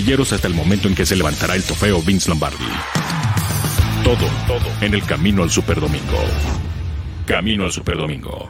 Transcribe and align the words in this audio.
casilleros 0.00 0.32
hasta 0.32 0.48
el 0.48 0.54
momento 0.54 0.88
en 0.88 0.94
que 0.94 1.04
se 1.04 1.14
levantará 1.14 1.54
el 1.54 1.62
trofeo 1.62 2.00
Vince 2.00 2.30
Lombardi. 2.30 2.64
Todo, 4.02 4.26
todo 4.46 4.66
en 4.80 4.94
el 4.94 5.04
camino 5.04 5.42
al 5.42 5.50
Superdomingo. 5.50 6.16
Camino 7.26 7.64
al 7.64 7.70
Superdomingo. 7.70 8.48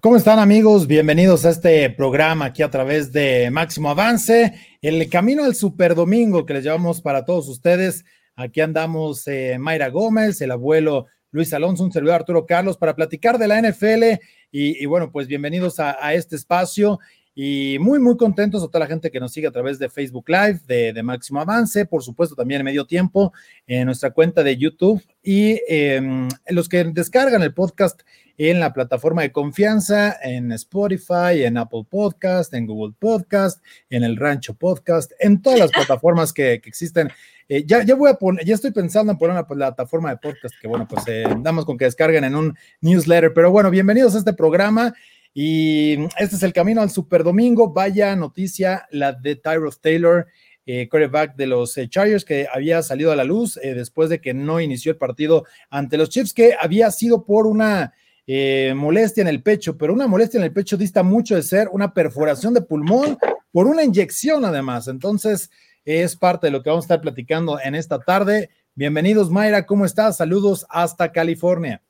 ¿Cómo 0.00 0.16
están 0.16 0.40
amigos? 0.40 0.88
Bienvenidos 0.88 1.44
a 1.44 1.50
este 1.50 1.88
programa 1.90 2.46
aquí 2.46 2.64
a 2.64 2.70
través 2.70 3.12
de 3.12 3.48
Máximo 3.52 3.88
Avance, 3.88 4.52
el 4.82 5.08
camino 5.08 5.44
al 5.44 5.54
Super 5.54 5.94
Domingo 5.94 6.46
que 6.46 6.54
les 6.54 6.64
llevamos 6.64 7.00
para 7.00 7.24
todos 7.24 7.46
ustedes. 7.48 8.04
Aquí 8.34 8.60
andamos 8.60 9.24
eh, 9.28 9.56
Mayra 9.60 9.88
Gómez, 9.88 10.40
el 10.40 10.50
abuelo 10.50 11.06
Luis 11.30 11.52
Alonso, 11.52 11.84
un 11.84 11.92
servidor 11.92 12.16
Arturo 12.16 12.44
Carlos 12.44 12.76
para 12.76 12.96
platicar 12.96 13.38
de 13.38 13.46
la 13.46 13.62
NFL 13.62 14.20
y, 14.52 14.84
bueno, 14.86 15.12
pues 15.12 15.28
bienvenidos 15.28 15.78
a, 15.78 16.14
este 16.14 16.36
espacio 16.36 16.98
y 17.34 17.78
muy, 17.80 17.98
muy 18.00 18.16
contentos 18.16 18.62
a 18.62 18.66
toda 18.66 18.80
la 18.80 18.86
gente 18.86 19.10
que 19.10 19.20
nos 19.20 19.32
sigue 19.32 19.46
a 19.46 19.52
través 19.52 19.78
de 19.78 19.88
Facebook 19.88 20.28
Live, 20.28 20.60
de, 20.66 21.02
Máximo 21.02 21.40
Avance, 21.40 21.86
por 21.86 22.02
supuesto 22.02 22.34
también 22.34 22.60
en 22.60 22.64
medio 22.64 22.84
tiempo 22.84 23.32
en 23.66 23.86
nuestra 23.86 24.10
cuenta 24.10 24.42
de 24.42 24.56
YouTube 24.56 25.02
y 25.22 25.60
em, 25.68 26.28
los 26.48 26.68
que 26.68 26.82
descargan 26.84 27.42
el 27.42 27.54
podcast 27.54 28.02
en 28.48 28.58
la 28.58 28.72
plataforma 28.72 29.20
de 29.20 29.32
confianza, 29.32 30.16
en 30.22 30.50
Spotify, 30.52 31.44
en 31.44 31.58
Apple 31.58 31.84
Podcast, 31.86 32.54
en 32.54 32.66
Google 32.66 32.94
Podcast, 32.98 33.62
en 33.90 34.02
el 34.02 34.16
Rancho 34.16 34.54
Podcast, 34.54 35.12
en 35.20 35.42
todas 35.42 35.58
las 35.58 35.70
plataformas 35.72 36.32
que, 36.32 36.54
existen. 36.54 37.10
Eh, 37.50 37.64
ya, 37.66 37.84
ya 37.84 37.94
voy 37.94 38.08
a 38.08 38.14
poner, 38.14 38.42
ya 38.46 38.54
estoy 38.54 38.70
pensando 38.70 39.12
en 39.12 39.18
poner 39.18 39.32
una 39.32 39.46
plataforma 39.46 40.08
de 40.08 40.16
podcast 40.16 40.54
que, 40.58 40.68
bueno, 40.68 40.88
pues 40.88 41.04
eh, 41.08 41.24
damos 41.40 41.66
con 41.66 41.76
que 41.76 41.84
descarguen 41.84 42.24
en 42.24 42.34
un 42.34 42.56
newsletter. 42.80 43.34
Pero 43.34 43.50
bueno, 43.50 43.70
bienvenidos 43.70 44.14
a 44.14 44.18
este 44.20 44.32
programa. 44.32 44.94
Y 45.34 45.98
este 46.18 46.36
es 46.36 46.42
el 46.42 46.54
camino 46.54 46.80
al 46.80 46.88
Super 46.88 47.22
Domingo. 47.22 47.74
Vaya 47.74 48.16
noticia, 48.16 48.86
la 48.90 49.12
de 49.12 49.36
Tyrod 49.36 49.74
Taylor, 49.82 50.28
eh, 50.64 50.88
quarterback 50.88 51.36
de 51.36 51.46
los 51.46 51.78
Chargers, 51.90 52.24
que 52.24 52.48
había 52.50 52.82
salido 52.82 53.12
a 53.12 53.16
la 53.16 53.24
luz 53.24 53.60
después 53.62 54.08
de 54.08 54.22
que 54.22 54.32
no 54.32 54.62
inició 54.62 54.92
el 54.92 54.98
partido 54.98 55.44
ante 55.68 55.98
los 55.98 56.08
Chiefs, 56.08 56.32
que 56.32 56.54
había 56.58 56.90
sido 56.90 57.26
por 57.26 57.46
una 57.46 57.92
eh, 58.32 58.74
molestia 58.74 59.22
en 59.22 59.26
el 59.26 59.42
pecho, 59.42 59.76
pero 59.76 59.92
una 59.92 60.06
molestia 60.06 60.38
en 60.38 60.44
el 60.44 60.52
pecho 60.52 60.76
dista 60.76 61.02
mucho 61.02 61.34
de 61.34 61.42
ser 61.42 61.68
una 61.72 61.92
perforación 61.92 62.54
de 62.54 62.62
pulmón 62.62 63.18
por 63.50 63.66
una 63.66 63.82
inyección 63.82 64.44
además. 64.44 64.86
Entonces, 64.86 65.50
es 65.84 66.14
parte 66.14 66.46
de 66.46 66.52
lo 66.52 66.62
que 66.62 66.70
vamos 66.70 66.84
a 66.84 66.86
estar 66.86 67.00
platicando 67.00 67.58
en 67.58 67.74
esta 67.74 67.98
tarde. 67.98 68.50
Bienvenidos, 68.76 69.30
Mayra, 69.30 69.66
¿cómo 69.66 69.84
estás? 69.84 70.18
Saludos 70.18 70.64
hasta 70.68 71.10
California. 71.10 71.82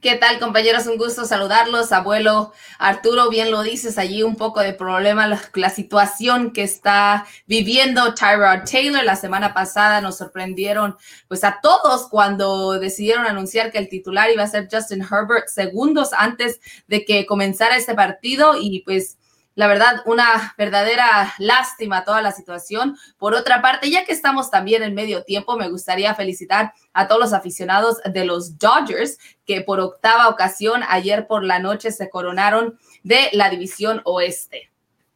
¿Qué 0.00 0.16
tal, 0.16 0.38
compañeros? 0.38 0.86
Un 0.86 0.96
gusto 0.96 1.26
saludarlos. 1.26 1.92
Abuelo 1.92 2.54
Arturo, 2.78 3.28
bien 3.28 3.50
lo 3.50 3.62
dices, 3.62 3.98
allí 3.98 4.22
un 4.22 4.34
poco 4.34 4.60
de 4.60 4.72
problema 4.72 5.26
la, 5.26 5.70
situación 5.70 6.52
que 6.52 6.62
está 6.62 7.26
viviendo 7.46 8.14
Tyrod 8.14 8.64
Taylor. 8.64 9.04
La 9.04 9.16
semana 9.16 9.52
pasada 9.52 10.00
nos 10.00 10.16
sorprendieron 10.16 10.96
pues 11.28 11.44
a 11.44 11.60
todos 11.62 12.08
cuando 12.08 12.78
decidieron 12.78 13.26
anunciar 13.26 13.70
que 13.70 13.76
el 13.76 13.90
titular 13.90 14.30
iba 14.30 14.42
a 14.42 14.46
ser 14.46 14.68
Justin 14.72 15.02
Herbert 15.02 15.48
segundos 15.48 16.14
antes 16.14 16.60
de 16.88 17.04
que 17.04 17.26
comenzara 17.26 17.76
este 17.76 17.94
partido 17.94 18.54
y 18.58 18.80
pues 18.86 19.18
la 19.60 19.66
verdad, 19.66 20.00
una 20.06 20.54
verdadera 20.56 21.34
lástima 21.38 22.02
toda 22.02 22.22
la 22.22 22.32
situación. 22.32 22.96
Por 23.18 23.34
otra 23.34 23.60
parte, 23.60 23.90
ya 23.90 24.06
que 24.06 24.12
estamos 24.12 24.50
también 24.50 24.82
en 24.82 24.94
medio 24.94 25.22
tiempo, 25.22 25.58
me 25.58 25.68
gustaría 25.68 26.14
felicitar 26.14 26.72
a 26.94 27.06
todos 27.06 27.20
los 27.20 27.32
aficionados 27.34 27.98
de 28.10 28.24
los 28.24 28.58
Dodgers 28.58 29.18
que 29.44 29.60
por 29.60 29.78
octava 29.80 30.30
ocasión 30.30 30.80
ayer 30.88 31.26
por 31.26 31.44
la 31.44 31.58
noche 31.58 31.92
se 31.92 32.08
coronaron 32.08 32.78
de 33.02 33.28
la 33.32 33.50
división 33.50 34.00
oeste. 34.06 34.70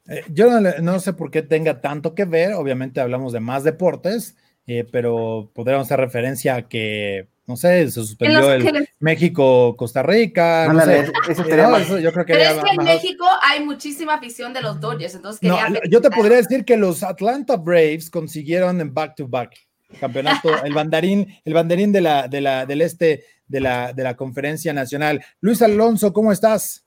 Eh, 0.08 0.22
yo 0.28 0.50
no, 0.60 1.00
sé 1.00 1.14
por 1.14 1.30
qué 1.30 1.40
tenga 1.40 1.80
tanto 1.80 2.14
que 2.14 2.26
ver, 2.26 2.52
obviamente 2.52 3.00
hablamos 3.00 3.32
de 3.32 3.40
más 3.40 3.64
deportes, 3.64 4.36
eh, 4.66 4.86
pero 4.92 5.50
podríamos 5.54 5.86
hacer 5.86 6.00
referencia 6.00 6.56
a 6.56 6.68
que 6.68 7.28
no 7.46 7.56
sé, 7.56 7.84
se 7.90 7.92
suspendió 7.92 8.52
el 8.52 8.88
México-Costa 9.00 10.02
Rica. 10.02 10.72
No 10.72 10.80
sé. 10.80 11.12
yo 12.02 12.12
creo 12.12 12.24
que 12.24 12.32
Pero 12.32 12.50
es 12.50 12.64
que 12.64 12.70
en 12.70 12.84
México 12.84 13.26
hay 13.42 13.64
muchísima 13.64 14.14
afición 14.14 14.52
de 14.52 14.62
los 14.62 14.80
Dodgers, 14.80 15.14
entonces 15.14 15.50
yo 15.90 16.00
te 16.00 16.10
podría 16.10 16.38
decir 16.38 16.64
que 16.64 16.76
los 16.76 17.02
Atlanta 17.02 17.56
Braves 17.56 18.10
consiguieron 18.10 18.80
en 18.80 18.94
back-to-back 18.94 19.54
campeonato, 20.00 20.48
el 20.64 20.74
banderín, 20.74 21.34
el 21.44 21.54
banderín 21.54 21.92
de 21.92 22.00
la, 22.00 22.28
de 22.28 22.40
la, 22.40 22.66
del 22.66 22.80
este 22.80 23.24
de 23.46 23.60
la, 23.60 23.92
de 23.92 24.02
la 24.02 24.16
conferencia 24.16 24.72
nacional. 24.72 25.22
Luis 25.40 25.62
Alonso, 25.62 26.12
¿cómo 26.12 26.32
estás? 26.32 26.83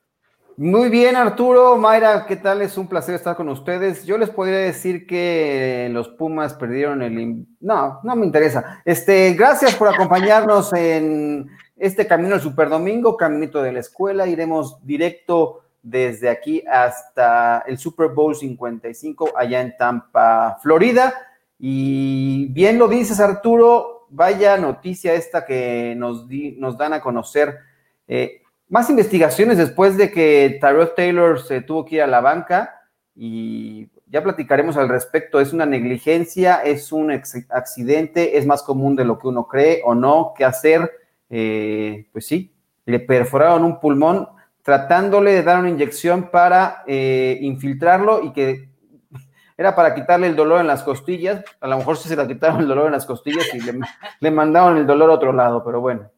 Muy 0.59 0.89
bien, 0.89 1.15
Arturo, 1.15 1.77
Mayra, 1.77 2.25
¿qué 2.25 2.35
tal? 2.35 2.63
Es 2.63 2.79
un 2.79 2.87
placer 2.87 3.13
estar 3.13 3.35
con 3.35 3.47
ustedes. 3.47 4.07
Yo 4.07 4.17
les 4.17 4.31
podría 4.31 4.57
decir 4.57 5.05
que 5.05 5.87
los 5.91 6.09
Pumas 6.09 6.55
perdieron 6.55 7.03
el... 7.03 7.45
No, 7.59 7.99
no 8.01 8.15
me 8.15 8.25
interesa. 8.25 8.81
Este, 8.83 9.33
gracias 9.33 9.75
por 9.75 9.87
acompañarnos 9.87 10.73
en 10.73 11.47
este 11.75 12.07
camino 12.07 12.33
al 12.33 12.41
Superdomingo, 12.41 13.17
caminito 13.17 13.61
de 13.61 13.71
la 13.71 13.81
escuela. 13.81 14.25
Iremos 14.25 14.83
directo 14.83 15.61
desde 15.83 16.27
aquí 16.27 16.63
hasta 16.67 17.63
el 17.67 17.77
Super 17.77 18.07
Bowl 18.07 18.35
55 18.35 19.33
allá 19.37 19.61
en 19.61 19.77
Tampa, 19.77 20.57
Florida. 20.63 21.13
Y 21.59 22.47
bien 22.47 22.79
lo 22.79 22.87
dices, 22.87 23.19
Arturo, 23.19 24.07
vaya 24.09 24.57
noticia 24.57 25.13
esta 25.13 25.45
que 25.45 25.93
nos, 25.95 26.25
nos 26.57 26.79
dan 26.79 26.93
a 26.93 27.01
conocer. 27.01 27.59
Eh, 28.07 28.41
más 28.69 28.89
investigaciones 28.89 29.57
después 29.57 29.97
de 29.97 30.11
que 30.11 30.57
Tyrod 30.59 30.89
Taylor 30.89 31.39
se 31.39 31.61
tuvo 31.61 31.85
que 31.85 31.95
ir 31.95 32.01
a 32.01 32.07
la 32.07 32.21
banca 32.21 32.81
y 33.15 33.89
ya 34.07 34.23
platicaremos 34.23 34.77
al 34.77 34.89
respecto. 34.89 35.39
Es 35.39 35.53
una 35.53 35.65
negligencia, 35.65 36.57
es 36.57 36.91
un 36.91 37.11
accidente, 37.11 38.37
es 38.37 38.45
más 38.45 38.63
común 38.63 38.95
de 38.95 39.05
lo 39.05 39.17
que 39.17 39.27
uno 39.27 39.47
cree 39.47 39.81
o 39.85 39.95
no. 39.95 40.33
¿Qué 40.37 40.45
hacer? 40.45 40.91
Eh, 41.29 42.07
pues 42.11 42.25
sí, 42.25 42.53
le 42.85 42.99
perforaron 42.99 43.63
un 43.63 43.79
pulmón 43.79 44.27
tratándole 44.61 45.31
de 45.31 45.43
dar 45.43 45.59
una 45.59 45.69
inyección 45.69 46.29
para 46.29 46.83
eh, 46.87 47.37
infiltrarlo 47.41 48.23
y 48.23 48.33
que 48.33 48.69
era 49.57 49.75
para 49.75 49.95
quitarle 49.95 50.27
el 50.27 50.35
dolor 50.35 50.59
en 50.59 50.67
las 50.67 50.83
costillas. 50.83 51.43
A 51.61 51.67
lo 51.67 51.77
mejor 51.77 51.97
sí 51.97 52.09
se 52.09 52.17
le 52.17 52.27
quitaron 52.27 52.59
el 52.61 52.67
dolor 52.67 52.87
en 52.87 52.91
las 52.93 53.05
costillas 53.05 53.45
y 53.53 53.59
le 54.19 54.31
mandaron 54.31 54.77
el 54.77 54.85
dolor 54.85 55.09
a 55.09 55.13
otro 55.13 55.31
lado, 55.31 55.63
pero 55.63 55.79
bueno. 55.79 56.09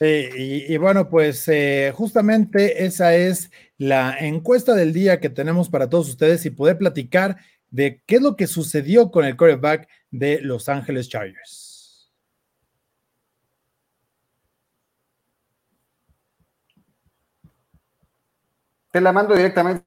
Sí, 0.00 0.30
y, 0.66 0.76
bueno, 0.78 1.10
pues 1.10 1.46
eh, 1.48 1.92
justamente 1.94 2.86
esa 2.86 3.14
es 3.14 3.50
la 3.76 4.16
encuesta 4.18 4.74
del 4.74 4.94
día 4.94 5.20
que 5.20 5.28
tenemos 5.28 5.68
para 5.68 5.90
todos 5.90 6.08
ustedes 6.08 6.46
y 6.46 6.50
poder 6.50 6.78
platicar 6.78 7.36
de 7.68 8.02
qué 8.06 8.16
es 8.16 8.22
lo 8.22 8.34
que 8.34 8.46
sucedió 8.46 9.10
con 9.10 9.26
el 9.26 9.36
quarterback 9.36 9.88
de 10.10 10.40
Los 10.40 10.70
Ángeles 10.70 11.10
Chargers. 11.10 12.10
Te 18.92 19.02
la 19.02 19.12
mando 19.12 19.34
directamente. 19.34 19.84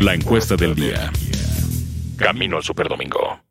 La 0.00 0.14
encuesta 0.14 0.54
del 0.54 0.76
día. 0.76 1.10
Camino 2.16 2.58
al 2.58 2.62
Superdomingo. 2.62 3.47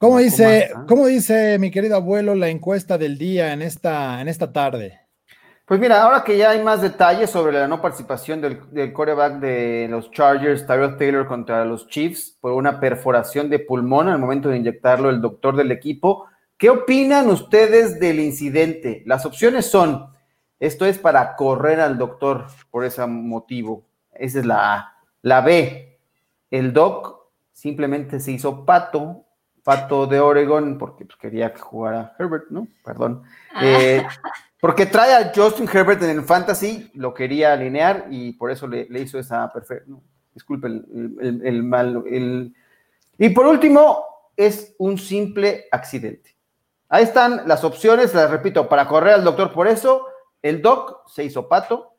¿Cómo 0.00 0.16
dice, 0.16 0.72
¿Cómo 0.88 1.06
dice 1.08 1.58
mi 1.58 1.70
querido 1.70 1.94
abuelo 1.94 2.34
la 2.34 2.48
encuesta 2.48 2.96
del 2.96 3.18
día 3.18 3.52
en 3.52 3.60
esta, 3.60 4.22
en 4.22 4.28
esta 4.28 4.50
tarde? 4.50 4.98
Pues 5.66 5.78
mira, 5.78 6.02
ahora 6.02 6.24
que 6.24 6.38
ya 6.38 6.52
hay 6.52 6.62
más 6.62 6.80
detalles 6.80 7.28
sobre 7.28 7.52
la 7.52 7.68
no 7.68 7.82
participación 7.82 8.40
del, 8.40 8.60
del 8.70 8.94
quarterback 8.94 9.40
de 9.40 9.88
los 9.90 10.10
Chargers, 10.10 10.66
Tyrell 10.66 10.96
Taylor 10.96 11.26
contra 11.26 11.66
los 11.66 11.86
Chiefs, 11.88 12.34
por 12.40 12.52
una 12.52 12.80
perforación 12.80 13.50
de 13.50 13.58
pulmón 13.58 14.08
al 14.08 14.18
momento 14.18 14.48
de 14.48 14.56
inyectarlo 14.56 15.10
el 15.10 15.20
doctor 15.20 15.54
del 15.54 15.70
equipo, 15.70 16.24
¿qué 16.56 16.70
opinan 16.70 17.28
ustedes 17.28 18.00
del 18.00 18.20
incidente? 18.20 19.02
Las 19.04 19.26
opciones 19.26 19.66
son, 19.66 20.06
esto 20.60 20.86
es 20.86 20.96
para 20.96 21.36
correr 21.36 21.78
al 21.78 21.98
doctor 21.98 22.46
por 22.70 22.86
ese 22.86 23.06
motivo, 23.06 23.84
esa 24.14 24.38
es 24.38 24.46
la 24.46 24.74
A. 24.76 24.94
La 25.20 25.42
B, 25.42 26.00
el 26.50 26.72
doc 26.72 27.26
simplemente 27.52 28.18
se 28.18 28.32
hizo 28.32 28.64
pato 28.64 29.26
Pato 29.70 30.08
de 30.08 30.18
Oregon, 30.18 30.78
porque 30.78 31.04
pues, 31.04 31.16
quería 31.16 31.54
que 31.54 31.60
jugara 31.60 32.16
Herbert, 32.18 32.46
¿no? 32.50 32.66
Perdón. 32.84 33.22
Ah. 33.54 33.60
Eh, 33.62 34.04
porque 34.60 34.84
trae 34.84 35.14
a 35.14 35.30
Justin 35.32 35.68
Herbert 35.72 36.02
en 36.02 36.10
el 36.10 36.24
fantasy, 36.24 36.90
lo 36.94 37.14
quería 37.14 37.52
alinear 37.52 38.08
y 38.10 38.32
por 38.32 38.50
eso 38.50 38.66
le, 38.66 38.88
hizo 38.98 39.20
esa 39.20 39.52
perfecta. 39.52 39.84
No, 39.86 40.02
disculpe 40.34 40.66
el, 40.66 41.62
mal. 41.62 42.02
Y 43.16 43.28
por 43.28 43.46
último, 43.46 44.04
es 44.36 44.74
un 44.78 44.98
simple 44.98 45.66
accidente. 45.70 46.36
Ahí 46.88 47.04
están 47.04 47.46
las 47.46 47.62
opciones, 47.62 48.12
las 48.12 48.28
repito, 48.28 48.68
para 48.68 48.88
correr 48.88 49.14
al 49.14 49.22
doctor 49.22 49.52
por 49.52 49.68
eso. 49.68 50.04
El 50.42 50.62
doc 50.62 51.08
se 51.08 51.22
hizo 51.22 51.48
pato, 51.48 51.94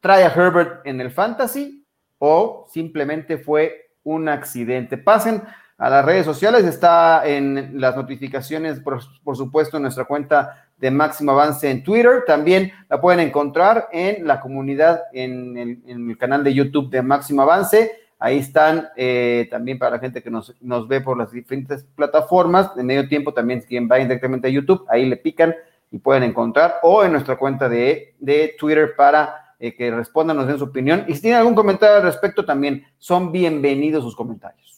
trae 0.00 0.24
a 0.24 0.34
Herbert 0.34 0.86
en 0.86 1.00
el 1.00 1.10
fantasy 1.10 1.86
o 2.18 2.66
simplemente 2.70 3.38
fue 3.38 3.92
un 4.02 4.28
accidente. 4.28 4.98
Pasen 4.98 5.42
a 5.78 5.88
las 5.88 6.04
redes 6.04 6.26
sociales, 6.26 6.64
está 6.64 7.22
en 7.24 7.80
las 7.80 7.94
notificaciones, 7.94 8.80
por, 8.80 9.36
supuesto, 9.36 9.76
en 9.76 9.84
nuestra 9.84 10.06
cuenta 10.06 10.66
de 10.76 10.90
Máximo 10.90 11.30
Avance 11.30 11.70
en 11.70 11.84
Twitter. 11.84 12.24
También 12.26 12.72
la 12.88 13.00
pueden 13.00 13.20
encontrar 13.20 13.88
en 13.92 14.26
la 14.26 14.40
comunidad, 14.40 15.02
en 15.12 15.56
el, 15.86 16.18
canal 16.18 16.42
de 16.42 16.52
YouTube 16.52 16.90
de 16.90 17.00
Máximo 17.00 17.42
Avance. 17.42 17.92
Ahí 18.18 18.38
están 18.38 18.88
eh, 18.96 19.46
también 19.52 19.78
para 19.78 19.92
la 19.92 19.98
gente 20.00 20.20
que 20.20 20.30
nos, 20.30 20.52
ve 20.88 21.00
por 21.00 21.16
las 21.16 21.30
diferentes 21.30 21.84
plataformas. 21.94 22.74
De 22.74 22.82
medio 22.82 23.06
tiempo 23.08 23.32
también 23.32 23.60
quien 23.60 23.88
va 23.88 23.96
directamente 23.96 24.48
a 24.48 24.50
YouTube, 24.50 24.84
ahí 24.88 25.06
le 25.06 25.16
pican 25.16 25.54
y 25.92 25.98
pueden 25.98 26.24
encontrar. 26.24 26.80
O 26.82 27.04
en 27.04 27.12
nuestra 27.12 27.36
cuenta 27.36 27.68
de, 27.68 28.16
de 28.18 28.56
Twitter 28.58 28.96
para 28.96 29.54
eh, 29.60 29.76
que 29.76 29.92
respondan, 29.92 30.38
nos 30.38 30.48
den 30.48 30.58
su 30.58 30.64
opinión. 30.64 31.04
Y 31.06 31.14
si 31.14 31.22
tienen 31.22 31.38
algún 31.38 31.54
comentario 31.54 31.98
al 31.98 32.02
respecto, 32.02 32.44
también 32.44 32.84
son 32.98 33.30
bienvenidos 33.30 34.02
sus 34.02 34.16
comentarios. 34.16 34.77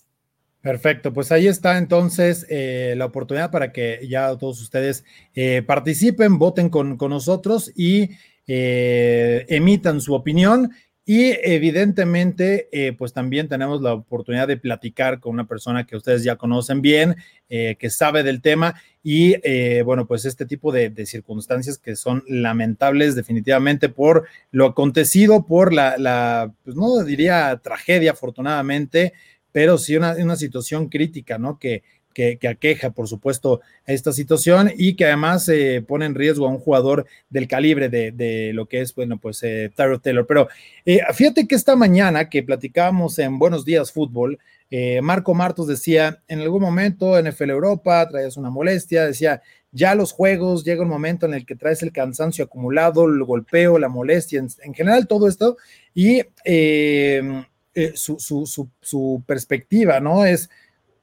Perfecto, 0.62 1.12
pues 1.12 1.32
ahí 1.32 1.46
está 1.46 1.78
entonces 1.78 2.46
eh, 2.50 2.94
la 2.96 3.06
oportunidad 3.06 3.50
para 3.50 3.72
que 3.72 4.06
ya 4.08 4.36
todos 4.36 4.60
ustedes 4.60 5.04
eh, 5.34 5.62
participen, 5.66 6.38
voten 6.38 6.68
con, 6.68 6.96
con 6.96 7.10
nosotros 7.10 7.72
y 7.74 8.10
emitan 8.46 10.00
su 10.00 10.12
opinión. 10.12 10.72
Y 11.12 11.32
evidentemente, 11.42 12.68
eh, 12.70 12.92
pues 12.92 13.12
también 13.12 13.48
tenemos 13.48 13.82
la 13.82 13.94
oportunidad 13.94 14.46
de 14.46 14.58
platicar 14.58 15.18
con 15.18 15.32
una 15.32 15.44
persona 15.44 15.84
que 15.84 15.96
ustedes 15.96 16.22
ya 16.22 16.36
conocen 16.36 16.82
bien, 16.82 17.16
eh, 17.48 17.74
que 17.80 17.90
sabe 17.90 18.22
del 18.22 18.40
tema 18.40 18.80
y 19.02 19.34
eh, 19.42 19.82
bueno, 19.84 20.06
pues 20.06 20.24
este 20.24 20.46
tipo 20.46 20.70
de, 20.70 20.94
circunstancias 21.06 21.78
que 21.78 21.96
son 21.96 22.22
lamentables 22.28 23.16
definitivamente 23.16 23.88
por 23.88 24.28
lo 24.52 24.66
acontecido, 24.66 25.46
por 25.46 25.72
la, 25.72 25.98
la 25.98 26.54
pues 26.62 26.76
no 26.76 27.02
diría 27.02 27.58
tragedia 27.60 28.12
afortunadamente, 28.12 29.12
pero 29.52 29.78
sí 29.78 29.96
una, 29.96 30.12
una 30.14 30.36
situación 30.36 30.88
crítica, 30.88 31.38
¿no? 31.38 31.58
Que, 31.58 31.82
que, 32.12 32.48
aqueja, 32.48 32.90
por 32.90 33.08
supuesto, 33.08 33.60
esta 33.86 34.12
situación 34.12 34.70
y 34.76 34.94
que 34.94 35.06
además 35.06 35.48
eh, 35.48 35.82
pone 35.86 36.06
en 36.06 36.14
riesgo 36.14 36.46
a 36.46 36.50
un 36.50 36.58
jugador 36.58 37.06
del 37.28 37.48
calibre 37.48 37.88
de, 37.88 38.52
lo 38.52 38.66
que 38.66 38.80
es, 38.80 38.94
bueno, 38.94 39.18
pues 39.18 39.42
eh, 39.42 39.70
Taylor. 39.74 40.26
Pero 40.26 40.48
eh, 40.84 41.00
fíjate 41.14 41.46
que 41.46 41.54
esta 41.54 41.76
mañana 41.76 42.28
que 42.28 42.42
platicábamos 42.42 43.18
en 43.18 43.38
Buenos 43.38 43.64
Días 43.64 43.92
Fútbol, 43.92 44.38
eh, 44.70 45.00
Marco 45.02 45.34
Martos 45.34 45.66
decía, 45.66 46.22
en 46.28 46.40
algún 46.40 46.62
momento 46.62 47.20
NFL 47.20 47.50
Europa 47.50 48.08
traes 48.08 48.36
una 48.36 48.50
molestia, 48.50 49.06
decía, 49.06 49.42
ya 49.72 49.94
los 49.94 50.12
juegos 50.12 50.64
llega 50.64 50.82
un 50.82 50.88
momento 50.88 51.26
en 51.26 51.34
el 51.34 51.46
que 51.46 51.56
traes 51.56 51.82
el 51.82 51.92
cansancio 51.92 52.44
acumulado, 52.44 53.06
el 53.06 53.22
golpeo, 53.24 53.78
la 53.78 53.88
molestia, 53.88 54.40
en, 54.40 54.74
general 54.74 55.06
todo 55.06 55.28
esto, 55.28 55.56
y 55.94 56.22
su, 57.94 58.18
su, 58.18 58.68
su 58.80 59.22
perspectiva, 59.26 60.00
¿no? 60.00 60.24
Es 60.24 60.50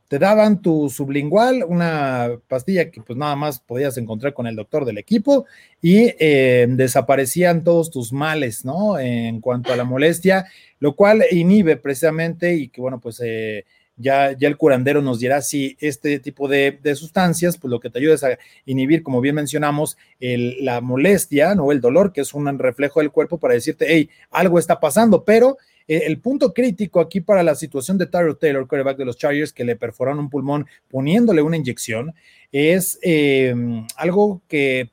te 0.08 0.20
daban 0.20 0.62
tu 0.62 0.90
sublingual, 0.90 1.64
una 1.68 2.40
pastilla 2.48 2.90
que 2.92 3.02
pues 3.02 3.18
nada 3.18 3.36
más 3.36 3.60
podías 3.60 3.98
encontrar 3.98 4.34
con 4.34 4.48
el 4.48 4.56
doctor 4.56 4.86
del 4.86 4.98
equipo 4.98 5.46
y 5.82 6.14
eh, 6.20 6.66
desaparecían 6.70 7.64
todos 7.64 7.92
tus 7.92 8.14
males, 8.14 8.64
¿no? 8.64 8.98
En 9.00 9.42
cuanto 9.42 9.74
a 9.74 9.76
la 9.76 9.84
molestia, 9.84 10.46
lo 10.80 10.96
cual 10.96 11.26
inhibe 11.32 11.76
precisamente 11.76 12.56
y 12.56 12.70
que 12.70 12.80
bueno, 12.80 13.02
pues 13.02 13.22
eh, 13.22 13.66
ya, 13.98 14.32
ya 14.32 14.48
el 14.48 14.56
curandero 14.56 15.02
nos 15.02 15.20
dirá 15.20 15.42
si 15.42 15.76
este 15.82 16.20
tipo 16.20 16.48
de, 16.48 16.80
sustancias, 16.96 17.58
pues 17.58 17.70
lo 17.70 17.82
que 17.82 17.90
te 17.90 18.00
ayuda 18.00 18.16
es 18.16 18.24
a 18.24 18.38
inhibir, 18.66 19.04
como 19.04 19.20
bien 19.20 19.36
mencionamos, 19.36 19.98
la 20.20 20.80
molestia, 20.80 21.54
¿no? 21.54 21.72
El 21.72 21.82
dolor, 21.82 22.14
que 22.14 22.22
es 22.22 22.34
un 22.34 22.60
reflejo 22.60 23.02
del 23.02 23.12
cuerpo 23.12 23.40
para 23.40 23.56
decirte, 23.56 23.88
hey, 23.90 24.10
algo 24.30 24.60
está 24.60 24.80
pasando, 24.80 25.26
pero 25.26 25.58
eh, 25.88 26.04
el 26.06 26.20
punto 26.20 26.54
crítico 26.54 27.00
aquí 27.00 27.22
para 27.22 27.44
la 27.44 27.56
situación 27.56 27.98
de 27.98 28.08
Tyro 28.08 28.36
Taylor, 28.38 28.68
quarterback 28.68 28.98
de 28.98 29.06
los 29.06 29.18
Chargers, 29.18 29.54
que 29.54 29.64
le 29.64 29.76
perforaron 29.76 30.20
un 30.20 30.30
pulmón 30.30 30.68
poniéndole 30.90 31.42
una 31.42 31.58
inyección, 31.58 32.14
es 32.52 33.00
em, 33.02 33.86
algo 33.96 34.42
que 34.48 34.92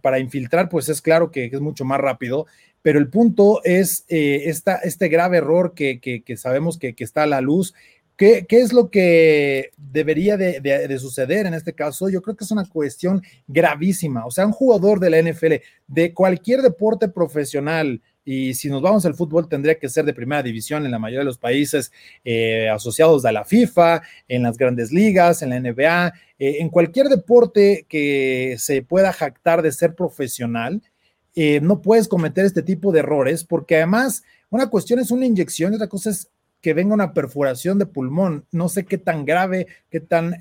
para 0.00 0.18
infiltrar, 0.18 0.68
pues 0.68 0.88
es 0.88 1.02
claro 1.02 1.30
que 1.30 1.46
es 1.46 1.60
mucho 1.60 1.84
más 1.84 2.00
rápido, 2.00 2.46
pero 2.82 2.98
el 2.98 3.08
punto 3.08 3.62
es 3.64 4.04
eh, 4.08 4.44
este 4.46 5.08
grave 5.08 5.38
error 5.38 5.74
que, 5.74 6.22
sabemos 6.36 6.78
que, 6.78 6.94
está 6.98 7.22
a 7.22 7.26
la 7.26 7.40
luz. 7.40 7.74
¿Qué, 8.16 8.44
¿Qué, 8.46 8.60
es 8.60 8.72
lo 8.72 8.90
que 8.90 9.70
debería 9.76 10.36
de, 10.36 10.60
de, 10.60 10.98
suceder 10.98 11.46
en 11.46 11.54
este 11.54 11.72
caso? 11.72 12.08
Yo 12.10 12.22
creo 12.22 12.36
que 12.36 12.44
es 12.44 12.50
una 12.50 12.68
cuestión 12.68 13.22
gravísima. 13.48 14.26
O 14.26 14.30
sea, 14.30 14.46
un 14.46 14.52
jugador 14.52 15.00
de 15.00 15.10
la 15.10 15.20
NFL, 15.20 15.54
de 15.88 16.12
cualquier 16.12 16.60
deporte 16.60 17.08
profesional, 17.08 18.02
y 18.24 18.54
si 18.54 18.70
nos 18.70 18.80
vamos 18.80 19.04
al 19.04 19.14
fútbol, 19.14 19.48
tendría 19.48 19.78
que 19.78 19.88
ser 19.88 20.04
de 20.04 20.14
primera 20.14 20.42
división 20.42 20.84
en 20.84 20.90
la 20.90 20.98
mayoría 20.98 21.20
de 21.20 21.26
los 21.26 21.38
países 21.38 21.92
eh, 22.24 22.68
asociados 22.68 23.24
a 23.24 23.32
la 23.32 23.44
FIFA, 23.44 24.02
en 24.28 24.42
las 24.42 24.56
grandes 24.56 24.92
ligas, 24.92 25.42
en 25.42 25.50
la 25.50 25.60
NBA, 25.60 26.08
eh, 26.38 26.56
en 26.60 26.70
cualquier 26.70 27.08
deporte 27.08 27.84
que 27.88 28.56
se 28.58 28.82
pueda 28.82 29.12
jactar 29.12 29.62
de 29.62 29.72
ser 29.72 29.94
profesional. 29.94 30.82
Eh, 31.34 31.60
no 31.60 31.82
puedes 31.82 32.08
cometer 32.08 32.46
este 32.46 32.62
tipo 32.62 32.92
de 32.92 33.00
errores 33.00 33.44
porque 33.44 33.76
además 33.76 34.22
una 34.50 34.70
cuestión 34.70 35.00
es 35.00 35.10
una 35.10 35.26
inyección 35.26 35.72
y 35.72 35.76
otra 35.76 35.88
cosa 35.88 36.10
es 36.10 36.30
que 36.60 36.74
venga 36.74 36.94
una 36.94 37.12
perforación 37.12 37.78
de 37.78 37.86
pulmón. 37.86 38.46
No 38.52 38.68
sé 38.70 38.86
qué 38.86 38.96
tan 38.96 39.26
grave, 39.26 39.66
qué 39.90 40.00
tan 40.00 40.36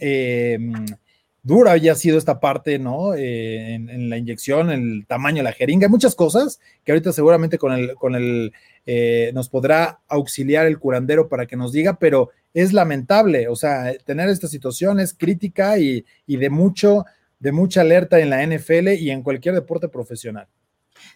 dura 1.43 1.73
haya 1.73 1.93
sido 1.93 2.17
esta 2.17 2.39
parte, 2.39 2.79
¿no? 2.79 3.13
Eh, 3.13 3.75
en, 3.75 4.09
la 4.09 4.17
inyección, 4.17 4.71
el 4.71 5.05
tamaño 5.07 5.37
de 5.37 5.43
la 5.43 5.51
jeringa, 5.51 5.89
muchas 5.89 6.15
cosas 6.15 6.59
que 6.83 6.93
ahorita 6.93 7.11
seguramente 7.11 7.57
con 7.57 7.73
el, 7.73 7.95
con 7.95 8.15
el, 8.15 8.53
eh, 8.85 9.31
nos 9.33 9.49
podrá 9.49 9.99
auxiliar 10.07 10.65
el 10.65 10.79
curandero 10.79 11.27
para 11.27 11.45
que 11.45 11.57
nos 11.57 11.73
diga, 11.73 11.99
pero 11.99 12.31
es 12.53 12.71
lamentable, 12.71 13.47
o 13.49 13.55
sea, 13.55 13.93
tener 14.05 14.29
esta 14.29 14.47
situación 14.47 14.99
es 14.99 15.13
crítica 15.13 15.77
y, 15.77 16.05
y 16.25 16.37
de 16.37 16.49
mucho, 16.49 17.05
de 17.39 17.51
mucha 17.51 17.81
alerta 17.81 18.19
en 18.19 18.29
la 18.29 18.45
NFL 18.45 18.89
y 18.99 19.11
en 19.11 19.21
cualquier 19.21 19.55
deporte 19.55 19.89
profesional. 19.89 20.47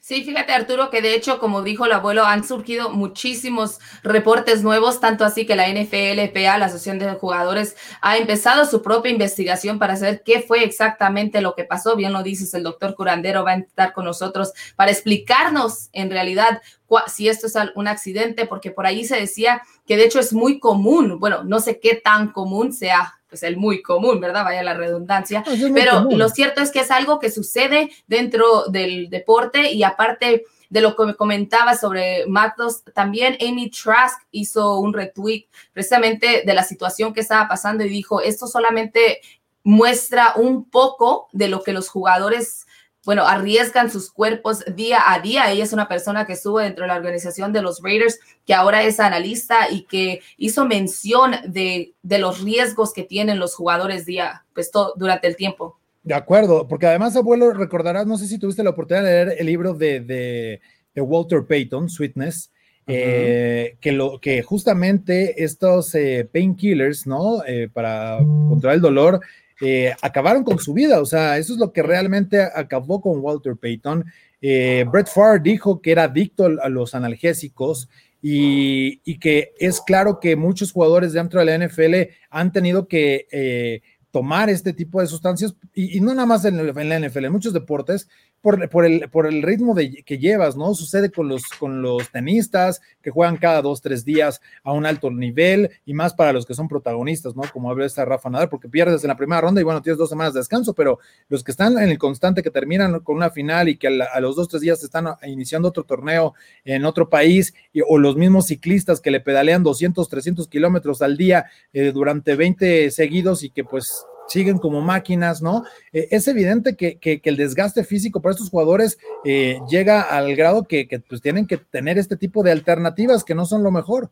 Sí, 0.01 0.23
fíjate 0.23 0.53
Arturo 0.53 0.89
que 0.89 1.01
de 1.01 1.15
hecho, 1.15 1.37
como 1.37 1.63
dijo 1.63 1.85
el 1.85 1.91
abuelo, 1.91 2.23
han 2.25 2.43
surgido 2.45 2.89
muchísimos 2.89 3.79
reportes 4.03 4.63
nuevos, 4.63 5.01
tanto 5.01 5.25
así 5.25 5.45
que 5.45 5.55
la 5.55 5.67
NFLPA, 5.67 6.57
la 6.57 6.67
Asociación 6.67 6.99
de 6.99 7.11
Jugadores, 7.15 7.75
ha 8.01 8.17
empezado 8.17 8.65
su 8.65 8.81
propia 8.81 9.11
investigación 9.11 9.79
para 9.79 9.97
saber 9.97 10.23
qué 10.23 10.41
fue 10.41 10.63
exactamente 10.63 11.41
lo 11.41 11.55
que 11.55 11.65
pasó. 11.65 11.95
Bien 11.95 12.13
lo 12.13 12.23
dices, 12.23 12.53
el 12.53 12.63
doctor 12.63 12.95
Curandero 12.95 13.43
va 13.43 13.51
a 13.51 13.57
estar 13.57 13.93
con 13.93 14.05
nosotros 14.05 14.53
para 14.75 14.91
explicarnos 14.91 15.89
en 15.91 16.09
realidad 16.09 16.61
si 17.07 17.27
esto 17.27 17.47
es 17.47 17.55
un 17.75 17.87
accidente, 17.87 18.45
porque 18.45 18.71
por 18.71 18.85
ahí 18.85 19.03
se 19.03 19.19
decía 19.19 19.61
que 19.85 19.97
de 19.97 20.05
hecho 20.05 20.19
es 20.19 20.31
muy 20.31 20.59
común, 20.59 21.19
bueno, 21.19 21.43
no 21.43 21.59
sé 21.59 21.79
qué 21.79 21.95
tan 21.95 22.31
común 22.31 22.71
sea 22.71 23.15
pues 23.37 23.43
el 23.43 23.57
muy 23.57 23.83
común, 23.83 24.19
¿verdad? 24.19 24.43
Vaya 24.43 24.63
la 24.63 24.73
redundancia. 24.73 25.43
Pero 25.73 26.07
lo 26.09 26.29
cierto 26.29 26.61
es 26.61 26.71
que 26.71 26.79
es 26.79 26.89
algo 26.89 27.19
que 27.19 27.29
sucede 27.29 27.91
dentro 28.07 28.65
del 28.67 29.09
deporte 29.09 29.71
y 29.71 29.83
aparte 29.83 30.45
de 30.69 30.81
lo 30.81 30.95
que 30.95 31.05
me 31.05 31.15
comentaba 31.15 31.75
sobre 31.75 32.25
Matos, 32.25 32.83
también 32.94 33.37
Amy 33.39 33.69
Trask 33.69 34.19
hizo 34.31 34.79
un 34.79 34.94
retweet 34.94 35.45
precisamente 35.71 36.44
de 36.45 36.53
la 36.53 36.63
situación 36.63 37.13
que 37.13 37.21
estaba 37.21 37.47
pasando 37.47 37.85
y 37.85 37.89
dijo, 37.89 38.21
esto 38.21 38.47
solamente 38.47 39.21
muestra 39.63 40.33
un 40.35 40.69
poco 40.69 41.27
de 41.31 41.47
lo 41.47 41.61
que 41.61 41.73
los 41.73 41.89
jugadores 41.89 42.67
bueno, 43.07 43.26
arriesgan 43.26 43.90
sus 43.90 44.11
cuerpos 44.11 44.66
día 44.76 44.99
a 45.07 45.21
día. 45.21 45.49
Ella 45.49 45.64
es 45.64 45.71
una 45.71 45.87
persona 45.87 46.28
que 46.28 46.33
estuvo 46.33 46.59
dentro 46.59 46.83
de 46.83 46.90
la 46.90 46.97
organización 46.97 47.54
de 47.54 47.61
los 47.61 47.81
Raiders, 47.81 48.19
que 48.45 48.54
ahora 48.54 48.83
es 48.83 48.99
analista 48.99 49.71
y 49.71 49.83
que 49.83 50.19
hizo 50.35 50.66
mención 50.66 51.31
de, 51.47 51.94
los 52.04 52.44
riesgos 52.44 52.92
que 52.92 53.04
tienen 53.04 53.40
los 53.40 53.56
jugadores 53.56 54.06
día, 54.06 54.44
pues 54.54 54.71
todo, 54.71 54.94
durante 54.97 55.26
el 55.26 55.37
tiempo. 55.37 55.80
De 56.04 56.16
acuerdo, 56.16 56.68
porque 56.68 56.87
además, 56.87 57.16
abuelo, 57.16 57.54
recordarás, 57.54 58.06
no 58.07 58.18
sé 58.18 58.28
si 58.28 58.40
tuviste 58.40 58.61
la 58.61 58.71
oportunidad 58.71 59.06
de 59.06 59.26
leer 59.26 59.35
el 59.40 59.45
libro 59.45 59.73
de, 59.73 60.59
Walter 60.94 61.45
Payton, 61.47 61.90
Sweetness, 61.90 62.52
eh, 62.87 63.78
que, 63.80 63.94
lo, 63.94 64.19
que 64.19 64.44
justamente 64.44 65.45
estos 65.45 65.95
eh, 65.95 66.28
painkillers, 66.30 67.07
¿no? 67.07 67.42
Eh, 67.45 67.69
para 67.71 68.18
controlar 68.49 68.76
el 68.76 68.81
dolor, 68.81 69.21
eh, 69.61 69.94
acabaron 70.02 70.44
con 70.44 70.59
su 70.59 70.73
vida. 70.73 71.02
O 71.02 71.06
sea, 71.06 71.37
eso 71.37 71.54
es 71.54 71.59
lo 71.59 71.71
que 71.71 71.83
realmente 71.83 72.42
acabó 72.42 73.02
con 73.02 73.19
Walter 73.19 73.56
Payton. 73.56 74.06
Eh, 74.42 74.85
Brett 74.92 75.07
Favre 75.07 75.40
dijo 75.42 75.81
que 75.81 75.92
era 75.92 76.04
adicto 76.04 76.45
a 76.45 76.69
los 76.69 76.94
analgésicos 76.94 77.90
y, 78.21 79.18
que 79.19 79.54
es 79.59 79.81
claro 79.81 80.19
que 80.19 80.35
muchos 80.35 80.71
jugadores 80.71 81.14
dentro 81.14 81.40
de 81.40 81.45
la 81.45 81.68
NFL 81.68 82.14
han 82.30 82.52
tenido 82.52 82.87
que 82.87 83.28
eh, 83.31 83.81
tomar 84.11 84.49
este 84.49 84.73
tipo 84.73 85.02
de 85.02 85.07
sustancias 85.07 85.56
y, 85.73 85.99
no 86.02 86.14
nada 86.14 86.26
más 86.26 86.45
en, 86.45 86.57
la 86.57 86.99
NFL, 86.99 87.26
en 87.26 87.31
muchos 87.31 87.54
deportes, 87.54 88.09
por, 88.41 88.85
el, 88.85 89.09
por 89.09 89.27
el 89.27 89.41
ritmo 89.41 89.73
de, 89.73 90.03
que 90.03 90.17
llevas, 90.17 90.56
¿no? 90.56 90.73
Sucede 90.73 91.11
con 91.11 91.27
los, 91.27 91.44
con 91.59 91.81
los 91.81 92.09
tenistas 92.11 92.81
que 93.01 93.09
juegan 93.09 93.37
cada 93.37 93.61
dos, 93.61 93.81
tres 93.81 94.06
días 94.06 94.41
a 94.63 94.71
un 94.71 94.85
alto 94.85 95.11
nivel 95.11 95.71
y 95.85 95.94
más 95.94 96.13
para 96.13 96.33
los 96.33 96.45
que 96.45 96.53
son 96.53 96.67
protagonistas, 96.67 97.35
¿no? 97.35 97.44
Como 97.51 97.69
habla 97.69 97.85
esta 97.85 98.06
Rafa 98.06 98.29
Nadal, 98.29 98.49
porque 98.49 98.69
pierdes 98.69 99.03
en 99.03 99.09
la 99.09 99.17
primera 99.17 99.41
ronda 99.41 99.61
y 99.61 99.63
bueno, 99.63 99.81
tienes 99.81 99.97
dos 99.97 100.09
semanas 100.09 100.33
de 100.33 100.39
descanso, 100.39 100.73
pero 100.73 100.99
los 101.29 101.44
que 101.44 101.51
están 101.51 101.77
en 101.77 101.89
el 101.89 101.97
constante, 101.97 102.44
que 102.44 102.51
terminan 102.51 102.99
con 103.01 103.15
una 103.15 103.29
final 103.29 103.69
y 103.69 103.77
que 103.77 103.87
a, 103.87 104.19
los 104.19 104.35
dos, 104.35 104.47
tres 104.47 104.61
días 104.61 104.83
están 104.83 105.07
iniciando 105.25 105.69
otro 105.69 105.83
torneo 105.83 106.33
en 106.63 106.85
otro 106.85 107.09
país, 107.09 107.53
o 107.87 107.97
los 107.97 108.15
mismos 108.15 108.47
ciclistas 108.47 109.01
que 109.01 109.11
le 109.11 109.19
pedalean 109.19 109.63
200, 109.63 110.07
300 110.07 110.47
kilómetros 110.47 111.01
al 111.01 111.17
día 111.17 111.45
eh, 111.73 111.91
durante 111.91 112.35
20 112.35 112.91
seguidos 112.91 113.44
y 113.44 113.49
que 113.49 113.63
pues 113.63 114.06
siguen 114.27 114.57
como 114.57 114.81
máquinas, 114.81 115.41
¿no? 115.41 115.63
Eh, 115.91 116.07
es 116.11 116.27
evidente 116.27 116.75
que, 116.75 117.21
el 117.23 117.37
desgaste 117.37 117.83
físico 117.83 118.21
para 118.21 118.31
estos 118.31 118.49
jugadores 118.49 118.97
eh, 119.25 119.59
llega 119.69 120.01
al 120.01 120.35
grado 120.35 120.63
que, 120.63 120.87
pues 121.07 121.21
tienen 121.21 121.47
que 121.47 121.57
tener 121.57 121.97
este 121.97 122.17
tipo 122.17 122.43
de 122.43 122.51
alternativas 122.51 123.23
que 123.23 123.35
no 123.35 123.45
son 123.45 123.63
lo 123.63 123.71
mejor. 123.71 124.09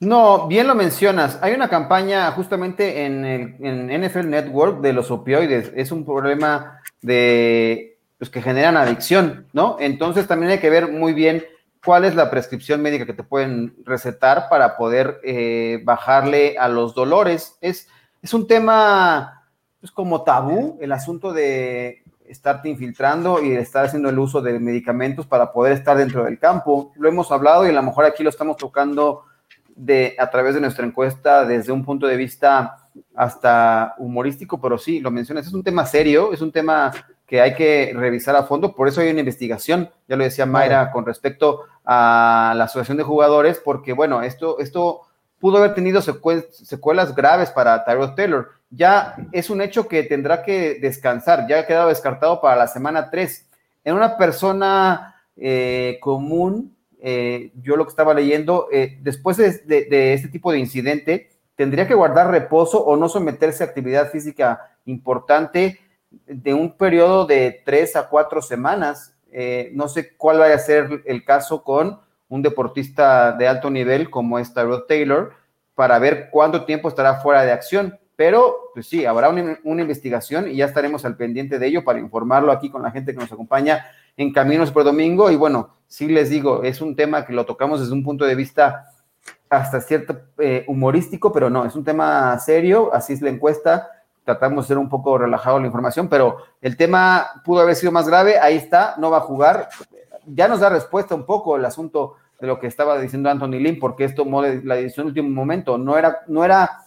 No, 0.00 0.48
bien 0.48 0.66
lo 0.66 0.74
mencionas. 0.74 1.38
Hay 1.42 1.54
una 1.54 1.68
campaña 1.68 2.30
justamente 2.32 3.04
en, 3.04 3.24
el, 3.24 4.00
NFL 4.00 4.28
Network 4.28 4.80
de 4.80 4.92
los 4.92 5.12
opioides. 5.12 5.70
Es 5.76 5.92
un 5.92 6.04
problema 6.04 6.80
de 7.02 7.98
pues, 8.18 8.28
que 8.28 8.42
generan 8.42 8.76
adicción, 8.76 9.46
¿no? 9.52 9.76
Entonces 9.78 10.26
también 10.26 10.50
hay 10.50 10.58
que 10.58 10.70
ver 10.70 10.90
muy 10.90 11.12
bien 11.12 11.44
cuál 11.84 12.04
es 12.04 12.14
la 12.14 12.30
prescripción 12.30 12.80
médica 12.82 13.06
que 13.06 13.12
te 13.12 13.24
pueden 13.24 13.74
recetar 13.84 14.48
para 14.48 14.76
poder 14.76 15.20
eh, 15.24 15.80
bajarle 15.84 16.56
a 16.58 16.68
los 16.68 16.94
dolores. 16.94 17.56
Es, 17.60 17.88
es 18.22 18.32
un 18.32 18.46
tema 18.46 19.44
pues, 19.80 19.90
como 19.90 20.22
tabú 20.22 20.78
el 20.80 20.92
asunto 20.92 21.32
de 21.32 22.04
estarte 22.26 22.68
infiltrando 22.68 23.42
y 23.42 23.52
estar 23.52 23.84
haciendo 23.84 24.08
el 24.08 24.18
uso 24.18 24.40
de 24.40 24.58
medicamentos 24.58 25.26
para 25.26 25.52
poder 25.52 25.72
estar 25.72 25.98
dentro 25.98 26.24
del 26.24 26.38
campo. 26.38 26.92
Lo 26.96 27.08
hemos 27.08 27.30
hablado 27.30 27.66
y 27.66 27.70
a 27.70 27.72
lo 27.72 27.82
mejor 27.82 28.04
aquí 28.04 28.22
lo 28.22 28.30
estamos 28.30 28.56
tocando 28.56 29.24
de, 29.74 30.14
a 30.18 30.30
través 30.30 30.54
de 30.54 30.60
nuestra 30.60 30.86
encuesta 30.86 31.44
desde 31.44 31.72
un 31.72 31.84
punto 31.84 32.06
de 32.06 32.16
vista 32.16 32.78
hasta 33.14 33.94
humorístico, 33.98 34.60
pero 34.60 34.78
sí, 34.78 35.00
lo 35.00 35.10
mencionas, 35.10 35.46
es 35.46 35.52
un 35.52 35.62
tema 35.62 35.84
serio, 35.84 36.32
es 36.32 36.40
un 36.40 36.52
tema 36.52 36.92
que 37.26 37.40
hay 37.40 37.54
que 37.54 37.92
revisar 37.94 38.36
a 38.36 38.44
fondo, 38.44 38.74
por 38.74 38.88
eso 38.88 39.00
hay 39.00 39.10
una 39.10 39.20
investigación, 39.20 39.90
ya 40.06 40.16
lo 40.16 40.24
decía 40.24 40.44
Mayra, 40.44 40.90
con 40.90 41.06
respecto 41.06 41.62
a 41.84 42.52
la 42.54 42.64
asociación 42.64 42.98
de 42.98 43.02
jugadores, 43.02 43.60
porque 43.64 43.94
bueno, 43.94 44.22
esto, 44.22 44.58
esto 44.58 45.02
pudo 45.42 45.58
haber 45.58 45.74
tenido 45.74 46.00
secuelas 46.00 47.16
graves 47.16 47.50
para 47.50 47.84
Tyrod 47.84 48.14
Taylor. 48.14 48.52
Ya 48.70 49.16
es 49.32 49.50
un 49.50 49.60
hecho 49.60 49.88
que 49.88 50.04
tendrá 50.04 50.44
que 50.44 50.78
descansar, 50.80 51.48
ya 51.48 51.58
ha 51.58 51.66
quedado 51.66 51.88
descartado 51.88 52.40
para 52.40 52.54
la 52.54 52.68
semana 52.68 53.10
3. 53.10 53.50
En 53.82 53.96
una 53.96 54.16
persona 54.16 55.16
eh, 55.36 55.98
común, 56.00 56.76
eh, 57.00 57.50
yo 57.60 57.74
lo 57.74 57.84
que 57.84 57.90
estaba 57.90 58.14
leyendo, 58.14 58.68
eh, 58.70 59.00
después 59.02 59.36
de, 59.36 59.50
de, 59.66 60.14
este 60.14 60.28
tipo 60.28 60.52
de 60.52 60.60
incidente, 60.60 61.30
tendría 61.56 61.88
que 61.88 61.94
guardar 61.94 62.30
reposo 62.30 62.80
o 62.80 62.96
no 62.96 63.08
someterse 63.08 63.64
a 63.64 63.66
actividad 63.66 64.12
física 64.12 64.76
importante 64.84 65.80
de 66.24 66.54
un 66.54 66.76
periodo 66.76 67.26
de 67.26 67.62
tres 67.64 67.96
a 67.96 68.08
cuatro 68.08 68.42
semanas. 68.42 69.16
no 69.72 69.88
sé 69.88 70.14
cuál 70.16 70.38
vaya 70.38 70.54
a 70.54 70.58
ser 70.58 71.02
el 71.04 71.24
caso 71.24 71.64
con 71.64 71.98
un 72.32 72.40
deportista 72.40 73.32
de 73.32 73.46
alto 73.46 73.68
nivel 73.68 74.08
como 74.08 74.38
es 74.38 74.54
Tyrod 74.54 74.84
Taylor 74.88 75.34
para 75.74 75.98
ver 75.98 76.30
cuánto 76.30 76.64
tiempo 76.64 76.88
estará 76.88 77.16
fuera 77.16 77.42
de 77.42 77.52
acción. 77.52 77.98
Pero, 78.16 78.70
pues 78.72 78.86
sí, 78.86 79.04
habrá 79.04 79.28
una, 79.28 79.82
investigación 79.82 80.48
y 80.48 80.56
ya 80.56 80.64
estaremos 80.64 81.04
al 81.04 81.18
pendiente 81.18 81.58
de 81.58 81.66
ello 81.66 81.84
para 81.84 81.98
informarlo 81.98 82.50
aquí 82.50 82.70
con 82.70 82.82
la 82.82 82.90
gente 82.90 83.12
que 83.12 83.18
nos 83.18 83.30
acompaña 83.30 83.84
en 84.16 84.32
Caminos 84.32 84.72
por 84.72 84.82
Domingo. 84.82 85.30
Y 85.30 85.36
bueno, 85.36 85.74
sí 85.88 86.08
les 86.08 86.30
digo, 86.30 86.62
es 86.62 86.80
un 86.80 86.96
tema 86.96 87.26
que 87.26 87.34
lo 87.34 87.44
tocamos 87.44 87.80
desde 87.80 87.92
un 87.92 88.02
punto 88.02 88.24
de 88.24 88.34
vista 88.34 88.86
hasta 89.50 89.82
cierto 89.82 90.22
eh, 90.38 90.64
humorístico, 90.68 91.32
pero 91.32 91.50
no, 91.50 91.66
es 91.66 91.76
un 91.76 91.84
tema 91.84 92.38
serio, 92.38 92.94
así 92.94 93.12
es 93.12 93.20
la 93.20 93.28
encuesta, 93.28 93.90
tratamos 94.24 94.64
de 94.64 94.68
ser 94.68 94.78
un 94.78 94.88
poco 94.88 95.18
relajado 95.18 95.60
la 95.60 95.66
información, 95.66 96.08
pero 96.08 96.38
el 96.62 96.78
tema 96.78 97.42
pudo 97.44 97.60
haber 97.60 97.76
sido 97.76 97.92
más 97.92 98.08
grave, 98.08 98.38
ahí 98.38 98.56
está, 98.56 98.94
no 98.96 99.10
va 99.10 99.18
a 99.18 99.20
jugar, 99.20 99.68
ya 100.26 100.48
nos 100.48 100.60
da 100.60 100.70
respuesta 100.70 101.14
un 101.14 101.26
poco 101.26 101.56
el 101.56 101.64
asunto 101.66 102.16
de 102.42 102.48
lo 102.48 102.58
que 102.58 102.66
estaba 102.66 103.00
diciendo 103.00 103.30
Anthony 103.30 103.60
Lynn, 103.60 103.78
porque 103.78 104.02
esto 104.02 104.24
tomó 104.24 104.42
la 104.42 104.74
decisión 104.74 105.04
en 105.04 105.10
último 105.10 105.30
momento. 105.30 105.78
No 105.78 105.96
era, 105.96 106.22
no 106.26 106.44
era, 106.44 106.80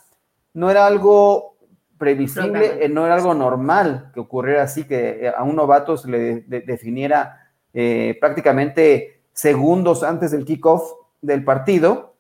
no 0.53 0.69
era 0.69 0.85
algo 0.85 1.55
previsible, 1.97 2.83
eh, 2.83 2.89
no 2.89 3.05
era 3.05 3.15
algo 3.15 3.33
normal 3.33 4.12
que 4.13 4.19
ocurriera 4.19 4.63
así, 4.63 4.83
que 4.83 5.31
a 5.33 5.41
un 5.43 5.55
novato 5.55 5.95
se 5.95 6.09
le 6.09 6.41
definiera 6.41 7.53
eh, 7.74 8.17
prácticamente 8.19 9.21
segundos 9.31 10.03
antes 10.03 10.31
del 10.31 10.43
kickoff 10.43 10.91
del 11.21 11.45
partido. 11.45 12.15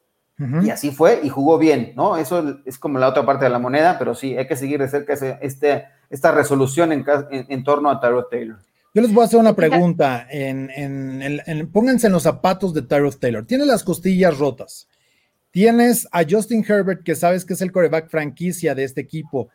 Y 0.63 0.69
así 0.69 0.91
fue 0.91 1.21
y 1.23 1.29
jugó 1.29 1.57
bien, 1.57 1.93
¿no? 1.95 2.17
Eso 2.17 2.59
es 2.65 2.77
como 2.77 2.99
la 2.99 3.07
otra 3.07 3.25
parte 3.25 3.45
de 3.45 3.49
la 3.49 3.59
moneda, 3.59 3.97
pero 3.97 4.15
sí, 4.15 4.37
hay 4.37 4.47
que 4.47 4.57
seguir 4.57 4.79
de 4.79 4.89
cerca 4.89 5.13
este, 5.13 5.85
esta 6.09 6.31
resolución 6.31 6.91
en, 6.91 7.05
en, 7.29 7.63
torno 7.63 7.89
a 7.89 8.01
Tyrod 8.01 8.25
Taylor. 8.29 8.59
Yo 8.95 9.01
les 9.01 9.13
voy 9.13 9.23
a 9.23 9.25
hacer 9.25 9.41
una 9.41 9.57
pregunta. 9.57 10.25
En, 10.31 11.69
pónganse 11.73 12.07
en 12.07 12.13
los 12.13 12.23
zapatos 12.23 12.73
de 12.73 12.81
Tyrod 12.81 13.15
Taylor. 13.17 13.45
Tienes 13.45 13.67
las 13.67 13.83
costillas 13.83 14.37
rotas. 14.37 14.87
Tienes 15.51 16.07
a 16.13 16.23
Justin 16.27 16.63
Herbert, 16.65 17.03
que 17.03 17.13
sabes 17.13 17.43
que 17.43 17.55
es 17.55 17.61
el 17.61 17.73
coreback 17.73 18.09
franquicia 18.09 18.73
de 18.73 18.85
este 18.85 19.01
equipo 19.01 19.49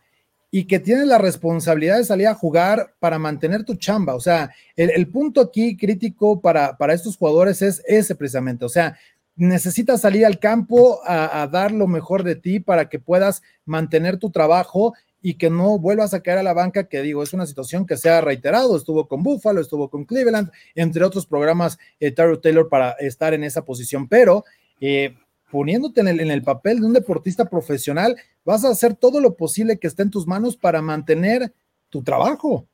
y 0.50 0.64
que 0.64 0.78
tiene 0.78 1.06
la 1.06 1.16
responsabilidad 1.16 1.96
de 1.96 2.04
salir 2.04 2.26
a 2.26 2.34
jugar 2.34 2.94
para 2.98 3.18
mantener 3.18 3.64
tu 3.64 3.76
chamba. 3.76 4.14
O 4.14 4.20
sea, 4.20 4.50
el, 4.76 5.08
punto 5.08 5.40
aquí 5.40 5.74
crítico 5.74 6.42
para, 6.42 6.76
para, 6.76 6.92
estos 6.92 7.16
jugadores 7.16 7.62
es 7.62 7.82
ese 7.86 8.14
precisamente. 8.14 8.66
O 8.66 8.68
sea, 8.68 8.98
necesitas 9.36 10.02
salir 10.02 10.26
al 10.26 10.38
campo 10.38 11.00
a, 11.06 11.40
a, 11.40 11.46
dar 11.46 11.72
lo 11.72 11.86
mejor 11.86 12.24
de 12.24 12.36
ti 12.36 12.60
para 12.60 12.90
que 12.90 12.98
puedas 12.98 13.40
mantener 13.64 14.18
tu 14.18 14.30
trabajo 14.30 14.92
y 15.22 15.34
que 15.34 15.50
no 15.50 15.78
vuelvas 15.78 16.14
a 16.14 16.20
caer 16.20 16.38
a 16.38 16.42
la 16.42 16.54
banca, 16.54 16.84
que 16.84 17.02
digo, 17.02 17.22
es 17.22 17.32
una 17.32 17.46
situación 17.46 17.86
que 17.86 17.96
se 17.96 18.10
ha 18.10 18.20
reiterado, 18.20 18.76
estuvo 18.76 19.06
con 19.06 19.22
Buffalo, 19.22 19.60
estuvo 19.60 19.88
con 19.88 20.04
Cleveland, 20.04 20.50
entre 20.74 21.04
otros 21.04 21.26
programas, 21.26 21.78
eh, 21.98 22.12
Taylor 22.12 22.68
para 22.68 22.92
estar 22.92 23.34
en 23.34 23.44
esa 23.44 23.64
posición, 23.64 24.08
pero 24.08 24.44
eh, 24.80 25.14
poniéndote 25.50 26.00
en 26.00 26.08
el, 26.08 26.20
en 26.20 26.30
el 26.30 26.42
papel 26.42 26.80
de 26.80 26.86
un 26.86 26.92
deportista 26.92 27.44
profesional, 27.44 28.16
vas 28.44 28.64
a 28.64 28.70
hacer 28.70 28.94
todo 28.94 29.20
lo 29.20 29.34
posible 29.36 29.78
que 29.78 29.86
esté 29.86 30.02
en 30.02 30.10
tus 30.10 30.26
manos 30.26 30.56
para 30.56 30.80
mantener 30.80 31.52
tu 31.90 32.02
trabajo. 32.02 32.66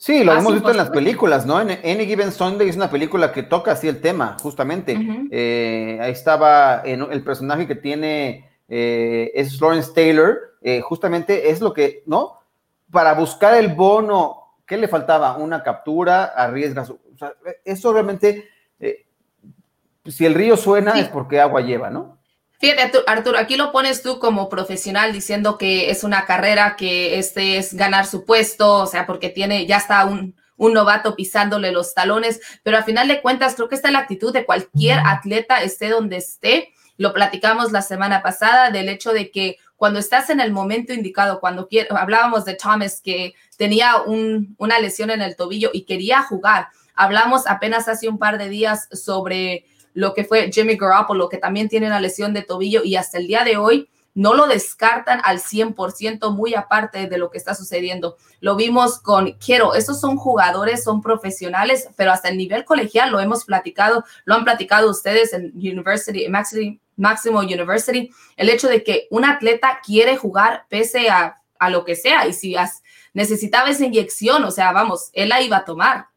Sí, 0.00 0.24
lo 0.24 0.32
hemos 0.32 0.54
visto 0.54 0.70
en 0.70 0.78
las 0.78 0.88
películas, 0.88 1.44
¿no? 1.44 1.60
En 1.60 1.70
Any 1.70 2.06
Given 2.06 2.32
Sunday 2.32 2.70
es 2.70 2.76
una 2.76 2.90
película 2.90 3.32
que 3.32 3.42
toca 3.42 3.72
así 3.72 3.86
el 3.86 4.00
tema, 4.00 4.34
justamente. 4.40 4.98
Eh, 5.30 5.98
ahí 6.00 6.12
estaba 6.12 6.80
en 6.86 7.02
el 7.02 7.22
personaje 7.22 7.66
que 7.66 7.74
tiene, 7.74 8.48
eh, 8.66 9.30
es 9.34 9.60
Lawrence 9.60 9.92
Taylor, 9.94 10.49
eh, 10.60 10.80
justamente 10.80 11.50
es 11.50 11.60
lo 11.60 11.72
que, 11.72 12.02
¿no? 12.06 12.40
Para 12.90 13.14
buscar 13.14 13.54
el 13.54 13.68
bono, 13.68 14.56
¿qué 14.66 14.76
le 14.76 14.88
faltaba? 14.88 15.36
Una 15.36 15.62
captura, 15.62 16.24
arriesgas. 16.24 16.90
O 16.90 16.98
sea, 17.18 17.34
eso 17.64 17.92
realmente, 17.92 18.48
eh, 18.78 19.06
si 20.06 20.26
el 20.26 20.34
río 20.34 20.56
suena 20.56 20.98
es 20.98 21.08
porque 21.08 21.40
agua 21.40 21.60
lleva, 21.60 21.90
¿no? 21.90 22.18
Fíjate, 22.58 22.98
Arturo, 23.06 23.38
aquí 23.38 23.56
lo 23.56 23.72
pones 23.72 24.02
tú 24.02 24.18
como 24.18 24.50
profesional 24.50 25.14
diciendo 25.14 25.56
que 25.56 25.90
es 25.90 26.04
una 26.04 26.26
carrera, 26.26 26.76
que 26.76 27.18
este 27.18 27.56
es 27.56 27.72
ganar 27.72 28.04
su 28.04 28.26
puesto, 28.26 28.82
o 28.82 28.86
sea, 28.86 29.06
porque 29.06 29.30
tiene, 29.30 29.66
ya 29.66 29.78
está 29.78 30.04
un, 30.04 30.34
un 30.60 30.74
novato 30.74 31.16
pisándole 31.16 31.72
los 31.72 31.94
talones, 31.94 32.38
pero 32.62 32.76
a 32.76 32.82
final 32.82 33.08
de 33.08 33.22
cuentas 33.22 33.54
creo 33.54 33.70
que 33.70 33.76
está 33.76 33.90
la 33.90 34.00
actitud 34.00 34.30
de 34.30 34.44
cualquier 34.44 34.98
atleta, 35.06 35.62
esté 35.62 35.88
donde 35.88 36.18
esté. 36.18 36.74
Lo 36.98 37.14
platicamos 37.14 37.72
la 37.72 37.80
semana 37.80 38.22
pasada 38.22 38.70
del 38.70 38.90
hecho 38.90 39.14
de 39.14 39.30
que 39.30 39.56
cuando 39.80 39.98
estás 39.98 40.28
en 40.28 40.40
el 40.40 40.52
momento 40.52 40.92
indicado, 40.92 41.40
cuando 41.40 41.66
hablábamos 41.88 42.44
de 42.44 42.52
Thomas 42.52 43.00
que 43.00 43.32
tenía 43.56 43.94
una 44.04 44.78
lesión 44.78 45.08
en 45.08 45.22
el 45.22 45.36
tobillo 45.36 45.70
y 45.72 45.86
quería 45.86 46.20
jugar, 46.20 46.68
hablamos 46.94 47.46
apenas 47.46 47.88
hace 47.88 48.06
un 48.06 48.18
par 48.18 48.36
de 48.36 48.50
días 48.50 48.90
sobre 48.92 49.64
lo 49.94 50.12
que 50.12 50.24
fue 50.24 50.52
Jimmy 50.52 50.76
Garoppolo, 50.76 51.30
que 51.30 51.38
también 51.38 51.70
tiene 51.70 51.86
una 51.86 51.98
lesión 51.98 52.34
de 52.34 52.42
tobillo 52.42 52.84
y 52.84 52.96
hasta 52.96 53.16
el 53.16 53.26
día 53.26 53.42
de 53.42 53.56
hoy 53.56 53.88
no 54.20 54.34
lo 54.34 54.46
descartan 54.46 55.22
al 55.24 55.38
100%, 55.38 56.30
muy 56.34 56.54
aparte 56.54 57.06
de 57.06 57.16
lo 57.16 57.30
que 57.30 57.38
está 57.38 57.54
sucediendo. 57.54 58.18
Lo 58.40 58.54
vimos 58.54 58.98
con 58.98 59.32
Quiero, 59.42 59.74
esos 59.74 59.98
son 59.98 60.18
jugadores, 60.18 60.84
son 60.84 61.00
profesionales, 61.00 61.88
pero 61.96 62.12
hasta 62.12 62.28
el 62.28 62.36
nivel 62.36 62.66
colegial 62.66 63.10
lo 63.10 63.20
hemos 63.20 63.46
platicado, 63.46 64.04
lo 64.26 64.34
han 64.34 64.44
platicado 64.44 64.90
ustedes 64.90 65.32
en 65.32 65.52
University, 65.54 66.28
Máximo 66.96 67.38
University, 67.38 68.10
el 68.36 68.50
hecho 68.50 68.68
de 68.68 68.84
que 68.84 69.08
un 69.10 69.24
atleta 69.24 69.80
quiere 69.82 70.18
jugar 70.18 70.66
pese 70.68 71.08
a, 71.08 71.38
lo 71.70 71.86
que 71.86 71.96
sea 71.96 72.26
y 72.26 72.34
si 72.34 72.54
necesitaba 73.14 73.70
esa 73.70 73.86
inyección, 73.86 74.44
o 74.44 74.50
sea, 74.50 74.72
vamos, 74.72 75.08
él 75.14 75.30
la 75.30 75.40
iba 75.40 75.58
a 75.58 75.64
tomar. 75.64 76.08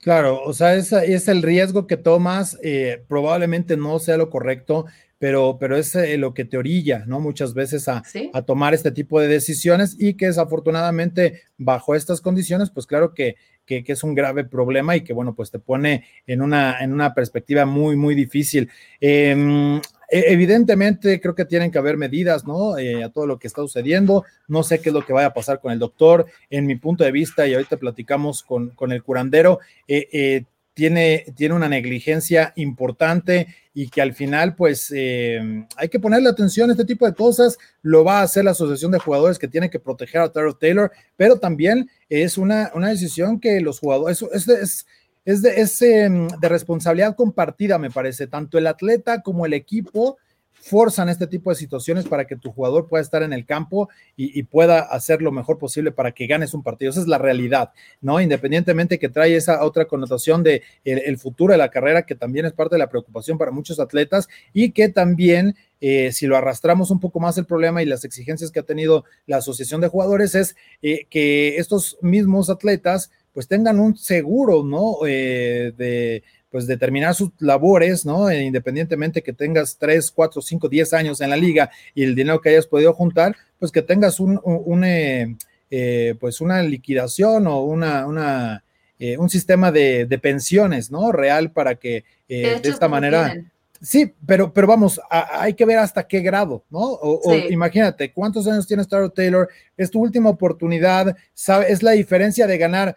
Claro, 0.00 0.42
o 0.42 0.52
sea, 0.52 0.74
es, 0.74 0.92
es 0.92 1.28
el 1.28 1.42
riesgo 1.42 1.86
que 1.86 1.96
tomas, 1.96 2.56
eh, 2.62 3.04
probablemente 3.08 3.76
no 3.76 3.98
sea 3.98 4.16
lo 4.16 4.30
correcto, 4.30 4.86
pero, 5.18 5.56
pero 5.58 5.76
es 5.76 5.94
eh, 5.94 6.18
lo 6.18 6.34
que 6.34 6.44
te 6.44 6.58
orilla, 6.58 7.04
¿no? 7.06 7.20
Muchas 7.20 7.54
veces 7.54 7.88
a, 7.88 8.02
a, 8.32 8.42
tomar 8.42 8.74
este 8.74 8.90
tipo 8.90 9.20
de 9.20 9.28
decisiones 9.28 9.96
y 9.98 10.14
que 10.14 10.26
desafortunadamente 10.26 11.42
bajo 11.56 11.94
estas 11.94 12.20
condiciones, 12.20 12.70
pues 12.70 12.86
claro 12.86 13.14
que, 13.14 13.36
que, 13.66 13.84
es 13.86 14.04
un 14.04 14.14
grave 14.14 14.44
problema 14.44 14.96
y 14.96 15.02
que, 15.02 15.12
bueno, 15.12 15.34
pues 15.34 15.50
te 15.50 15.58
pone 15.58 16.04
en 16.26 16.42
una, 16.42 16.78
en 16.80 16.92
una 16.92 17.14
perspectiva 17.14 17.66
muy, 17.66 17.96
muy 17.96 18.14
difícil. 18.14 18.70
Em, 19.00 19.76
e, 19.76 20.32
evidentemente, 20.32 21.20
creo 21.20 21.34
que 21.34 21.44
tienen 21.44 21.70
que 21.70 21.78
haber 21.78 21.96
medidas, 21.96 22.46
¿no? 22.46 22.78
Eh, 22.78 23.02
a 23.02 23.10
todo 23.10 23.26
lo 23.26 23.38
que 23.38 23.48
está 23.48 23.62
sucediendo. 23.62 24.24
No 24.48 24.62
sé 24.62 24.80
qué 24.80 24.90
es 24.90 24.94
lo 24.94 25.04
que 25.04 25.12
vaya 25.12 25.28
a 25.28 25.34
pasar 25.34 25.60
con 25.60 25.72
el 25.72 25.78
doctor. 25.78 26.26
En 26.50 26.66
mi 26.66 26.76
punto 26.76 27.04
de 27.04 27.12
vista, 27.12 27.46
y 27.46 27.54
ahorita 27.54 27.76
platicamos 27.76 28.42
con, 28.42 28.70
con 28.70 28.92
el 28.92 29.02
curandero, 29.02 29.60
eh, 29.88 30.08
eh 30.12 30.44
tiene, 30.76 31.24
tiene 31.34 31.54
una 31.54 31.70
negligencia 31.70 32.52
importante 32.54 33.46
y 33.72 33.88
que 33.88 34.02
al 34.02 34.12
final, 34.12 34.54
pues, 34.54 34.92
eh, 34.94 35.40
hay 35.74 35.88
que 35.88 35.98
ponerle 35.98 36.28
atención 36.28 36.68
a 36.68 36.74
este 36.74 36.84
tipo 36.84 37.06
de 37.06 37.14
cosas. 37.14 37.56
Lo 37.80 38.04
va 38.04 38.20
a 38.20 38.24
hacer 38.24 38.44
la 38.44 38.50
Asociación 38.50 38.92
de 38.92 38.98
Jugadores 38.98 39.38
que 39.38 39.48
tiene 39.48 39.70
que 39.70 39.80
proteger 39.80 40.20
a 40.20 40.30
Tyrell 40.30 40.58
Taylor, 40.60 40.92
pero 41.16 41.38
también 41.38 41.88
es 42.10 42.36
una, 42.36 42.70
una 42.74 42.90
decisión 42.90 43.40
que 43.40 43.62
los 43.62 43.78
jugadores, 43.78 44.20
es, 44.34 44.48
es, 44.48 44.86
es, 45.24 45.40
de, 45.40 45.62
es 45.62 45.80
em, 45.80 46.28
de 46.28 46.48
responsabilidad 46.50 47.16
compartida, 47.16 47.78
me 47.78 47.90
parece, 47.90 48.26
tanto 48.26 48.58
el 48.58 48.66
atleta 48.66 49.22
como 49.22 49.46
el 49.46 49.54
equipo 49.54 50.18
forzan 50.58 51.08
este 51.08 51.26
tipo 51.26 51.50
de 51.50 51.56
situaciones 51.56 52.06
para 52.06 52.26
que 52.26 52.36
tu 52.36 52.50
jugador 52.50 52.88
pueda 52.88 53.02
estar 53.02 53.22
en 53.22 53.32
el 53.32 53.46
campo 53.46 53.88
y, 54.16 54.42
pueda 54.44 54.80
hacer 54.80 55.22
lo 55.22 55.30
mejor 55.30 55.58
posible 55.58 55.92
para 55.92 56.12
que 56.12 56.26
ganes 56.26 56.54
un 56.54 56.62
partido. 56.62 56.90
Esa 56.90 57.00
es 57.00 57.06
la 57.06 57.18
realidad, 57.18 57.72
¿no? 58.00 58.20
Independientemente 58.20 58.98
que 58.98 59.08
trae 59.08 59.36
esa 59.36 59.64
otra 59.64 59.86
connotación 59.86 60.42
de 60.42 60.62
el, 60.84 61.18
futuro 61.18 61.52
de 61.52 61.58
la 61.58 61.70
carrera, 61.70 62.06
que 62.06 62.14
también 62.14 62.46
es 62.46 62.52
parte 62.52 62.74
de 62.74 62.80
la 62.80 62.88
preocupación 62.88 63.38
para 63.38 63.50
muchos 63.50 63.78
atletas 63.78 64.28
y 64.52 64.72
que 64.72 64.88
también 64.88 65.56
eh, 65.80 66.10
si 66.12 66.26
lo 66.26 66.36
arrastramos 66.36 66.90
un 66.90 67.00
poco 67.00 67.20
más 67.20 67.38
el 67.38 67.46
problema 67.46 67.82
y 67.82 67.86
las 67.86 68.04
exigencias 68.04 68.50
que 68.50 68.60
ha 68.60 68.64
tenido 68.64 69.04
la 69.26 69.36
Asociación 69.38 69.80
de 69.80 69.88
Jugadores 69.88 70.34
es 70.34 70.56
eh, 70.82 71.06
que 71.10 71.58
estos 71.58 71.98
mismos 72.00 72.50
atletas 72.50 73.10
pues 73.36 73.48
tengan 73.48 73.78
un 73.78 73.98
seguro, 73.98 74.64
¿no? 74.64 74.96
Eh, 75.06 75.74
de 75.76 76.22
pues 76.56 76.66
determinar 76.66 77.14
sus 77.14 77.32
labores, 77.38 78.06
¿no? 78.06 78.30
E 78.30 78.42
independientemente 78.42 79.22
que 79.22 79.34
tengas 79.34 79.76
3, 79.76 80.10
4, 80.10 80.40
5, 80.40 80.70
10 80.70 80.92
años 80.94 81.20
en 81.20 81.28
la 81.28 81.36
liga 81.36 81.70
y 81.94 82.02
el 82.02 82.14
dinero 82.14 82.40
que 82.40 82.48
hayas 82.48 82.66
podido 82.66 82.94
juntar, 82.94 83.36
pues 83.58 83.70
que 83.70 83.82
tengas 83.82 84.20
un, 84.20 84.40
eh, 84.82 85.36
eh, 85.70 86.14
pues 86.18 86.40
una 86.40 86.62
liquidación 86.62 87.46
o 87.46 87.60
una, 87.60 88.06
una 88.06 88.64
eh, 88.98 89.18
un 89.18 89.28
sistema 89.28 89.70
de, 89.70 90.18
pensiones, 90.22 90.90
¿no? 90.90 91.12
Real 91.12 91.50
para 91.52 91.74
que 91.74 92.04
de, 92.26 92.54
esta 92.64 92.88
manera... 92.88 93.34
Sí, 93.82 94.14
pero, 94.26 94.50
pero 94.50 94.66
vamos, 94.66 94.98
hay 95.10 95.52
que 95.52 95.66
ver 95.66 95.76
hasta 95.76 96.08
qué 96.08 96.20
grado, 96.20 96.64
¿no? 96.70 96.80
O, 96.80 97.34
imagínate, 97.50 98.14
¿cuántos 98.14 98.46
años 98.46 98.66
tiene 98.66 98.80
Star 98.80 99.10
Taylor? 99.10 99.50
Es 99.76 99.90
tu 99.90 100.00
última 100.00 100.30
oportunidad, 100.30 101.14
¿sabe? 101.34 101.66
es 101.70 101.82
la 101.82 101.90
diferencia 101.90 102.46
de 102.46 102.56
ganar 102.56 102.96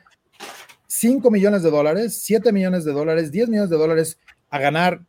5 0.89 1.29
millones 1.29 1.61
de 1.61 1.69
dólares, 1.69 2.19
7 2.23 2.51
millones 2.51 2.83
de 2.83 2.91
dólares, 2.91 3.31
10 3.31 3.49
millones 3.49 3.69
de 3.69 3.77
dólares 3.77 4.17
a 4.49 4.57
ganar, 4.57 5.01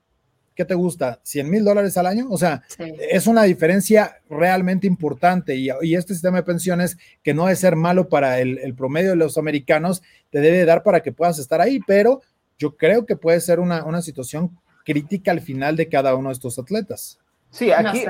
¿qué 0.55 0.67
te 0.67 0.75
gusta? 0.75 1.21
100 1.23 1.51
mil 1.51 1.65
dólares 1.65 1.97
al 1.97 2.07
año. 2.07 2.27
O 2.29 2.37
sea, 2.37 2.63
es 3.11 3.27
una 3.27 3.45
diferencia 3.45 4.19
realmente 4.29 4.87
importante 4.87 5.57
y, 5.57 5.71
este 5.95 6.13
sistema 6.13 6.37
de 6.37 6.43
pensiones 6.43 6.99
que 7.23 7.33
no 7.33 7.49
es 7.49 7.61
ser 7.61 7.77
malo 7.77 8.11
para 8.11 8.41
el, 8.41 8.75
promedio 8.75 9.11
de 9.11 9.17
los 9.17 9.39
americanos, 9.39 10.03
te 10.29 10.41
debe 10.41 10.67
dar 10.67 10.83
para 10.83 11.01
que 11.01 11.13
puedas 11.13 11.39
estar 11.39 11.63
ahí, 11.63 11.81
pero 11.87 12.21
yo 12.59 12.77
creo 12.77 13.07
que 13.07 13.17
puede 13.17 13.41
ser 13.41 13.59
una, 13.59 13.85
una 13.85 14.03
situación 14.03 14.59
crítica 14.85 15.31
al 15.31 15.41
final 15.41 15.77
de 15.77 15.89
cada 15.89 16.15
uno 16.15 16.29
de 16.29 16.35
estos 16.35 16.59
atletas. 16.59 17.19
Sí, 17.51 17.73
aquí 17.73 18.05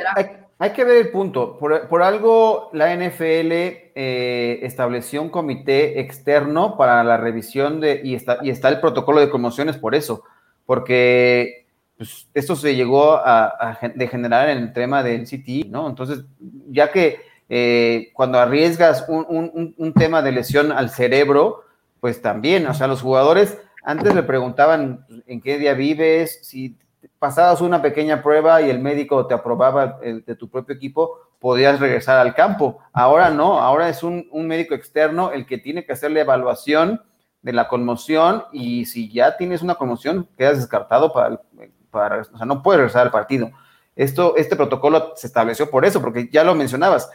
hay, 0.60 0.70
que 0.70 0.84
ver 0.84 0.98
el 0.98 1.10
punto. 1.10 1.58
Por, 1.58 2.02
algo 2.02 2.70
la 2.72 2.94
NFL 2.94 3.52
eh, 3.52 4.60
estableció 4.62 5.22
un 5.22 5.30
comité 5.30 6.00
externo 6.00 6.76
para 6.76 7.02
la 7.02 7.16
revisión 7.16 7.80
de, 7.80 8.00
y 8.04 8.14
está, 8.14 8.38
y 8.42 8.50
está 8.50 8.68
el 8.68 8.80
protocolo 8.80 9.20
de 9.20 9.30
conmociones 9.30 9.76
por 9.76 9.94
eso, 9.94 10.22
porque 10.66 11.66
pues, 11.96 12.28
esto 12.34 12.54
se 12.54 12.76
llegó 12.76 13.14
a, 13.14 13.78
degenerar 13.94 14.50
en 14.50 14.58
el 14.58 14.72
tema 14.72 15.02
del 15.02 15.24
CTI, 15.24 15.64
¿no? 15.70 15.88
Entonces, 15.88 16.24
ya 16.68 16.92
que 16.92 17.20
eh, 17.48 18.10
cuando 18.12 18.38
arriesgas 18.38 19.04
un, 19.08 19.74
un 19.76 19.92
tema 19.94 20.22
de 20.22 20.32
lesión 20.32 20.70
al 20.70 20.90
cerebro, 20.90 21.64
pues 22.00 22.22
también, 22.22 22.66
o 22.66 22.74
sea, 22.74 22.86
los 22.86 23.02
jugadores 23.02 23.58
antes 23.82 24.14
le 24.14 24.22
preguntaban 24.22 25.06
en 25.26 25.40
qué 25.40 25.58
día 25.58 25.74
vives, 25.74 26.40
si 26.42 26.76
pasabas 27.20 27.60
una 27.60 27.82
pequeña 27.82 28.22
prueba 28.22 28.62
y 28.62 28.70
el 28.70 28.80
médico 28.80 29.26
te 29.26 29.34
aprobaba 29.34 30.00
de 30.00 30.34
tu 30.34 30.48
propio 30.48 30.74
equipo, 30.74 31.18
podías 31.38 31.78
regresar 31.78 32.18
al 32.18 32.34
campo. 32.34 32.78
Ahora 32.94 33.28
no, 33.28 33.60
ahora 33.60 33.90
es 33.90 34.02
un, 34.02 34.26
médico 34.32 34.74
externo 34.74 35.30
el 35.30 35.44
que 35.44 35.58
tiene 35.58 35.84
que 35.84 35.92
hacer 35.92 36.10
la 36.10 36.20
evaluación 36.20 37.02
de 37.42 37.52
la 37.52 37.68
conmoción 37.68 38.44
y 38.52 38.86
si 38.86 39.12
ya 39.12 39.36
tienes 39.36 39.60
una 39.60 39.74
conmoción, 39.74 40.28
quedas 40.36 40.56
descartado 40.56 41.12
para, 41.12 41.42
para 41.90 42.22
o 42.22 42.36
sea, 42.38 42.46
no 42.46 42.62
puedes 42.62 42.78
regresar 42.78 43.02
al 43.02 43.12
partido. 43.12 43.50
Esto, 43.94 44.34
este 44.36 44.56
protocolo 44.56 45.12
se 45.14 45.26
estableció 45.26 45.70
por 45.70 45.84
eso, 45.84 46.00
porque 46.00 46.30
ya 46.32 46.42
lo 46.42 46.54
mencionabas. 46.54 47.10